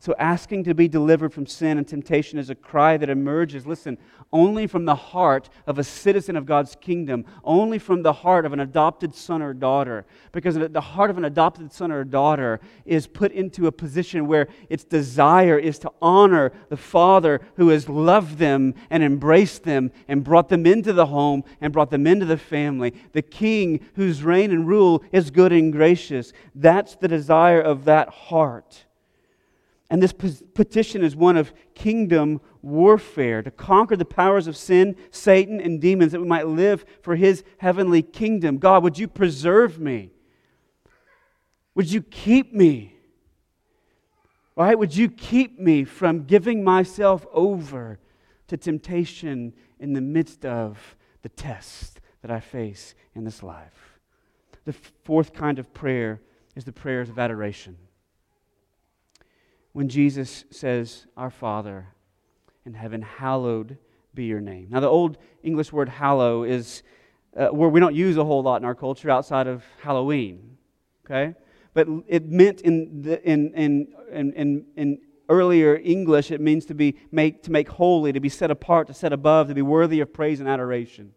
So, 0.00 0.14
asking 0.16 0.62
to 0.64 0.74
be 0.74 0.86
delivered 0.86 1.32
from 1.32 1.46
sin 1.46 1.76
and 1.76 1.86
temptation 1.86 2.38
is 2.38 2.50
a 2.50 2.54
cry 2.54 2.96
that 2.98 3.10
emerges, 3.10 3.66
listen, 3.66 3.98
only 4.32 4.68
from 4.68 4.84
the 4.84 4.94
heart 4.94 5.48
of 5.66 5.76
a 5.76 5.82
citizen 5.82 6.36
of 6.36 6.46
God's 6.46 6.76
kingdom, 6.76 7.24
only 7.42 7.80
from 7.80 8.02
the 8.02 8.12
heart 8.12 8.46
of 8.46 8.52
an 8.52 8.60
adopted 8.60 9.12
son 9.12 9.42
or 9.42 9.52
daughter. 9.52 10.06
Because 10.30 10.54
the 10.54 10.80
heart 10.80 11.10
of 11.10 11.18
an 11.18 11.24
adopted 11.24 11.72
son 11.72 11.90
or 11.90 12.04
daughter 12.04 12.60
is 12.84 13.08
put 13.08 13.32
into 13.32 13.66
a 13.66 13.72
position 13.72 14.28
where 14.28 14.46
its 14.70 14.84
desire 14.84 15.58
is 15.58 15.80
to 15.80 15.90
honor 16.00 16.52
the 16.68 16.76
father 16.76 17.40
who 17.56 17.70
has 17.70 17.88
loved 17.88 18.38
them 18.38 18.74
and 18.90 19.02
embraced 19.02 19.64
them 19.64 19.90
and 20.06 20.22
brought 20.22 20.48
them 20.48 20.64
into 20.64 20.92
the 20.92 21.06
home 21.06 21.42
and 21.60 21.72
brought 21.72 21.90
them 21.90 22.06
into 22.06 22.24
the 22.24 22.38
family. 22.38 22.94
The 23.14 23.22
king 23.22 23.84
whose 23.94 24.22
reign 24.22 24.52
and 24.52 24.68
rule 24.68 25.02
is 25.10 25.32
good 25.32 25.52
and 25.52 25.72
gracious. 25.72 26.32
That's 26.54 26.94
the 26.94 27.08
desire 27.08 27.60
of 27.60 27.84
that 27.86 28.10
heart. 28.10 28.84
And 29.90 30.02
this 30.02 30.12
petition 30.12 31.02
is 31.02 31.16
one 31.16 31.38
of 31.38 31.52
kingdom 31.74 32.42
warfare 32.60 33.42
to 33.42 33.50
conquer 33.50 33.96
the 33.96 34.04
powers 34.04 34.46
of 34.46 34.56
sin, 34.56 34.96
Satan, 35.10 35.60
and 35.60 35.80
demons 35.80 36.12
that 36.12 36.20
we 36.20 36.28
might 36.28 36.46
live 36.46 36.84
for 37.00 37.16
his 37.16 37.42
heavenly 37.56 38.02
kingdom. 38.02 38.58
God, 38.58 38.82
would 38.82 38.98
you 38.98 39.08
preserve 39.08 39.78
me? 39.80 40.10
Would 41.74 41.90
you 41.90 42.02
keep 42.02 42.52
me? 42.52 42.96
Right? 44.56 44.78
Would 44.78 44.94
you 44.94 45.08
keep 45.08 45.58
me 45.58 45.84
from 45.84 46.24
giving 46.24 46.62
myself 46.62 47.26
over 47.32 47.98
to 48.48 48.56
temptation 48.58 49.54
in 49.78 49.94
the 49.94 50.00
midst 50.00 50.44
of 50.44 50.96
the 51.22 51.28
test 51.30 52.00
that 52.20 52.30
I 52.30 52.40
face 52.40 52.94
in 53.14 53.24
this 53.24 53.42
life? 53.42 53.98
The 54.66 54.74
fourth 55.04 55.32
kind 55.32 55.58
of 55.58 55.72
prayer 55.72 56.20
is 56.56 56.64
the 56.64 56.72
prayers 56.72 57.08
of 57.08 57.18
adoration 57.18 57.78
when 59.78 59.88
Jesus 59.88 60.44
says, 60.50 61.06
Our 61.16 61.30
Father 61.30 61.86
in 62.66 62.74
heaven, 62.74 63.00
hallowed 63.00 63.78
be 64.12 64.24
your 64.24 64.40
name. 64.40 64.66
Now, 64.70 64.80
the 64.80 64.88
old 64.88 65.18
English 65.44 65.72
word 65.72 65.88
hallow 65.88 66.42
is 66.42 66.82
uh, 67.36 67.50
where 67.50 67.68
we 67.68 67.78
don't 67.78 67.94
use 67.94 68.16
a 68.16 68.24
whole 68.24 68.42
lot 68.42 68.60
in 68.60 68.64
our 68.64 68.74
culture 68.74 69.08
outside 69.08 69.46
of 69.46 69.62
Halloween, 69.80 70.56
okay? 71.06 71.36
But 71.74 71.86
it 72.08 72.26
meant 72.26 72.62
in, 72.62 73.02
the, 73.02 73.22
in, 73.22 73.54
in, 73.54 73.94
in, 74.10 74.32
in, 74.32 74.66
in 74.74 74.98
earlier 75.28 75.76
English, 75.76 76.32
it 76.32 76.40
means 76.40 76.66
to, 76.66 76.74
be 76.74 76.96
make, 77.12 77.44
to 77.44 77.52
make 77.52 77.68
holy, 77.68 78.12
to 78.12 78.18
be 78.18 78.28
set 78.28 78.50
apart, 78.50 78.88
to 78.88 78.94
set 78.94 79.12
above, 79.12 79.46
to 79.46 79.54
be 79.54 79.62
worthy 79.62 80.00
of 80.00 80.12
praise 80.12 80.40
and 80.40 80.48
adoration. 80.48 81.12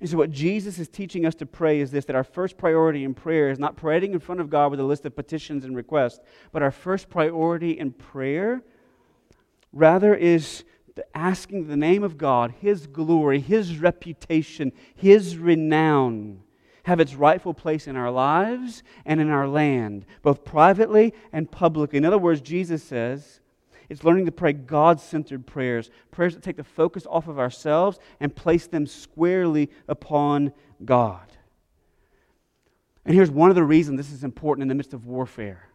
And 0.00 0.08
so, 0.08 0.16
what 0.16 0.30
Jesus 0.30 0.78
is 0.78 0.88
teaching 0.88 1.26
us 1.26 1.34
to 1.36 1.46
pray 1.46 1.80
is 1.80 1.90
this 1.90 2.06
that 2.06 2.16
our 2.16 2.24
first 2.24 2.56
priority 2.56 3.04
in 3.04 3.14
prayer 3.14 3.50
is 3.50 3.58
not 3.58 3.76
praying 3.76 4.12
in 4.12 4.20
front 4.20 4.40
of 4.40 4.48
God 4.48 4.70
with 4.70 4.80
a 4.80 4.84
list 4.84 5.04
of 5.04 5.14
petitions 5.14 5.64
and 5.64 5.76
requests, 5.76 6.20
but 6.52 6.62
our 6.62 6.70
first 6.70 7.10
priority 7.10 7.78
in 7.78 7.92
prayer 7.92 8.62
rather 9.72 10.14
is 10.14 10.64
asking 11.14 11.66
the 11.66 11.76
name 11.76 12.02
of 12.02 12.18
God, 12.18 12.54
His 12.60 12.86
glory, 12.86 13.40
His 13.40 13.78
reputation, 13.78 14.72
His 14.94 15.36
renown 15.36 16.42
have 16.84 17.00
its 17.00 17.14
rightful 17.14 17.54
place 17.54 17.86
in 17.86 17.94
our 17.94 18.10
lives 18.10 18.82
and 19.04 19.20
in 19.20 19.28
our 19.28 19.46
land, 19.46 20.06
both 20.22 20.44
privately 20.44 21.12
and 21.32 21.50
publicly. 21.50 21.98
In 21.98 22.04
other 22.04 22.18
words, 22.18 22.40
Jesus 22.40 22.82
says, 22.82 23.40
it's 23.90 24.04
learning 24.04 24.26
to 24.26 24.32
pray 24.32 24.52
God 24.52 25.00
centered 25.00 25.46
prayers, 25.46 25.90
prayers 26.12 26.34
that 26.34 26.44
take 26.44 26.56
the 26.56 26.64
focus 26.64 27.06
off 27.10 27.26
of 27.26 27.40
ourselves 27.40 27.98
and 28.20 28.34
place 28.34 28.68
them 28.68 28.86
squarely 28.86 29.68
upon 29.88 30.52
God. 30.84 31.26
And 33.04 33.16
here's 33.16 33.32
one 33.32 33.50
of 33.50 33.56
the 33.56 33.64
reasons 33.64 33.96
this 33.96 34.12
is 34.12 34.22
important 34.22 34.62
in 34.62 34.68
the 34.68 34.76
midst 34.76 34.94
of 34.94 35.06
warfare. 35.06 35.68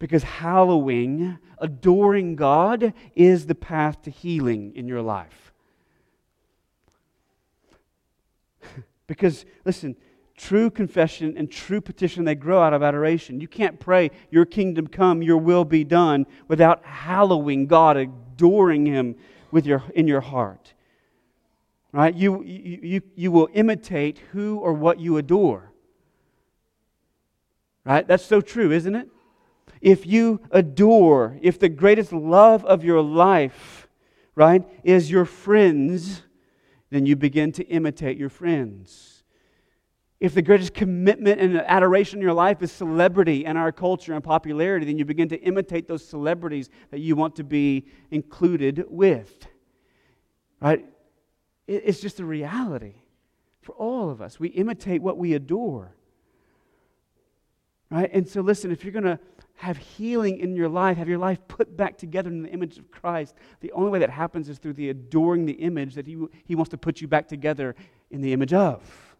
Because 0.00 0.24
hallowing, 0.24 1.38
adoring 1.58 2.34
God, 2.34 2.92
is 3.14 3.46
the 3.46 3.54
path 3.54 4.02
to 4.02 4.10
healing 4.10 4.72
in 4.74 4.88
your 4.88 5.00
life. 5.00 5.52
because, 9.06 9.46
listen, 9.64 9.94
True 10.36 10.68
confession 10.68 11.34
and 11.36 11.50
true 11.50 11.80
petition, 11.80 12.24
they 12.24 12.34
grow 12.34 12.60
out 12.60 12.74
of 12.74 12.82
adoration. 12.82 13.40
You 13.40 13.46
can't 13.46 13.78
pray, 13.78 14.10
Your 14.30 14.44
kingdom 14.44 14.88
come, 14.88 15.22
Your 15.22 15.38
will 15.38 15.64
be 15.64 15.84
done, 15.84 16.26
without 16.48 16.84
hallowing 16.84 17.66
God, 17.66 17.96
adoring 17.96 18.86
him 18.86 19.14
with 19.52 19.64
your, 19.64 19.84
in 19.94 20.08
your 20.08 20.20
heart. 20.20 20.74
Right? 21.92 22.12
You, 22.12 22.42
you, 22.42 22.80
you, 22.82 23.02
you 23.14 23.30
will 23.30 23.48
imitate 23.54 24.18
who 24.32 24.58
or 24.58 24.72
what 24.72 24.98
you 24.98 25.16
adore. 25.16 25.70
Right? 27.84 28.06
That's 28.06 28.24
so 28.24 28.40
true, 28.40 28.72
isn't 28.72 28.94
it? 28.94 29.08
If 29.80 30.06
you 30.06 30.40
adore, 30.50 31.38
if 31.42 31.60
the 31.60 31.68
greatest 31.68 32.12
love 32.12 32.64
of 32.64 32.82
your 32.82 33.02
life, 33.02 33.86
right, 34.34 34.64
is 34.82 35.10
your 35.10 35.26
friends, 35.26 36.22
then 36.90 37.06
you 37.06 37.14
begin 37.14 37.52
to 37.52 37.64
imitate 37.64 38.16
your 38.16 38.30
friends. 38.30 39.23
If 40.24 40.32
the 40.32 40.40
greatest 40.40 40.72
commitment 40.72 41.38
and 41.38 41.54
adoration 41.54 42.18
in 42.18 42.22
your 42.22 42.32
life 42.32 42.62
is 42.62 42.72
celebrity 42.72 43.44
and 43.44 43.58
our 43.58 43.70
culture 43.70 44.14
and 44.14 44.24
popularity, 44.24 44.86
then 44.86 44.96
you 44.96 45.04
begin 45.04 45.28
to 45.28 45.36
imitate 45.36 45.86
those 45.86 46.02
celebrities 46.02 46.70
that 46.90 47.00
you 47.00 47.14
want 47.14 47.36
to 47.36 47.44
be 47.44 47.84
included 48.10 48.86
with. 48.88 49.46
Right? 50.62 50.86
It's 51.66 52.00
just 52.00 52.20
a 52.20 52.24
reality 52.24 52.94
for 53.60 53.72
all 53.72 54.08
of 54.08 54.22
us. 54.22 54.40
We 54.40 54.48
imitate 54.48 55.02
what 55.02 55.18
we 55.18 55.34
adore. 55.34 55.94
Right? 57.90 58.08
And 58.10 58.26
so, 58.26 58.40
listen, 58.40 58.72
if 58.72 58.82
you're 58.82 58.94
going 58.94 59.04
to 59.04 59.18
have 59.56 59.76
healing 59.76 60.38
in 60.38 60.56
your 60.56 60.70
life, 60.70 60.96
have 60.96 61.06
your 61.06 61.18
life 61.18 61.38
put 61.48 61.76
back 61.76 61.98
together 61.98 62.30
in 62.30 62.44
the 62.44 62.48
image 62.48 62.78
of 62.78 62.90
Christ, 62.90 63.34
the 63.60 63.72
only 63.72 63.90
way 63.90 63.98
that 63.98 64.08
happens 64.08 64.48
is 64.48 64.56
through 64.56 64.72
the 64.72 64.88
adoring 64.88 65.44
the 65.44 65.52
image 65.52 65.94
that 65.96 66.06
He, 66.06 66.16
he 66.46 66.54
wants 66.54 66.70
to 66.70 66.78
put 66.78 67.02
you 67.02 67.08
back 67.08 67.28
together 67.28 67.76
in 68.10 68.22
the 68.22 68.32
image 68.32 68.54
of. 68.54 69.13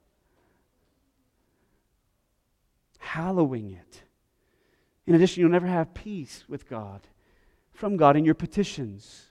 Hallowing 3.05 3.70
it. 3.70 4.02
In 5.07 5.14
addition, 5.14 5.42
you'll 5.42 5.50
never 5.50 5.66
have 5.66 5.92
peace 5.92 6.44
with 6.48 6.68
God, 6.68 7.07
from 7.72 7.98
God 7.98 8.16
in 8.16 8.24
your 8.24 8.34
petitions 8.34 9.30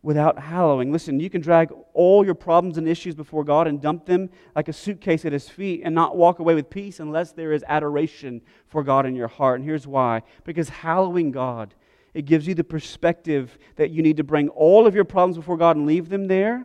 without 0.00 0.38
hallowing. 0.38 0.92
Listen, 0.92 1.18
you 1.18 1.28
can 1.28 1.40
drag 1.40 1.72
all 1.92 2.24
your 2.24 2.36
problems 2.36 2.78
and 2.78 2.88
issues 2.88 3.16
before 3.16 3.42
God 3.42 3.66
and 3.66 3.82
dump 3.82 4.06
them 4.06 4.30
like 4.54 4.68
a 4.68 4.72
suitcase 4.72 5.24
at 5.24 5.32
His 5.32 5.48
feet 5.48 5.82
and 5.84 5.92
not 5.92 6.16
walk 6.16 6.38
away 6.38 6.54
with 6.54 6.70
peace 6.70 7.00
unless 7.00 7.32
there 7.32 7.52
is 7.52 7.64
adoration 7.66 8.40
for 8.68 8.84
God 8.84 9.04
in 9.04 9.16
your 9.16 9.28
heart. 9.28 9.58
And 9.58 9.68
here's 9.68 9.88
why 9.88 10.22
because 10.44 10.68
hallowing 10.68 11.32
God, 11.32 11.74
it 12.14 12.26
gives 12.26 12.46
you 12.46 12.54
the 12.54 12.64
perspective 12.64 13.58
that 13.74 13.90
you 13.90 14.02
need 14.02 14.18
to 14.18 14.24
bring 14.24 14.48
all 14.50 14.86
of 14.86 14.94
your 14.94 15.04
problems 15.04 15.36
before 15.36 15.56
God 15.56 15.76
and 15.76 15.84
leave 15.84 16.08
them 16.08 16.28
there 16.28 16.64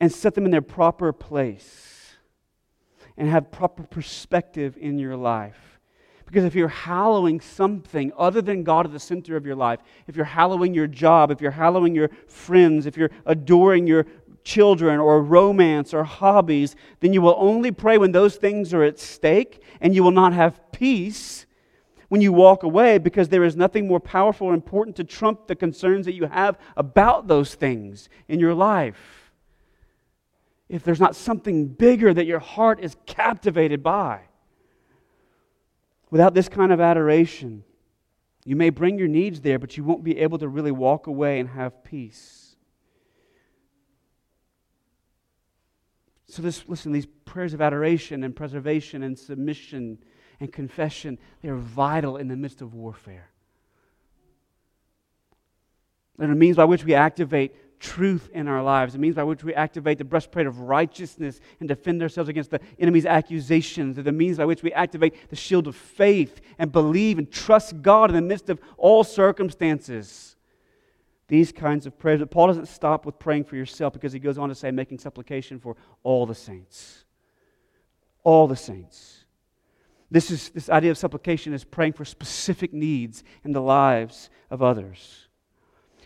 and 0.00 0.12
set 0.12 0.34
them 0.34 0.44
in 0.44 0.50
their 0.50 0.62
proper 0.62 1.12
place 1.14 1.97
and 3.18 3.28
have 3.28 3.50
proper 3.50 3.82
perspective 3.82 4.78
in 4.80 4.98
your 4.98 5.16
life. 5.16 5.80
Because 6.24 6.44
if 6.44 6.54
you're 6.54 6.68
hallowing 6.68 7.40
something 7.40 8.12
other 8.16 8.40
than 8.40 8.62
God 8.62 8.86
at 8.86 8.92
the 8.92 9.00
center 9.00 9.36
of 9.36 9.44
your 9.44 9.56
life, 9.56 9.80
if 10.06 10.14
you're 10.14 10.24
hallowing 10.24 10.72
your 10.72 10.86
job, 10.86 11.30
if 11.30 11.40
you're 11.40 11.50
hallowing 11.50 11.94
your 11.94 12.10
friends, 12.26 12.86
if 12.86 12.96
you're 12.96 13.10
adoring 13.26 13.86
your 13.86 14.06
children 14.44 15.00
or 15.00 15.22
romance 15.22 15.92
or 15.92 16.04
hobbies, 16.04 16.76
then 17.00 17.12
you 17.12 17.20
will 17.20 17.34
only 17.38 17.72
pray 17.72 17.98
when 17.98 18.12
those 18.12 18.36
things 18.36 18.72
are 18.72 18.82
at 18.82 18.98
stake 18.98 19.62
and 19.80 19.94
you 19.94 20.04
will 20.04 20.10
not 20.10 20.32
have 20.32 20.60
peace 20.70 21.46
when 22.08 22.20
you 22.20 22.32
walk 22.32 22.62
away 22.62 22.98
because 22.98 23.28
there 23.28 23.44
is 23.44 23.56
nothing 23.56 23.88
more 23.88 24.00
powerful 24.00 24.46
or 24.46 24.54
important 24.54 24.96
to 24.96 25.04
trump 25.04 25.46
the 25.46 25.56
concerns 25.56 26.06
that 26.06 26.14
you 26.14 26.26
have 26.26 26.58
about 26.76 27.26
those 27.26 27.54
things 27.54 28.08
in 28.28 28.38
your 28.38 28.54
life. 28.54 29.17
If 30.68 30.84
there's 30.84 31.00
not 31.00 31.16
something 31.16 31.68
bigger 31.68 32.12
that 32.12 32.26
your 32.26 32.40
heart 32.40 32.80
is 32.80 32.96
captivated 33.06 33.82
by. 33.82 34.20
Without 36.10 36.34
this 36.34 36.48
kind 36.48 36.72
of 36.72 36.80
adoration, 36.80 37.64
you 38.44 38.56
may 38.56 38.70
bring 38.70 38.98
your 38.98 39.08
needs 39.08 39.40
there, 39.40 39.58
but 39.58 39.76
you 39.76 39.84
won't 39.84 40.04
be 40.04 40.18
able 40.18 40.38
to 40.38 40.48
really 40.48 40.70
walk 40.70 41.06
away 41.06 41.38
and 41.38 41.48
have 41.50 41.84
peace. 41.84 42.56
So, 46.26 46.42
this, 46.42 46.64
listen, 46.68 46.92
these 46.92 47.06
prayers 47.24 47.54
of 47.54 47.62
adoration 47.62 48.22
and 48.22 48.36
preservation 48.36 49.02
and 49.02 49.18
submission 49.18 49.98
and 50.40 50.52
confession, 50.52 51.18
they 51.42 51.48
are 51.48 51.56
vital 51.56 52.18
in 52.18 52.28
the 52.28 52.36
midst 52.36 52.60
of 52.60 52.74
warfare. 52.74 53.30
They're 56.18 56.28
the 56.28 56.34
means 56.34 56.56
by 56.56 56.64
which 56.64 56.84
we 56.84 56.94
activate 56.94 57.54
truth 57.78 58.30
in 58.32 58.48
our 58.48 58.62
lives. 58.62 58.94
It 58.94 58.98
means 58.98 59.16
by 59.16 59.24
which 59.24 59.44
we 59.44 59.54
activate 59.54 59.98
the 59.98 60.04
breastplate 60.04 60.46
of 60.46 60.60
righteousness 60.60 61.40
and 61.60 61.68
defend 61.68 62.02
ourselves 62.02 62.28
against 62.28 62.50
the 62.50 62.60
enemy's 62.78 63.06
accusations. 63.06 63.96
They're 63.96 64.04
the 64.04 64.12
means 64.12 64.38
by 64.38 64.44
which 64.44 64.62
we 64.62 64.72
activate 64.72 65.30
the 65.30 65.36
shield 65.36 65.66
of 65.66 65.76
faith 65.76 66.40
and 66.58 66.72
believe 66.72 67.18
and 67.18 67.30
trust 67.30 67.82
God 67.82 68.10
in 68.10 68.16
the 68.16 68.22
midst 68.22 68.50
of 68.50 68.60
all 68.76 69.04
circumstances. 69.04 70.36
These 71.28 71.52
kinds 71.52 71.86
of 71.86 71.98
prayers. 71.98 72.20
But 72.20 72.30
Paul 72.30 72.48
doesn't 72.48 72.68
stop 72.68 73.04
with 73.04 73.18
praying 73.18 73.44
for 73.44 73.56
yourself 73.56 73.92
because 73.92 74.12
he 74.12 74.18
goes 74.18 74.38
on 74.38 74.48
to 74.48 74.54
say, 74.54 74.70
making 74.70 74.98
supplication 74.98 75.60
for 75.60 75.76
all 76.02 76.26
the 76.26 76.34
saints. 76.34 77.04
All 78.24 78.48
the 78.48 78.56
saints. 78.56 79.24
This, 80.10 80.30
is, 80.30 80.48
this 80.50 80.70
idea 80.70 80.90
of 80.90 80.98
supplication 80.98 81.52
is 81.52 81.64
praying 81.64 81.92
for 81.92 82.04
specific 82.04 82.72
needs 82.72 83.22
in 83.44 83.52
the 83.52 83.60
lives 83.60 84.30
of 84.50 84.62
others. 84.62 85.27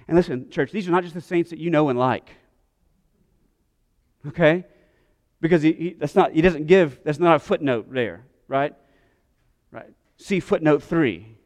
And 0.09 0.17
listen, 0.17 0.51
church, 0.51 0.73
these 0.73 0.89
are 0.89 0.91
not 0.91 1.03
just 1.03 1.15
the 1.15 1.21
saints 1.21 1.51
that 1.51 1.59
you 1.59 1.71
know 1.71 1.89
and 1.89 1.99
like. 1.99 2.31
Okay? 4.27 4.65
Because 5.41 5.63
he, 5.63 5.73
he, 5.73 5.97
that's 5.99 6.15
not, 6.15 6.33
he 6.33 6.41
doesn't 6.41 6.67
give, 6.67 7.01
that's 7.05 7.19
not 7.19 7.37
a 7.37 7.39
footnote 7.39 7.93
there, 7.93 8.25
right? 8.49 8.75
Right. 9.71 9.91
See 10.17 10.39
footnote 10.41 10.83
three, 10.83 11.37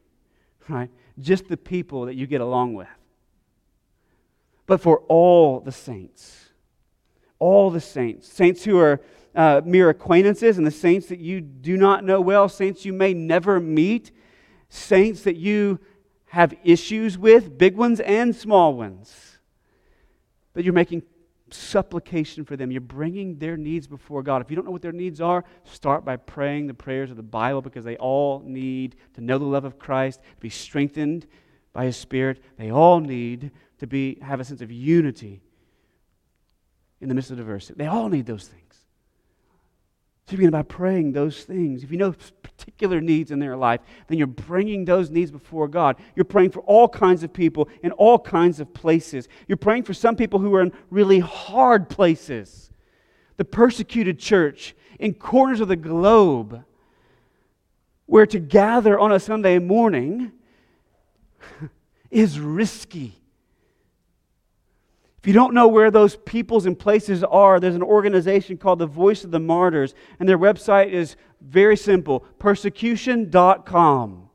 right? 0.69 0.89
Just 1.19 1.47
the 1.47 1.57
people 1.57 2.05
that 2.05 2.15
you 2.15 2.27
get 2.27 2.41
along 2.41 2.75
with. 2.75 2.87
But 4.67 4.81
for 4.81 4.99
all 5.07 5.61
the 5.61 5.71
saints, 5.71 6.49
all 7.39 7.71
the 7.71 7.81
saints, 7.81 8.27
saints 8.27 8.63
who 8.65 8.77
are 8.77 9.01
uh, 9.33 9.61
mere 9.63 9.89
acquaintances, 9.89 10.57
and 10.57 10.67
the 10.67 10.71
saints 10.71 11.07
that 11.07 11.19
you 11.19 11.41
do 11.41 11.77
not 11.77 12.03
know 12.03 12.19
well, 12.19 12.49
saints 12.49 12.85
you 12.85 12.91
may 12.91 13.13
never 13.13 13.59
meet, 13.59 14.11
saints 14.69 15.21
that 15.21 15.37
you 15.37 15.79
have 16.27 16.53
issues 16.63 17.17
with, 17.17 17.57
big 17.57 17.75
ones 17.75 17.99
and 17.99 18.35
small 18.35 18.73
ones. 18.73 19.39
But 20.53 20.63
you're 20.63 20.73
making 20.73 21.03
supplication 21.49 22.43
for 22.43 22.57
them. 22.57 22.71
You're 22.71 22.81
bringing 22.81 23.37
their 23.37 23.57
needs 23.57 23.87
before 23.87 24.23
God. 24.23 24.41
If 24.41 24.49
you 24.49 24.55
don't 24.55 24.65
know 24.65 24.71
what 24.71 24.81
their 24.81 24.91
needs 24.91 25.21
are, 25.21 25.45
start 25.63 26.03
by 26.03 26.17
praying 26.17 26.67
the 26.67 26.73
prayers 26.73 27.11
of 27.11 27.17
the 27.17 27.23
Bible 27.23 27.61
because 27.61 27.85
they 27.85 27.97
all 27.97 28.41
need 28.45 28.95
to 29.13 29.21
know 29.21 29.37
the 29.37 29.45
love 29.45 29.65
of 29.65 29.79
Christ, 29.79 30.21
to 30.21 30.41
be 30.41 30.49
strengthened 30.49 31.27
by 31.73 31.85
His 31.85 31.97
Spirit. 31.97 32.43
They 32.57 32.71
all 32.71 32.99
need 32.99 33.51
to 33.79 33.87
be, 33.87 34.19
have 34.21 34.39
a 34.39 34.43
sense 34.43 34.61
of 34.61 34.71
unity 34.71 35.41
in 36.99 37.09
the 37.09 37.15
midst 37.15 37.31
of 37.31 37.37
diversity. 37.37 37.75
They 37.77 37.87
all 37.87 38.09
need 38.09 38.25
those 38.25 38.47
things. 38.47 38.66
So 40.27 40.33
you 40.33 40.39
begin 40.39 40.51
by 40.51 40.63
praying 40.63 41.13
those 41.13 41.45
things. 41.45 41.83
If 41.85 41.91
you 41.91 41.97
know 41.97 42.13
particular 42.43 42.99
needs 42.99 43.31
in 43.31 43.39
their 43.39 43.55
life, 43.55 43.79
then 44.07 44.17
you're 44.17 44.27
bringing 44.27 44.83
those 44.83 45.09
needs 45.09 45.31
before 45.31 45.69
God. 45.69 45.95
You're 46.15 46.25
praying 46.25 46.49
for 46.49 46.59
all 46.63 46.89
kinds 46.89 47.23
of 47.23 47.31
people 47.31 47.69
in 47.81 47.93
all 47.93 48.19
kinds 48.19 48.59
of 48.59 48.73
places. 48.73 49.29
You're 49.47 49.55
praying 49.55 49.83
for 49.83 49.93
some 49.93 50.17
people 50.17 50.39
who 50.39 50.53
are 50.55 50.61
in 50.61 50.73
really 50.89 51.19
hard 51.19 51.87
places. 51.87 52.71
The 53.37 53.45
persecuted 53.45 54.19
church 54.19 54.75
in 54.99 55.13
corners 55.13 55.61
of 55.61 55.69
the 55.69 55.77
globe 55.77 56.65
where 58.05 58.25
to 58.25 58.39
gather 58.39 58.99
on 58.99 59.13
a 59.13 59.21
Sunday 59.21 59.59
morning 59.59 60.33
is 62.11 62.37
risky. 62.37 63.16
If 65.27 65.31
you 65.31 65.41
don't 65.41 65.53
know 65.53 65.67
where 65.67 65.91
those 65.91 66.15
peoples 66.15 66.65
and 66.65 66.79
places 66.79 67.21
are, 67.21 67.59
there's 67.59 67.75
an 67.75 67.83
organization 67.83 68.55
called 68.57 68.79
the 68.79 68.87
Voice 68.87 69.25
of 69.25 69.31
the 69.31 69.41
Martyrs, 69.41 69.93
and 70.21 70.29
their 70.29 70.37
website 70.37 70.89
is 70.91 71.17
very 71.41 71.75
simple 71.75 72.21
persecution.com. 72.39 74.29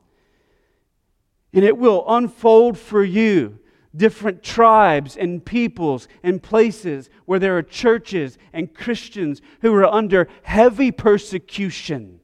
And 1.54 1.64
it 1.64 1.78
will 1.78 2.04
unfold 2.06 2.76
for 2.76 3.02
you 3.02 3.58
different 3.96 4.42
tribes 4.42 5.16
and 5.16 5.42
peoples 5.42 6.08
and 6.22 6.42
places 6.42 7.08
where 7.24 7.38
there 7.38 7.56
are 7.56 7.62
churches 7.62 8.36
and 8.52 8.74
Christians 8.74 9.40
who 9.62 9.74
are 9.74 9.86
under 9.86 10.28
heavy 10.42 10.90
persecution 10.90 12.20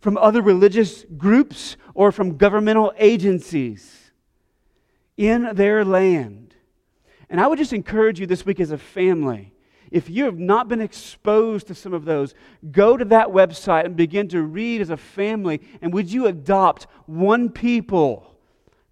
from 0.00 0.18
other 0.18 0.42
religious 0.42 1.04
groups 1.16 1.76
or 1.94 2.10
from 2.10 2.36
governmental 2.36 2.92
agencies 2.98 4.10
in 5.16 5.54
their 5.54 5.84
land. 5.84 6.45
And 7.28 7.40
I 7.40 7.46
would 7.46 7.58
just 7.58 7.72
encourage 7.72 8.20
you 8.20 8.26
this 8.26 8.46
week 8.46 8.60
as 8.60 8.70
a 8.70 8.78
family, 8.78 9.52
if 9.90 10.10
you 10.10 10.24
have 10.24 10.38
not 10.38 10.68
been 10.68 10.80
exposed 10.80 11.68
to 11.68 11.74
some 11.74 11.94
of 11.94 12.04
those, 12.04 12.34
go 12.70 12.96
to 12.96 13.04
that 13.06 13.28
website 13.28 13.84
and 13.84 13.96
begin 13.96 14.28
to 14.28 14.42
read 14.42 14.80
as 14.80 14.90
a 14.90 14.96
family. 14.96 15.60
And 15.80 15.92
would 15.92 16.10
you 16.10 16.26
adopt 16.26 16.86
one 17.06 17.50
people 17.50 18.36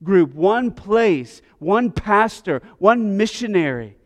group, 0.03 0.35
one 0.35 0.70
place, 0.70 1.43
one 1.59 1.91
pastor, 1.91 2.62
one 2.78 3.16
missionary 3.16 3.97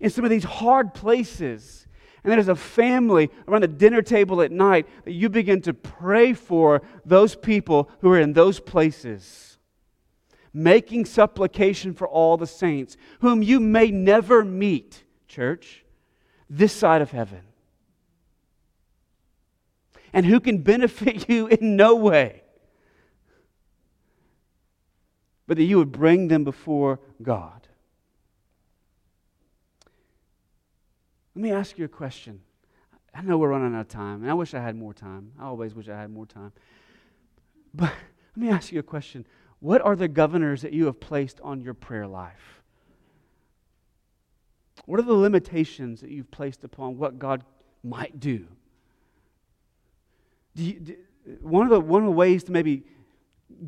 in 0.00 0.10
some 0.10 0.24
of 0.24 0.30
these 0.30 0.44
hard 0.44 0.94
places? 0.94 1.86
And 2.22 2.30
then, 2.32 2.38
as 2.38 2.48
a 2.48 2.56
family 2.56 3.30
around 3.46 3.62
the 3.62 3.68
dinner 3.68 4.00
table 4.00 4.40
at 4.40 4.50
night, 4.50 4.86
that 5.04 5.12
you 5.12 5.28
begin 5.28 5.60
to 5.62 5.74
pray 5.74 6.32
for 6.32 6.80
those 7.04 7.36
people 7.36 7.90
who 8.00 8.10
are 8.10 8.18
in 8.18 8.32
those 8.32 8.60
places. 8.60 9.53
Making 10.54 11.04
supplication 11.04 11.92
for 11.92 12.06
all 12.06 12.36
the 12.36 12.46
saints, 12.46 12.96
whom 13.20 13.42
you 13.42 13.58
may 13.58 13.90
never 13.90 14.44
meet, 14.44 15.02
church, 15.26 15.84
this 16.48 16.72
side 16.72 17.02
of 17.02 17.10
heaven, 17.10 17.42
and 20.12 20.24
who 20.24 20.38
can 20.38 20.58
benefit 20.58 21.28
you 21.28 21.48
in 21.48 21.74
no 21.74 21.96
way, 21.96 22.42
but 25.48 25.56
that 25.56 25.64
you 25.64 25.76
would 25.76 25.92
bring 25.92 26.28
them 26.28 26.44
before 26.44 27.00
God. 27.20 27.66
Let 31.34 31.42
me 31.42 31.50
ask 31.50 31.76
you 31.76 31.84
a 31.84 31.88
question. 31.88 32.40
I 33.12 33.22
know 33.22 33.38
we're 33.38 33.48
running 33.48 33.74
out 33.74 33.82
of 33.82 33.88
time, 33.88 34.22
and 34.22 34.30
I 34.30 34.34
wish 34.34 34.54
I 34.54 34.60
had 34.60 34.76
more 34.76 34.94
time. 34.94 35.32
I 35.38 35.44
always 35.44 35.74
wish 35.74 35.88
I 35.88 36.00
had 36.00 36.10
more 36.10 36.26
time. 36.26 36.52
But 37.72 37.92
let 38.36 38.46
me 38.46 38.50
ask 38.50 38.72
you 38.72 38.78
a 38.78 38.84
question. 38.84 39.26
What 39.60 39.80
are 39.82 39.96
the 39.96 40.08
governors 40.08 40.62
that 40.62 40.72
you 40.72 40.86
have 40.86 41.00
placed 41.00 41.40
on 41.42 41.60
your 41.60 41.74
prayer 41.74 42.06
life? 42.06 42.62
What 44.86 45.00
are 45.00 45.04
the 45.04 45.14
limitations 45.14 46.00
that 46.00 46.10
you've 46.10 46.30
placed 46.30 46.64
upon 46.64 46.98
what 46.98 47.18
God 47.18 47.44
might 47.82 48.20
do? 48.20 48.46
do, 50.54 50.62
you, 50.62 50.72
do 50.80 50.96
one, 51.40 51.64
of 51.64 51.70
the, 51.70 51.80
one 51.80 52.02
of 52.02 52.06
the 52.06 52.12
ways 52.12 52.44
to 52.44 52.52
maybe 52.52 52.84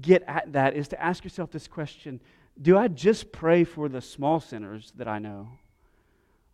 get 0.01 0.23
at 0.27 0.53
that 0.53 0.75
is 0.75 0.89
to 0.89 1.03
ask 1.03 1.25
yourself 1.25 1.51
this 1.51 1.69
question 1.69 2.21
Do 2.61 2.79
I 2.79 2.89
just 2.89 3.33
pray 3.33 3.65
for 3.65 3.89
the 3.89 4.01
small 4.01 4.41
sinners 4.41 4.93
that 4.97 5.09
I 5.09 5.19
know? 5.19 5.49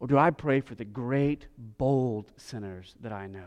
Or 0.01 0.09
do 0.09 0.19
I 0.19 0.31
pray 0.31 0.61
for 0.61 0.75
the 0.75 0.85
great, 0.85 1.47
bold 1.57 2.33
sinners 2.37 2.97
that 3.01 3.13
I 3.13 3.29
know? 3.29 3.47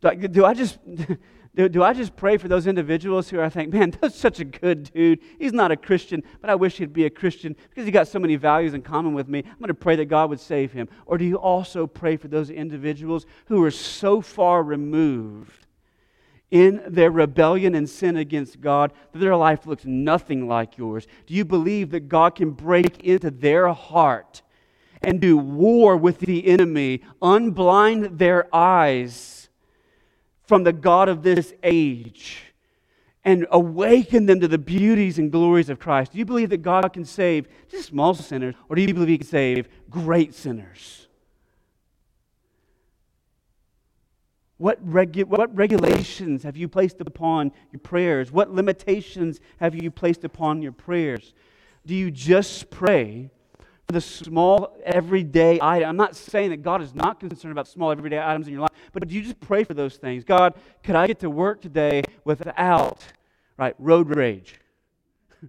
Do 0.00 0.08
I, 0.08 0.14
do 0.14 0.44
I 0.44 0.54
just 0.54 0.78
do, 1.56 1.70
do, 1.70 1.82
I 1.82 1.94
just 1.94 2.14
pray 2.14 2.36
for 2.36 2.48
those 2.48 2.66
individuals 2.66 3.30
who 3.30 3.40
I 3.40 3.48
think, 3.48 3.72
man, 3.72 3.90
that's 4.00 4.14
such 4.14 4.40
a 4.40 4.44
good 4.44 4.92
dude. 4.92 5.20
He's 5.38 5.54
not 5.54 5.70
a 5.70 5.76
Christian, 5.76 6.22
but 6.42 6.50
I 6.50 6.54
wish 6.54 6.76
he'd 6.76 6.92
be 6.92 7.06
a 7.06 7.10
Christian 7.10 7.56
because 7.70 7.86
he 7.86 7.90
got 7.90 8.08
so 8.08 8.18
many 8.18 8.36
values 8.36 8.74
in 8.74 8.82
common 8.82 9.14
with 9.14 9.26
me. 9.26 9.38
I'm 9.38 9.58
going 9.58 9.68
to 9.68 9.74
pray 9.74 9.96
that 9.96 10.04
God 10.04 10.28
would 10.28 10.40
save 10.40 10.72
him. 10.72 10.88
Or 11.06 11.16
do 11.16 11.24
you 11.24 11.36
also 11.36 11.86
pray 11.86 12.18
for 12.18 12.28
those 12.28 12.50
individuals 12.50 13.24
who 13.46 13.64
are 13.64 13.70
so 13.70 14.20
far 14.20 14.62
removed 14.62 15.66
in 16.50 16.82
their 16.86 17.10
rebellion 17.10 17.74
and 17.74 17.88
sin 17.88 18.16
against 18.16 18.60
God 18.60 18.92
that 19.12 19.18
their 19.18 19.34
life 19.34 19.66
looks 19.66 19.86
nothing 19.86 20.46
like 20.46 20.76
yours? 20.76 21.06
Do 21.26 21.32
you 21.32 21.46
believe 21.46 21.90
that 21.90 22.08
God 22.08 22.34
can 22.34 22.50
break 22.50 23.02
into 23.02 23.30
their 23.30 23.72
heart 23.72 24.42
and 25.02 25.20
do 25.20 25.38
war 25.38 25.96
with 25.96 26.18
the 26.18 26.46
enemy, 26.46 27.02
unblind 27.22 28.18
their 28.18 28.54
eyes 28.54 29.35
from 30.46 30.64
the 30.64 30.72
God 30.72 31.08
of 31.08 31.22
this 31.22 31.52
age? 31.62 32.42
And 33.24 33.46
awaken 33.50 34.26
them 34.26 34.38
to 34.40 34.48
the 34.48 34.58
beauties 34.58 35.18
and 35.18 35.32
glories 35.32 35.68
of 35.68 35.80
Christ. 35.80 36.12
Do 36.12 36.18
you 36.18 36.24
believe 36.24 36.50
that 36.50 36.62
God 36.62 36.92
can 36.92 37.04
save 37.04 37.48
just 37.68 37.88
small 37.88 38.14
sinners, 38.14 38.54
or 38.68 38.76
do 38.76 38.82
you 38.82 38.94
believe 38.94 39.08
He 39.08 39.18
can 39.18 39.26
save 39.26 39.68
great 39.90 40.32
sinners? 40.32 41.08
What, 44.58 44.84
regu- 44.88 45.24
what 45.24 45.54
regulations 45.54 46.42
have 46.42 46.56
you 46.56 46.68
placed 46.68 47.00
upon 47.00 47.52
your 47.72 47.80
prayers? 47.80 48.32
What 48.32 48.50
limitations 48.50 49.40
have 49.58 49.74
you 49.74 49.90
placed 49.90 50.24
upon 50.24 50.62
your 50.62 50.72
prayers? 50.72 51.34
Do 51.84 51.94
you 51.94 52.10
just 52.10 52.70
pray 52.70 53.30
the 53.92 54.00
small 54.00 54.76
everyday 54.84 55.58
item? 55.60 55.88
I'm 55.88 55.96
not 55.96 56.16
saying 56.16 56.50
that 56.50 56.62
God 56.62 56.82
is 56.82 56.94
not 56.94 57.20
concerned 57.20 57.52
about 57.52 57.68
small 57.68 57.90
everyday 57.90 58.18
items 58.18 58.46
in 58.46 58.52
your 58.52 58.62
life, 58.62 58.72
but 58.92 59.06
do 59.06 59.14
you 59.14 59.22
just 59.22 59.40
pray 59.40 59.64
for 59.64 59.74
those 59.74 59.96
things? 59.96 60.24
God, 60.24 60.54
could 60.82 60.96
I 60.96 61.06
get 61.06 61.20
to 61.20 61.30
work 61.30 61.60
today 61.60 62.02
without 62.24 63.04
right 63.56 63.74
road 63.78 64.14
rage, 64.14 64.56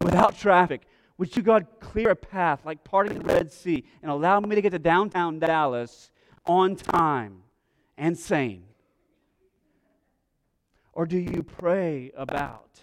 without 0.00 0.38
traffic? 0.38 0.82
Would 1.18 1.36
you, 1.36 1.42
God, 1.42 1.66
clear 1.80 2.10
a 2.10 2.16
path 2.16 2.60
like 2.64 2.84
parting 2.84 3.18
the 3.18 3.24
Red 3.24 3.52
Sea 3.52 3.84
and 4.02 4.10
allow 4.10 4.38
me 4.40 4.54
to 4.54 4.62
get 4.62 4.70
to 4.70 4.78
downtown 4.78 5.38
Dallas 5.38 6.10
on 6.46 6.76
time? 6.76 7.42
and 7.98 8.16
sane? 8.16 8.64
Or 10.92 11.04
do 11.04 11.18
you 11.18 11.42
pray 11.42 12.12
about? 12.16 12.80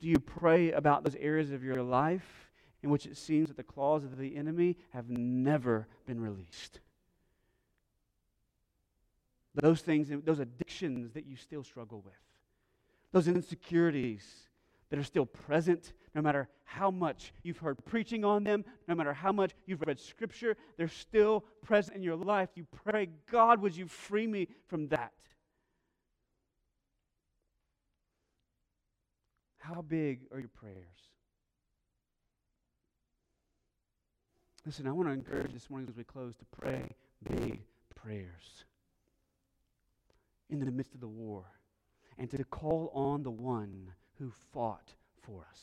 Do 0.00 0.08
you 0.08 0.18
pray 0.18 0.72
about 0.72 1.04
those 1.04 1.16
areas 1.16 1.52
of 1.52 1.62
your 1.62 1.82
life 1.82 2.47
in 2.82 2.90
which 2.90 3.06
it 3.06 3.16
seems 3.16 3.48
that 3.48 3.56
the 3.56 3.62
claws 3.62 4.04
of 4.04 4.18
the 4.18 4.36
enemy 4.36 4.76
have 4.90 5.08
never 5.08 5.86
been 6.06 6.20
released? 6.20 6.80
Those 9.54 9.80
things, 9.80 10.08
those 10.24 10.38
addictions 10.38 11.12
that 11.14 11.26
you 11.26 11.36
still 11.36 11.64
struggle 11.64 12.02
with, 12.04 12.14
those 13.12 13.26
insecurities 13.26 14.24
that 14.90 14.98
are 14.98 15.04
still 15.04 15.26
present 15.26 15.92
no 16.14 16.22
matter 16.22 16.48
how 16.64 16.90
much 16.90 17.32
you've 17.42 17.58
heard 17.58 17.84
preaching 17.84 18.24
on 18.24 18.44
them, 18.44 18.64
no 18.86 18.94
matter 18.94 19.12
how 19.12 19.32
much 19.32 19.52
you've 19.66 19.82
read 19.82 19.98
scripture, 19.98 20.56
they're 20.76 20.88
still 20.88 21.44
present 21.62 21.96
in 21.96 22.02
your 22.02 22.16
life. 22.16 22.50
You 22.54 22.66
pray, 22.84 23.08
God, 23.30 23.60
would 23.62 23.76
you 23.76 23.86
free 23.86 24.26
me 24.26 24.48
from 24.66 24.88
that? 24.88 25.12
How 29.58 29.82
big 29.82 30.20
are 30.32 30.38
your 30.38 30.48
prayers? 30.48 31.07
Listen, 34.68 34.86
I 34.86 34.92
want 34.92 35.08
to 35.08 35.14
encourage 35.14 35.54
this 35.54 35.70
morning 35.70 35.88
as 35.88 35.96
we 35.96 36.04
close 36.04 36.36
to 36.36 36.44
pray 36.44 36.90
big 37.26 37.62
prayers 37.94 38.64
in 40.50 40.60
the 40.60 40.70
midst 40.70 40.92
of 40.92 41.00
the 41.00 41.08
war 41.08 41.46
and 42.18 42.30
to 42.30 42.44
call 42.44 42.92
on 42.92 43.22
the 43.22 43.30
one 43.30 43.94
who 44.18 44.30
fought 44.52 44.92
for 45.22 45.46
us. 45.50 45.62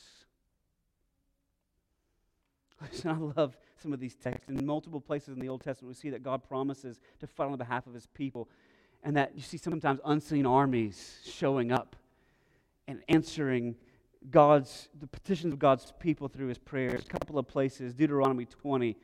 Listen, 2.90 3.12
I 3.12 3.40
love 3.40 3.56
some 3.80 3.92
of 3.92 4.00
these 4.00 4.16
texts. 4.16 4.48
In 4.48 4.66
multiple 4.66 5.00
places 5.00 5.28
in 5.28 5.38
the 5.38 5.50
Old 5.50 5.62
Testament, 5.62 5.96
we 5.96 6.00
see 6.00 6.10
that 6.10 6.24
God 6.24 6.42
promises 6.42 6.98
to 7.20 7.28
fight 7.28 7.46
on 7.46 7.56
behalf 7.58 7.86
of 7.86 7.94
his 7.94 8.08
people, 8.08 8.48
and 9.04 9.16
that 9.16 9.36
you 9.36 9.42
see 9.42 9.56
sometimes 9.56 10.00
unseen 10.04 10.46
armies 10.46 11.20
showing 11.24 11.70
up 11.70 11.94
and 12.88 13.02
answering 13.08 13.76
God's 14.30 14.88
the 14.98 15.06
petitions 15.06 15.52
of 15.52 15.58
God's 15.58 15.92
people 16.00 16.28
through 16.28 16.48
his 16.48 16.58
prayers. 16.58 17.02
A 17.02 17.08
couple 17.08 17.38
of 17.38 17.46
places, 17.46 17.94
Deuteronomy 17.94 18.44
20, 18.44 18.96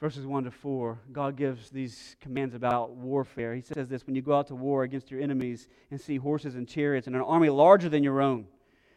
verses 0.00 0.26
1 0.26 0.44
to 0.44 0.50
4, 0.50 0.98
God 1.12 1.36
gives 1.36 1.70
these 1.70 2.16
commands 2.20 2.54
about 2.54 2.90
warfare. 2.90 3.54
He 3.54 3.60
says 3.60 3.88
this 3.88 4.06
when 4.06 4.16
you 4.16 4.22
go 4.22 4.36
out 4.36 4.48
to 4.48 4.54
war 4.54 4.82
against 4.82 5.10
your 5.10 5.20
enemies 5.20 5.68
and 5.90 6.00
see 6.00 6.16
horses 6.16 6.56
and 6.56 6.68
chariots 6.68 7.06
and 7.06 7.14
an 7.14 7.22
army 7.22 7.48
larger 7.48 7.88
than 7.88 8.02
your 8.02 8.20
own, 8.20 8.46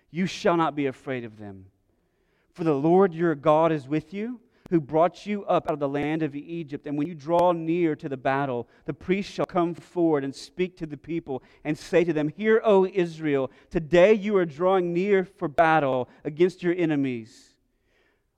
you 0.10 0.26
shall 0.26 0.58
not 0.58 0.76
be 0.76 0.88
afraid 0.88 1.24
of 1.24 1.38
them. 1.38 1.68
For 2.54 2.64
the 2.64 2.74
Lord 2.74 3.14
your 3.14 3.36
God 3.36 3.72
is 3.72 3.88
with 3.88 4.14
you, 4.14 4.40
who 4.70 4.82
brought 4.82 5.26
you 5.26 5.46
up 5.46 5.68
out 5.68 5.74
of 5.74 5.80
the 5.80 5.90
land 5.90 6.24
of 6.24 6.36
Egypt. 6.36 6.86
And 6.88 6.98
when 6.98 7.08
you 7.08 7.16
draw 7.16 7.52
near 7.52 7.96
to 7.96 8.10
the 8.10 8.18
battle, 8.18 8.68
the 8.86 8.94
priest 8.94 9.32
shall 9.32 9.46
come 9.46 9.74
forward 9.74 10.24
and 10.24 10.36
speak 10.36 10.78
to 10.78 10.86
the 10.86 10.98
people 10.98 11.44
and 11.64 11.78
say 11.78 12.04
to 12.04 12.14
them, 12.14 12.30
Hear, 12.30 12.62
O 12.64 12.86
Israel, 12.86 13.52
today 13.70 14.14
you 14.14 14.36
are 14.38 14.46
drawing 14.46 14.94
near 14.94 15.24
for 15.24 15.48
battle 15.48 16.10
against 16.24 16.64
your 16.64 16.76
enemies. 16.76 17.56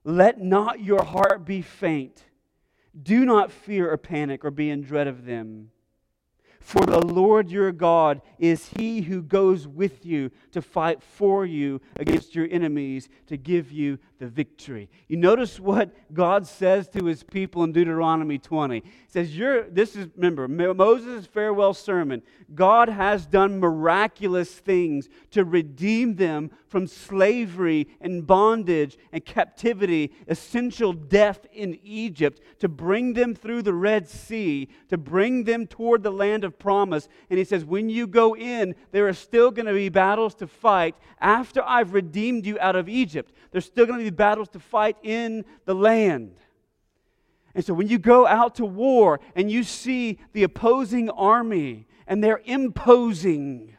Let 0.04 0.40
not 0.40 0.82
your 0.82 1.04
heart 1.04 1.46
be 1.46 1.62
faint 1.62 2.26
do 3.02 3.26
not 3.26 3.52
fear 3.52 3.92
or 3.92 3.98
panic 3.98 4.44
or 4.44 4.52
be 4.52 4.70
in 4.70 4.82
dread 4.82 5.08
of 5.08 5.26
them. 5.26 5.72
For 6.60 6.86
the 6.86 7.00
Lord 7.00 7.50
your 7.50 7.72
God 7.72 8.22
is 8.38 8.72
he 8.78 9.02
who 9.02 9.22
goes 9.22 9.68
with 9.68 10.06
you 10.06 10.30
to 10.52 10.62
fight 10.62 11.02
for 11.02 11.46
you 11.46 11.82
against 11.96 12.36
your 12.36 12.48
enemies 12.52 13.10
to 13.28 13.38
give 13.38 13.72
you 13.72 13.98
the 14.20 14.28
victory. 14.28 14.89
You 15.07 15.17
notice 15.17 15.59
what 15.59 15.95
God 16.13 16.45
says 16.45 16.89
to 16.89 17.05
his 17.05 17.24
people 17.24 17.63
in 17.63 17.72
Deuteronomy 17.72 18.38
20. 18.38 18.82
He 18.82 18.91
says, 19.07 19.36
You're, 19.36 19.63
This 19.70 19.95
is, 19.95 20.07
remember, 20.15 20.47
Moses' 20.47 21.26
farewell 21.26 21.74
sermon. 21.74 22.22
God 22.53 22.89
has 22.89 23.26
done 23.26 23.59
miraculous 23.59 24.51
things 24.51 25.07
to 25.32 25.45
redeem 25.45 26.15
them 26.15 26.51
from 26.67 26.86
slavery 26.86 27.88
and 28.01 28.28
bondage 28.28 28.97
and 29.11 29.24
captivity, 29.24 30.11
essential 30.28 30.91
death 30.93 31.45
in 31.53 31.80
Egypt, 31.82 32.41
to 32.59 32.67
bring 32.67 33.13
them 33.13 33.34
through 33.34 33.61
the 33.61 33.74
Red 33.74 34.07
Sea, 34.07 34.67
to 34.89 34.97
bring 34.97 35.45
them 35.45 35.65
toward 35.65 36.03
the 36.03 36.11
land 36.11 36.43
of 36.43 36.59
promise. 36.59 37.07
And 37.30 37.39
he 37.39 37.45
says, 37.45 37.63
When 37.63 37.89
you 37.89 38.05
go 38.05 38.36
in, 38.36 38.76
there 38.91 39.07
are 39.07 39.13
still 39.13 39.49
going 39.49 39.65
to 39.67 39.74
be 39.74 39.89
battles 39.89 40.36
to 40.36 40.47
fight 40.47 40.95
after 41.22 41.63
I've 41.63 41.93
redeemed 41.93 42.45
you 42.45 42.57
out 42.59 42.76
of 42.76 42.89
Egypt. 42.89 43.34
There's 43.51 43.65
still 43.65 43.86
going 43.86 43.99
to 43.99 44.05
be 44.05 44.09
battles 44.12 44.49
to 44.49 44.60
fight 44.60 44.97
in 45.03 45.45
the 45.66 45.76
land. 45.76 46.36
And 47.55 47.66
so 47.66 47.74
when 47.74 47.88
you 47.88 47.97
go 47.97 48.28
out 48.28 48.55
to 48.55 48.66
war 48.66 49.20
and 49.36 49.51
you 49.51 49.64
see 49.64 50.20
the 50.34 50.43
opposing 50.43 51.10
army 51.10 51.88
and 52.07 52.24
they're 52.24 52.41
imposing, 52.45 53.76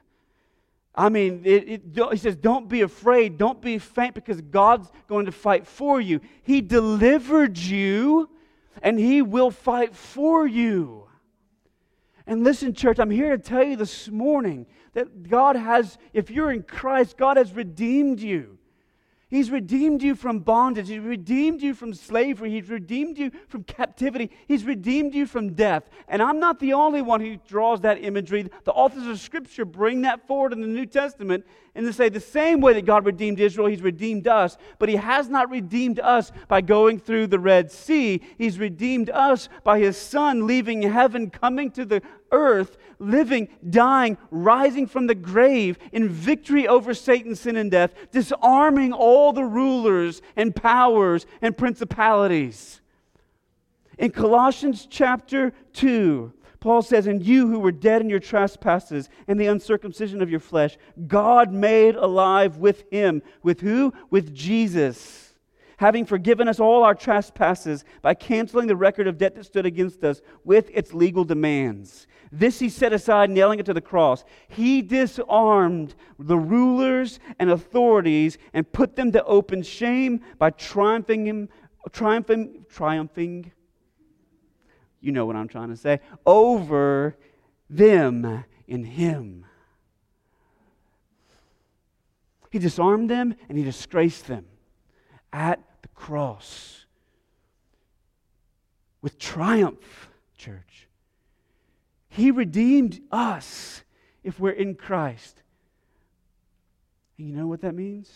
I 0.94 1.08
mean, 1.08 1.42
it, 1.44 1.68
it, 1.68 1.82
he 2.10 2.16
says, 2.16 2.36
don't 2.36 2.68
be 2.68 2.82
afraid, 2.82 3.38
don't 3.38 3.60
be 3.60 3.78
faint 3.78 4.14
because 4.14 4.40
God's 4.40 4.90
going 5.08 5.26
to 5.26 5.32
fight 5.32 5.66
for 5.66 6.00
you. 6.00 6.20
He 6.42 6.60
delivered 6.60 7.56
you 7.56 8.28
and 8.82 8.98
he 8.98 9.22
will 9.22 9.50
fight 9.50 9.94
for 9.94 10.46
you. 10.46 11.06
And 12.26 12.44
listen, 12.44 12.74
church, 12.74 12.98
I'm 12.98 13.10
here 13.10 13.36
to 13.36 13.42
tell 13.42 13.64
you 13.64 13.76
this 13.76 14.08
morning 14.08 14.66
that 14.92 15.28
God 15.28 15.56
has, 15.56 15.98
if 16.12 16.30
you're 16.30 16.52
in 16.52 16.62
Christ, 16.62 17.16
God 17.16 17.36
has 17.36 17.52
redeemed 17.52 18.20
you. 18.20 18.58
He's 19.30 19.50
redeemed 19.50 20.02
you 20.02 20.16
from 20.16 20.40
bondage. 20.40 20.88
He's 20.88 20.98
redeemed 20.98 21.62
you 21.62 21.72
from 21.72 21.94
slavery. 21.94 22.50
He's 22.50 22.68
redeemed 22.68 23.16
you 23.16 23.30
from 23.46 23.62
captivity. 23.62 24.32
He's 24.48 24.64
redeemed 24.64 25.14
you 25.14 25.24
from 25.24 25.52
death. 25.52 25.88
And 26.08 26.20
I'm 26.20 26.40
not 26.40 26.58
the 26.58 26.72
only 26.72 27.00
one 27.00 27.20
who 27.20 27.36
draws 27.46 27.80
that 27.82 28.02
imagery. 28.02 28.50
The 28.64 28.72
authors 28.72 29.06
of 29.06 29.20
Scripture 29.20 29.64
bring 29.64 30.02
that 30.02 30.26
forward 30.26 30.52
in 30.52 30.60
the 30.60 30.66
New 30.66 30.86
Testament 30.86 31.44
and 31.74 31.86
they 31.86 31.92
say 31.92 32.08
the 32.08 32.20
same 32.20 32.60
way 32.60 32.72
that 32.74 32.84
God 32.84 33.06
redeemed 33.06 33.38
Israel, 33.38 33.68
He's 33.68 33.82
redeemed 33.82 34.26
us. 34.26 34.56
But 34.78 34.88
He 34.88 34.96
has 34.96 35.28
not 35.28 35.50
redeemed 35.50 36.00
us 36.00 36.32
by 36.48 36.60
going 36.60 36.98
through 36.98 37.28
the 37.28 37.38
Red 37.38 37.70
Sea. 37.70 38.20
He's 38.38 38.58
redeemed 38.58 39.10
us 39.10 39.48
by 39.62 39.78
His 39.78 39.96
Son 39.96 40.46
leaving 40.46 40.82
heaven, 40.82 41.30
coming 41.30 41.70
to 41.72 41.84
the 41.84 42.02
earth, 42.32 42.76
living, 42.98 43.48
dying, 43.68 44.16
rising 44.30 44.86
from 44.86 45.06
the 45.06 45.14
grave 45.14 45.78
in 45.92 46.08
victory 46.08 46.68
over 46.68 46.94
Satan, 46.94 47.34
sin, 47.34 47.56
and 47.56 47.70
death, 47.70 47.94
disarming 48.12 48.92
all 48.92 49.32
the 49.32 49.44
rulers 49.44 50.22
and 50.36 50.54
powers 50.54 51.26
and 51.42 51.56
principalities. 51.56 52.80
In 53.98 54.10
Colossians 54.10 54.86
chapter 54.88 55.52
2, 55.74 56.32
Paul 56.60 56.82
says, 56.82 57.06
And 57.06 57.24
you 57.24 57.48
who 57.48 57.58
were 57.58 57.72
dead 57.72 58.02
in 58.02 58.10
your 58.10 58.20
trespasses 58.20 59.08
and 59.26 59.40
the 59.40 59.46
uncircumcision 59.46 60.22
of 60.22 60.30
your 60.30 60.40
flesh, 60.40 60.76
God 61.06 61.52
made 61.52 61.96
alive 61.96 62.58
with 62.58 62.84
him. 62.90 63.22
With 63.42 63.60
who? 63.60 63.92
With 64.10 64.34
Jesus 64.34 65.30
having 65.80 66.04
forgiven 66.04 66.46
us 66.46 66.60
all 66.60 66.84
our 66.84 66.94
trespasses 66.94 67.86
by 68.02 68.12
canceling 68.12 68.66
the 68.66 68.76
record 68.76 69.06
of 69.06 69.16
debt 69.16 69.34
that 69.34 69.46
stood 69.46 69.64
against 69.64 70.04
us 70.04 70.20
with 70.44 70.68
its 70.74 70.92
legal 70.92 71.24
demands. 71.24 72.06
This 72.32 72.60
he 72.60 72.68
set 72.68 72.92
aside, 72.92 73.28
nailing 73.28 73.58
it 73.58 73.66
to 73.66 73.74
the 73.74 73.80
cross. 73.80 74.24
He 74.48 74.82
disarmed 74.82 75.94
the 76.18 76.38
rulers 76.38 77.18
and 77.38 77.50
authorities 77.50 78.38
and 78.52 78.70
put 78.70 78.94
them 78.94 79.10
to 79.12 79.24
open 79.24 79.62
shame 79.62 80.20
by 80.38 80.50
triumphing 80.50 81.26
him, 81.26 81.48
triumphing, 81.90 82.64
triumphing. 82.68 83.50
You 85.00 85.12
know 85.12 85.26
what 85.26 85.34
I'm 85.34 85.48
trying 85.48 85.70
to 85.70 85.76
say. 85.76 86.00
Over 86.24 87.16
them 87.68 88.44
in 88.68 88.84
him. 88.84 89.46
He 92.50 92.58
disarmed 92.58 93.10
them 93.10 93.34
and 93.48 93.58
he 93.58 93.64
disgraced 93.64 94.26
them 94.26 94.46
at 95.32 95.60
the 95.82 95.88
cross 95.88 96.84
with 99.02 99.18
triumph, 99.18 100.10
church. 100.36 100.69
He 102.10 102.30
redeemed 102.30 103.00
us 103.10 103.82
if 104.22 104.38
we're 104.38 104.50
in 104.50 104.74
Christ. 104.74 105.42
And 107.16 107.28
you 107.28 107.34
know 107.34 107.46
what 107.46 107.62
that 107.62 107.74
means? 107.74 108.10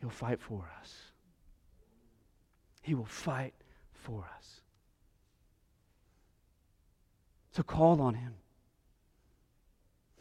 He'll 0.00 0.10
fight 0.10 0.40
for 0.40 0.70
us. 0.80 0.94
He 2.82 2.94
will 2.94 3.06
fight 3.06 3.54
for 3.94 4.28
us. 4.36 4.60
So 7.52 7.62
call 7.62 8.02
on 8.02 8.14
him. 8.14 8.34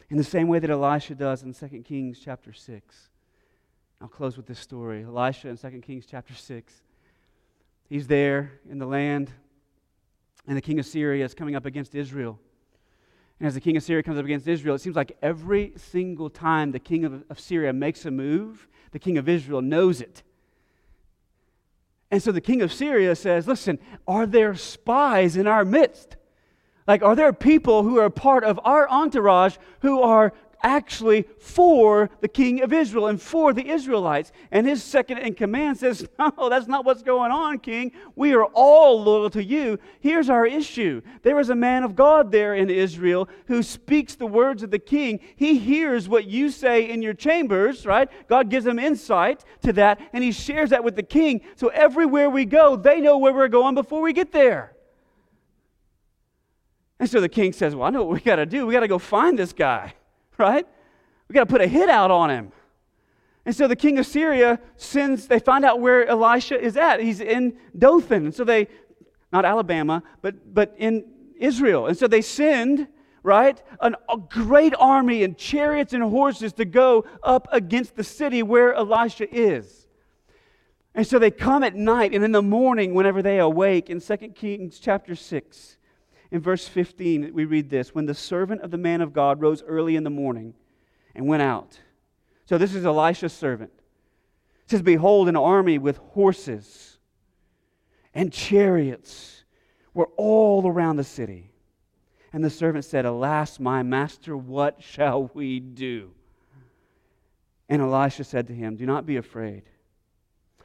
In 0.09 0.17
the 0.17 0.23
same 0.23 0.47
way 0.47 0.59
that 0.59 0.69
Elisha 0.69 1.15
does 1.15 1.41
in 1.41 1.53
2 1.53 1.81
Kings 1.81 2.19
chapter 2.23 2.53
6. 2.53 3.09
I'll 3.99 4.07
close 4.07 4.37
with 4.37 4.45
this 4.45 4.59
story. 4.59 5.03
Elisha 5.03 5.49
in 5.49 5.57
2 5.57 5.81
Kings 5.81 6.05
chapter 6.05 6.35
6. 6.35 6.73
He's 7.89 8.05
there 8.05 8.59
in 8.69 8.77
the 8.77 8.85
land 8.85 9.31
and 10.47 10.57
the 10.57 10.61
king 10.61 10.79
of 10.79 10.85
Syria 10.85 11.23
is 11.23 11.33
coming 11.33 11.55
up 11.55 11.65
against 11.65 11.95
Israel. 11.95 12.39
And 13.39 13.47
as 13.47 13.53
the 13.53 13.61
king 13.61 13.75
of 13.77 13.83
Syria 13.83 14.03
comes 14.03 14.17
up 14.17 14.25
against 14.25 14.47
Israel, 14.47 14.75
it 14.75 14.79
seems 14.79 14.95
like 14.95 15.17
every 15.21 15.73
single 15.75 16.29
time 16.29 16.71
the 16.71 16.79
king 16.79 17.05
of, 17.05 17.23
of 17.29 17.39
Syria 17.39 17.73
makes 17.73 18.05
a 18.05 18.11
move, 18.11 18.67
the 18.91 18.99
king 18.99 19.17
of 19.17 19.27
Israel 19.27 19.61
knows 19.61 20.01
it. 20.01 20.23
And 22.11 22.21
so 22.21 22.31
the 22.31 22.41
king 22.41 22.61
of 22.61 22.71
Syria 22.71 23.15
says, 23.15 23.47
Listen, 23.47 23.79
are 24.07 24.25
there 24.25 24.55
spies 24.55 25.35
in 25.35 25.47
our 25.47 25.65
midst? 25.65 26.15
Like, 26.87 27.01
are 27.01 27.15
there 27.15 27.33
people 27.33 27.83
who 27.83 27.97
are 27.97 28.09
part 28.09 28.43
of 28.43 28.59
our 28.63 28.87
entourage 28.89 29.57
who 29.79 30.01
are 30.01 30.33
actually 30.63 31.23
for 31.37 32.09
the 32.21 32.27
king 32.27 32.61
of 32.61 32.71
Israel 32.71 33.07
and 33.07 33.21
for 33.21 33.53
the 33.53 33.69
Israelites. 33.69 34.31
And 34.51 34.65
his 34.65 34.81
second 34.81 35.19
in 35.19 35.35
command 35.35 35.77
says, 35.77 36.07
No, 36.19 36.49
that's 36.49 36.67
not 36.67 36.85
what's 36.85 37.03
going 37.03 37.31
on, 37.31 37.59
king. 37.59 37.91
We 38.15 38.33
are 38.33 38.45
all 38.45 39.03
loyal 39.03 39.29
to 39.31 39.43
you. 39.43 39.77
Here's 39.99 40.29
our 40.29 40.45
issue 40.45 41.01
there 41.21 41.39
is 41.39 41.49
a 41.49 41.55
man 41.55 41.83
of 41.83 41.95
God 41.95 42.31
there 42.31 42.55
in 42.55 42.69
Israel 42.69 43.27
who 43.47 43.61
speaks 43.61 44.15
the 44.15 44.25
words 44.25 44.63
of 44.63 44.71
the 44.71 44.79
king. 44.79 45.19
He 45.35 45.59
hears 45.59 46.07
what 46.07 46.25
you 46.25 46.49
say 46.49 46.89
in 46.89 47.01
your 47.01 47.13
chambers, 47.13 47.85
right? 47.85 48.09
God 48.27 48.49
gives 48.49 48.65
him 48.65 48.79
insight 48.79 49.43
to 49.63 49.73
that, 49.73 49.99
and 50.13 50.23
he 50.23 50.31
shares 50.31 50.69
that 50.69 50.83
with 50.83 50.95
the 50.95 51.03
king. 51.03 51.41
So 51.55 51.67
everywhere 51.67 52.29
we 52.29 52.45
go, 52.45 52.75
they 52.75 53.01
know 53.01 53.17
where 53.17 53.33
we're 53.33 53.49
going 53.49 53.75
before 53.75 54.01
we 54.01 54.13
get 54.13 54.31
there. 54.31 54.73
And 56.99 57.09
so 57.09 57.19
the 57.19 57.27
king 57.27 57.51
says, 57.51 57.75
Well, 57.75 57.85
I 57.85 57.89
know 57.89 58.05
what 58.05 58.13
we 58.13 58.21
got 58.21 58.37
to 58.37 58.45
do. 58.45 58.65
We 58.65 58.73
got 58.73 58.79
to 58.79 58.87
go 58.87 58.99
find 58.99 59.37
this 59.37 59.51
guy 59.51 59.93
right? 60.43 60.67
We 61.29 61.33
got 61.33 61.45
to 61.47 61.49
put 61.49 61.61
a 61.61 61.67
hit 61.67 61.89
out 61.89 62.11
on 62.11 62.29
him. 62.29 62.51
And 63.45 63.55
so 63.55 63.67
the 63.67 63.77
king 63.77 63.97
of 63.97 64.05
Syria 64.05 64.59
sends, 64.75 65.27
they 65.27 65.39
find 65.39 65.63
out 65.63 65.79
where 65.79 66.05
Elisha 66.05 66.59
is 66.59 66.75
at. 66.75 66.99
He's 66.99 67.21
in 67.21 67.57
Dothan. 67.77 68.25
And 68.25 68.35
so 68.35 68.43
they, 68.43 68.67
not 69.31 69.45
Alabama, 69.45 70.03
but, 70.21 70.53
but 70.53 70.75
in 70.77 71.05
Israel. 71.37 71.87
And 71.87 71.97
so 71.97 72.07
they 72.07 72.21
send, 72.21 72.87
right, 73.23 73.61
an, 73.79 73.95
a 74.09 74.17
great 74.17 74.73
army 74.77 75.23
and 75.23 75.37
chariots 75.37 75.93
and 75.93 76.03
horses 76.03 76.51
to 76.53 76.65
go 76.65 77.05
up 77.23 77.47
against 77.51 77.95
the 77.95 78.03
city 78.03 78.43
where 78.43 78.73
Elisha 78.73 79.33
is. 79.33 79.87
And 80.93 81.07
so 81.07 81.19
they 81.19 81.31
come 81.31 81.63
at 81.63 81.73
night 81.73 82.13
and 82.13 82.23
in 82.23 82.33
the 82.33 82.41
morning, 82.41 82.93
whenever 82.93 83.21
they 83.21 83.39
awake, 83.39 83.89
in 83.89 84.01
2 84.01 84.17
Kings 84.35 84.77
chapter 84.77 85.15
6, 85.15 85.77
in 86.33 86.41
verse 86.41 86.67
15, 86.67 87.31
we 87.31 87.45
read 87.45 87.69
this 87.69 87.93
When 87.93 88.07
the 88.07 88.15
servant 88.15 88.61
of 88.61 88.71
the 88.71 88.77
man 88.77 89.01
of 89.01 89.13
God 89.13 89.39
rose 89.39 89.61
early 89.67 89.95
in 89.95 90.03
the 90.03 90.09
morning 90.09 90.55
and 91.13 91.27
went 91.27 91.43
out. 91.43 91.79
So 92.45 92.57
this 92.57 92.73
is 92.73 92.87
Elisha's 92.87 93.31
servant. 93.31 93.71
It 94.63 94.71
says, 94.71 94.81
Behold, 94.81 95.29
an 95.29 95.37
army 95.37 95.77
with 95.77 95.97
horses 95.97 96.97
and 98.15 98.33
chariots 98.33 99.43
were 99.93 100.09
all 100.17 100.67
around 100.67 100.95
the 100.95 101.03
city. 101.03 101.51
And 102.33 102.43
the 102.43 102.49
servant 102.49 102.85
said, 102.85 103.05
Alas, 103.05 103.59
my 103.59 103.83
master, 103.83 104.35
what 104.35 104.81
shall 104.81 105.29
we 105.35 105.59
do? 105.59 106.13
And 107.69 107.79
Elisha 107.79 108.23
said 108.23 108.47
to 108.47 108.55
him, 108.55 108.75
Do 108.75 108.87
not 108.87 109.05
be 109.05 109.17
afraid, 109.17 109.65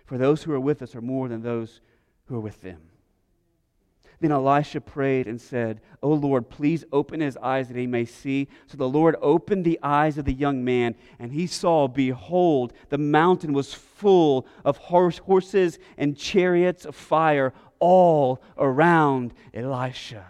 for 0.07 0.17
those 0.17 0.43
who 0.43 0.53
are 0.55 0.61
with 0.61 0.81
us 0.81 0.95
are 0.95 1.03
more 1.03 1.29
than 1.29 1.43
those 1.43 1.83
who 2.25 2.37
are 2.37 2.41
with 2.41 2.63
them. 2.63 2.88
Then 4.21 4.33
Elisha 4.33 4.81
prayed 4.81 5.29
and 5.29 5.41
said, 5.41 5.81
O 6.03 6.13
Lord, 6.13 6.51
please 6.51 6.85
open 6.93 7.21
his 7.21 7.37
eyes 7.37 7.69
that 7.69 7.77
he 7.77 7.87
may 7.87 8.05
see. 8.05 8.49
So 8.67 8.77
the 8.77 8.89
Lord 8.89 9.17
opened 9.23 9.65
the 9.65 9.79
eyes 9.83 10.19
of 10.19 10.25
the 10.25 10.33
young 10.33 10.65
man, 10.65 10.97
and 11.21 11.33
he 11.33 11.47
saw, 11.47 11.87
behold, 11.87 12.73
the 12.89 12.99
mountain 12.99 13.53
was 13.53 13.73
full 13.73 14.47
of 14.65 14.77
horse, 14.77 15.19
horses 15.19 15.79
and 15.97 16.17
chariots 16.17 16.85
of 16.85 16.97
fire 16.97 17.53
all 17.79 18.43
around 18.57 19.35
Elisha. 19.55 20.27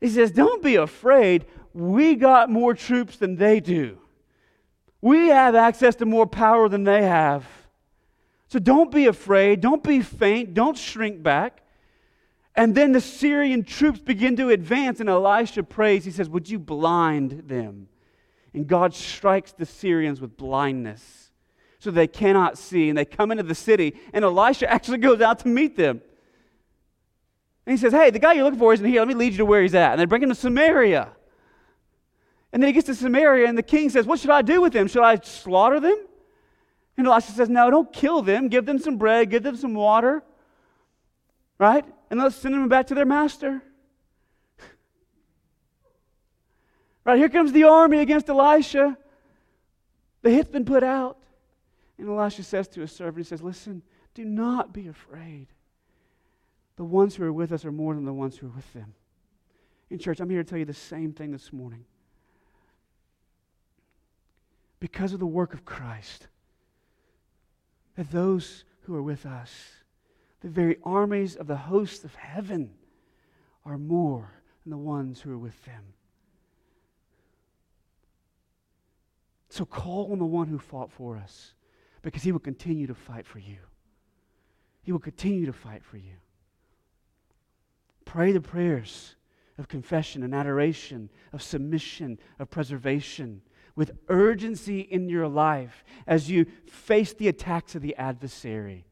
He 0.00 0.08
says, 0.08 0.32
Don't 0.32 0.62
be 0.62 0.76
afraid. 0.76 1.46
We 1.74 2.16
got 2.16 2.50
more 2.50 2.74
troops 2.74 3.18
than 3.18 3.36
they 3.36 3.60
do. 3.60 3.98
We 5.00 5.28
have 5.28 5.54
access 5.54 5.94
to 5.96 6.06
more 6.06 6.26
power 6.26 6.68
than 6.68 6.82
they 6.82 7.02
have. 7.02 7.46
So 8.48 8.58
don't 8.58 8.90
be 8.90 9.06
afraid. 9.06 9.60
Don't 9.60 9.82
be 9.82 10.00
faint. 10.00 10.54
Don't 10.54 10.76
shrink 10.76 11.22
back. 11.22 11.62
And 12.58 12.74
then 12.74 12.90
the 12.90 13.00
Syrian 13.00 13.62
troops 13.62 14.00
begin 14.00 14.34
to 14.34 14.50
advance, 14.50 14.98
and 14.98 15.08
Elisha 15.08 15.62
prays. 15.62 16.04
He 16.04 16.10
says, 16.10 16.28
Would 16.28 16.50
you 16.50 16.58
blind 16.58 17.44
them? 17.46 17.88
And 18.52 18.66
God 18.66 18.92
strikes 18.92 19.52
the 19.52 19.64
Syrians 19.64 20.20
with 20.20 20.36
blindness 20.36 21.30
so 21.78 21.92
they 21.92 22.08
cannot 22.08 22.58
see. 22.58 22.88
And 22.88 22.98
they 22.98 23.04
come 23.04 23.30
into 23.30 23.44
the 23.44 23.54
city, 23.54 23.94
and 24.12 24.24
Elisha 24.24 24.68
actually 24.72 24.98
goes 24.98 25.20
out 25.20 25.38
to 25.40 25.48
meet 25.48 25.76
them. 25.76 26.02
And 27.64 27.70
he 27.70 27.76
says, 27.76 27.92
Hey, 27.92 28.10
the 28.10 28.18
guy 28.18 28.32
you're 28.32 28.42
looking 28.42 28.58
for 28.58 28.74
isn't 28.74 28.84
here. 28.84 29.02
Let 29.02 29.08
me 29.08 29.14
lead 29.14 29.34
you 29.34 29.38
to 29.38 29.44
where 29.44 29.62
he's 29.62 29.76
at. 29.76 29.92
And 29.92 30.00
they 30.00 30.04
bring 30.04 30.24
him 30.24 30.30
to 30.30 30.34
Samaria. 30.34 31.10
And 32.52 32.60
then 32.60 32.66
he 32.66 32.72
gets 32.72 32.86
to 32.86 32.94
Samaria, 32.96 33.46
and 33.48 33.56
the 33.56 33.62
king 33.62 33.88
says, 33.88 34.04
What 34.04 34.18
should 34.18 34.30
I 34.30 34.42
do 34.42 34.60
with 34.60 34.72
them? 34.72 34.88
Should 34.88 35.04
I 35.04 35.14
slaughter 35.20 35.78
them? 35.78 36.06
And 36.96 37.06
Elisha 37.06 37.30
says, 37.30 37.48
No, 37.48 37.70
don't 37.70 37.92
kill 37.92 38.20
them. 38.20 38.48
Give 38.48 38.66
them 38.66 38.80
some 38.80 38.96
bread, 38.96 39.30
give 39.30 39.44
them 39.44 39.54
some 39.54 39.74
water. 39.74 40.24
Right? 41.56 41.84
And 42.10 42.20
let's 42.20 42.36
send 42.36 42.54
them 42.54 42.68
back 42.68 42.86
to 42.88 42.94
their 42.94 43.06
master. 43.06 43.62
right, 47.04 47.18
here 47.18 47.28
comes 47.28 47.52
the 47.52 47.64
army 47.64 47.98
against 47.98 48.28
Elisha. 48.28 48.96
The 50.22 50.30
hit's 50.30 50.50
been 50.50 50.64
put 50.64 50.82
out. 50.82 51.18
And 51.98 52.08
Elisha 52.08 52.42
says 52.42 52.68
to 52.68 52.80
his 52.80 52.92
servant, 52.92 53.18
he 53.18 53.24
says, 53.24 53.42
Listen, 53.42 53.82
do 54.14 54.24
not 54.24 54.72
be 54.72 54.88
afraid. 54.88 55.48
The 56.76 56.84
ones 56.84 57.16
who 57.16 57.24
are 57.24 57.32
with 57.32 57.52
us 57.52 57.64
are 57.64 57.72
more 57.72 57.94
than 57.94 58.04
the 58.04 58.12
ones 58.12 58.36
who 58.36 58.46
are 58.46 58.50
with 58.54 58.72
them. 58.72 58.94
In 59.90 59.98
church, 59.98 60.20
I'm 60.20 60.30
here 60.30 60.42
to 60.42 60.48
tell 60.48 60.58
you 60.58 60.64
the 60.64 60.74
same 60.74 61.12
thing 61.12 61.32
this 61.32 61.52
morning. 61.52 61.84
Because 64.80 65.12
of 65.12 65.18
the 65.18 65.26
work 65.26 65.54
of 65.54 65.64
Christ, 65.64 66.28
that 67.96 68.12
those 68.12 68.64
who 68.82 68.94
are 68.94 69.02
with 69.02 69.26
us, 69.26 69.50
the 70.40 70.48
very 70.48 70.78
armies 70.84 71.36
of 71.36 71.46
the 71.46 71.56
hosts 71.56 72.04
of 72.04 72.14
heaven, 72.14 72.70
are 73.64 73.78
more 73.78 74.32
than 74.64 74.70
the 74.70 74.78
ones 74.78 75.20
who 75.20 75.32
are 75.32 75.38
with 75.38 75.64
them. 75.64 75.82
So 79.50 79.64
call 79.64 80.12
on 80.12 80.18
the 80.18 80.24
one 80.24 80.48
who 80.48 80.58
fought 80.58 80.90
for 80.90 81.16
us 81.16 81.54
because 82.02 82.22
he 82.22 82.32
will 82.32 82.38
continue 82.38 82.86
to 82.86 82.94
fight 82.94 83.26
for 83.26 83.38
you. 83.38 83.58
He 84.82 84.92
will 84.92 84.98
continue 84.98 85.46
to 85.46 85.52
fight 85.52 85.84
for 85.84 85.96
you. 85.96 86.14
Pray 88.04 88.32
the 88.32 88.40
prayers 88.40 89.16
of 89.58 89.68
confession 89.68 90.22
and 90.22 90.34
adoration, 90.34 91.10
of 91.32 91.42
submission, 91.42 92.18
of 92.38 92.48
preservation, 92.48 93.42
with 93.74 93.98
urgency 94.08 94.80
in 94.80 95.08
your 95.08 95.28
life 95.28 95.84
as 96.06 96.30
you 96.30 96.46
face 96.66 97.12
the 97.12 97.28
attacks 97.28 97.74
of 97.74 97.82
the 97.82 97.94
adversary. 97.96 98.86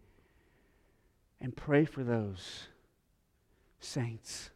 And 1.41 1.55
pray 1.55 1.85
for 1.85 2.03
those 2.03 2.69
saints, 3.79 4.51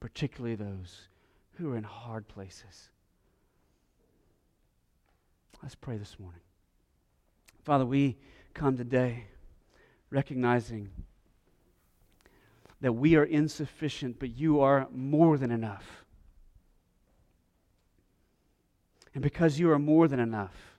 particularly 0.00 0.56
those 0.56 1.08
who 1.54 1.72
are 1.72 1.76
in 1.76 1.84
hard 1.84 2.26
places. 2.28 2.90
Let's 5.62 5.74
pray 5.74 5.96
this 5.96 6.18
morning. 6.18 6.40
Father, 7.64 7.84
we 7.84 8.16
come 8.54 8.76
today 8.76 9.24
recognizing 10.10 10.90
that 12.80 12.92
we 12.92 13.16
are 13.16 13.24
insufficient, 13.24 14.18
but 14.18 14.36
you 14.36 14.60
are 14.60 14.86
more 14.92 15.38
than 15.38 15.50
enough. 15.50 16.04
And 19.14 19.22
because 19.22 19.58
you 19.58 19.70
are 19.70 19.78
more 19.78 20.08
than 20.08 20.20
enough, 20.20 20.76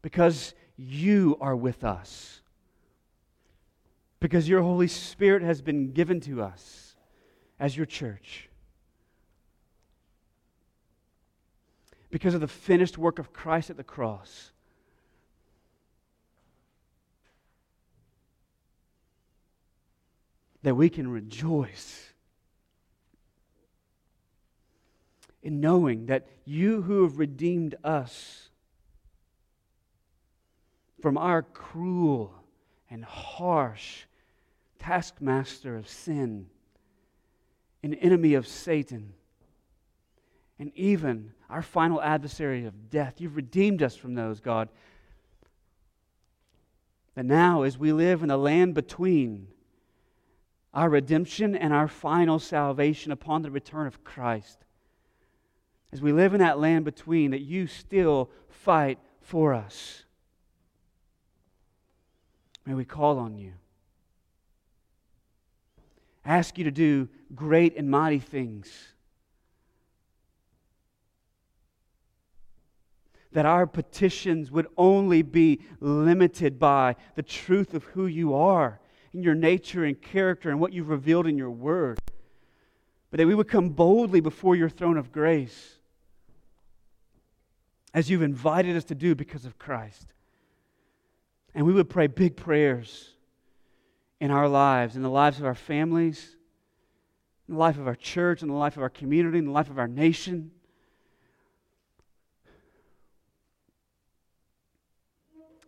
because 0.00 0.54
you 0.76 1.36
are 1.40 1.54
with 1.54 1.84
us, 1.84 2.40
because 4.24 4.48
your 4.48 4.62
Holy 4.62 4.88
Spirit 4.88 5.42
has 5.42 5.60
been 5.60 5.92
given 5.92 6.18
to 6.18 6.40
us 6.40 6.96
as 7.60 7.76
your 7.76 7.84
church, 7.84 8.48
because 12.10 12.32
of 12.32 12.40
the 12.40 12.48
finished 12.48 12.96
work 12.96 13.18
of 13.18 13.34
Christ 13.34 13.68
at 13.68 13.76
the 13.76 13.84
cross. 13.84 14.50
That 20.62 20.74
we 20.74 20.88
can 20.88 21.06
rejoice 21.06 22.14
in 25.42 25.60
knowing 25.60 26.06
that 26.06 26.26
you 26.46 26.80
who 26.80 27.02
have 27.02 27.18
redeemed 27.18 27.74
us 27.84 28.48
from 31.02 31.18
our 31.18 31.42
cruel 31.42 32.32
and 32.88 33.04
harsh 33.04 34.06
taskmaster 34.78 35.76
of 35.76 35.88
sin, 35.88 36.46
an 37.82 37.94
enemy 37.94 38.34
of 38.34 38.46
Satan, 38.46 39.14
and 40.58 40.72
even 40.74 41.32
our 41.50 41.62
final 41.62 42.00
adversary 42.00 42.64
of 42.64 42.90
death. 42.90 43.20
You've 43.20 43.36
redeemed 43.36 43.82
us 43.82 43.96
from 43.96 44.14
those, 44.14 44.40
God. 44.40 44.68
And 47.16 47.28
now, 47.28 47.62
as 47.62 47.78
we 47.78 47.92
live 47.92 48.22
in 48.22 48.28
the 48.28 48.36
land 48.36 48.74
between 48.74 49.48
our 50.72 50.88
redemption 50.88 51.54
and 51.54 51.72
our 51.72 51.86
final 51.86 52.38
salvation 52.38 53.12
upon 53.12 53.42
the 53.42 53.50
return 53.50 53.86
of 53.86 54.02
Christ, 54.02 54.58
as 55.92 56.00
we 56.00 56.12
live 56.12 56.34
in 56.34 56.40
that 56.40 56.58
land 56.58 56.84
between, 56.84 57.30
that 57.30 57.42
you 57.42 57.68
still 57.68 58.30
fight 58.48 58.98
for 59.20 59.54
us. 59.54 60.02
May 62.66 62.74
we 62.74 62.84
call 62.84 63.18
on 63.18 63.38
you. 63.38 63.52
Ask 66.24 66.58
you 66.58 66.64
to 66.64 66.70
do 66.70 67.08
great 67.34 67.76
and 67.76 67.90
mighty 67.90 68.18
things 68.18 68.94
that 73.34 73.44
our 73.44 73.66
petitions 73.66 74.50
would 74.50 74.68
only 74.76 75.20
be 75.20 75.60
limited 75.80 76.58
by 76.58 76.94
the 77.16 77.22
truth 77.22 77.74
of 77.74 77.84
who 77.84 78.06
you 78.06 78.32
are 78.32 78.80
and 79.12 79.24
your 79.24 79.34
nature 79.34 79.84
and 79.84 80.00
character 80.00 80.50
and 80.50 80.60
what 80.60 80.72
you've 80.72 80.88
revealed 80.88 81.26
in 81.26 81.36
your 81.36 81.50
word. 81.50 81.98
But 83.10 83.18
that 83.18 83.26
we 83.26 83.34
would 83.34 83.48
come 83.48 83.70
boldly 83.70 84.20
before 84.20 84.56
your 84.56 84.68
throne 84.68 84.96
of 84.96 85.12
grace 85.12 85.78
as 87.92 88.08
you've 88.08 88.22
invited 88.22 88.76
us 88.76 88.84
to 88.84 88.94
do 88.94 89.14
because 89.14 89.44
of 89.44 89.58
Christ. 89.58 90.06
And 91.54 91.66
we 91.66 91.72
would 91.72 91.90
pray 91.90 92.06
big 92.06 92.36
prayers 92.36 93.13
in 94.20 94.30
our 94.30 94.48
lives, 94.48 94.96
in 94.96 95.02
the 95.02 95.10
lives 95.10 95.38
of 95.38 95.44
our 95.44 95.54
families, 95.54 96.36
in 97.48 97.54
the 97.54 97.60
life 97.60 97.78
of 97.78 97.86
our 97.86 97.94
church, 97.94 98.42
in 98.42 98.48
the 98.48 98.54
life 98.54 98.76
of 98.76 98.82
our 98.82 98.88
community, 98.88 99.38
in 99.38 99.46
the 99.46 99.50
life 99.50 99.70
of 99.70 99.78
our 99.78 99.88
nation. 99.88 100.50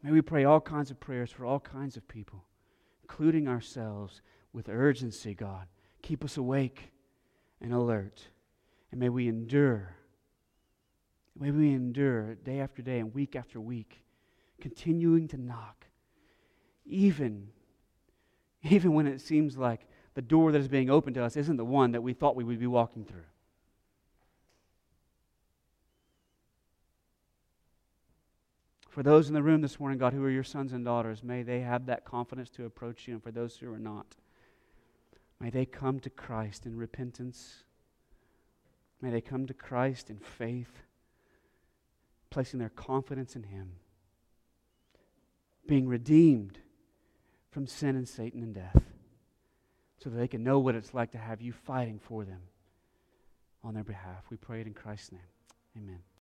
May 0.03 0.12
we 0.12 0.22
pray 0.22 0.44
all 0.44 0.61
kinds 0.61 0.90
of 0.90 1.01
prayers 1.01 1.32
for 1.32 1.44
all 1.44 1.59
kinds 1.59 1.97
of 1.97 2.07
people, 2.07 2.44
including 3.03 3.49
ourselves, 3.49 4.22
with 4.53 4.68
urgency, 4.68 5.34
God. 5.34 5.66
Keep 6.01 6.24
us 6.24 6.36
awake 6.36 6.92
and 7.61 7.74
alert. 7.74 8.22
And 8.90 9.01
may 9.01 9.09
we 9.09 9.28
endure. 9.28 9.97
May 11.38 11.51
we 11.51 11.74
endure 11.74 12.36
day 12.36 12.61
after 12.61 12.80
day 12.80 13.01
and 13.01 13.12
week 13.12 13.36
after 13.36 13.61
week, 13.61 14.03
continuing 14.61 15.28
to 15.28 15.36
knock, 15.36 15.86
even, 16.86 17.49
even 18.71 18.95
when 18.95 19.07
it 19.07 19.21
seems 19.21 19.57
like 19.57 19.87
the 20.14 20.23
door 20.23 20.53
that 20.53 20.61
is 20.61 20.69
being 20.69 20.91
opened 20.91 21.14
to 21.14 21.25
us 21.25 21.37
isn't 21.37 21.57
the 21.57 21.64
one 21.64 21.93
that 21.93 22.03
we 22.03 22.12
thought 22.12 22.37
we 22.37 22.45
would 22.45 22.59
be 22.59 22.67
walking 22.67 23.05
through. 23.05 23.25
For 28.89 29.03
those 29.03 29.29
in 29.29 29.35
the 29.35 29.43
room 29.43 29.61
this 29.61 29.79
morning, 29.79 29.99
God, 29.99 30.14
who 30.14 30.25
are 30.25 30.31
your 30.31 30.43
sons 30.43 30.73
and 30.73 30.83
daughters, 30.83 31.23
may 31.23 31.43
they 31.43 31.61
have 31.61 31.85
that 31.87 32.07
confidence 32.07 32.49
to 32.51 32.64
approach 32.64 33.07
you. 33.07 33.12
And 33.12 33.23
for 33.23 33.31
those 33.31 33.57
who 33.57 33.71
are 33.71 33.79
not, 33.79 34.17
may 35.39 35.51
they 35.51 35.67
come 35.67 36.01
to 36.01 36.09
Christ 36.09 36.64
in 36.64 36.77
repentance. 36.77 37.64
May 39.03 39.11
they 39.11 39.21
come 39.21 39.47
to 39.47 39.53
Christ 39.53 40.09
in 40.09 40.19
faith, 40.19 40.81
placing 42.31 42.59
their 42.59 42.71
confidence 42.71 43.37
in 43.37 43.43
Him, 43.43 43.73
being 45.67 45.87
redeemed 45.87 46.61
from 47.57 47.66
sin 47.66 47.96
and 47.96 48.07
Satan 48.07 48.42
and 48.42 48.54
death, 48.54 48.82
so 49.96 50.11
that 50.11 50.16
they 50.18 50.28
can 50.28 50.44
know 50.44 50.59
what 50.59 50.74
it's 50.74 50.92
like 50.92 51.12
to 51.12 51.16
have 51.16 51.40
you 51.40 51.54
fighting 51.54 51.98
for 51.98 52.22
them 52.22 52.42
on 53.64 53.72
their 53.72 53.82
behalf. 53.82 54.26
We 54.28 54.36
pray 54.36 54.61
it 54.61 54.66
in 54.66 54.74
Christ's 54.74 55.12
name. 55.12 55.22
Amen. 55.74 56.00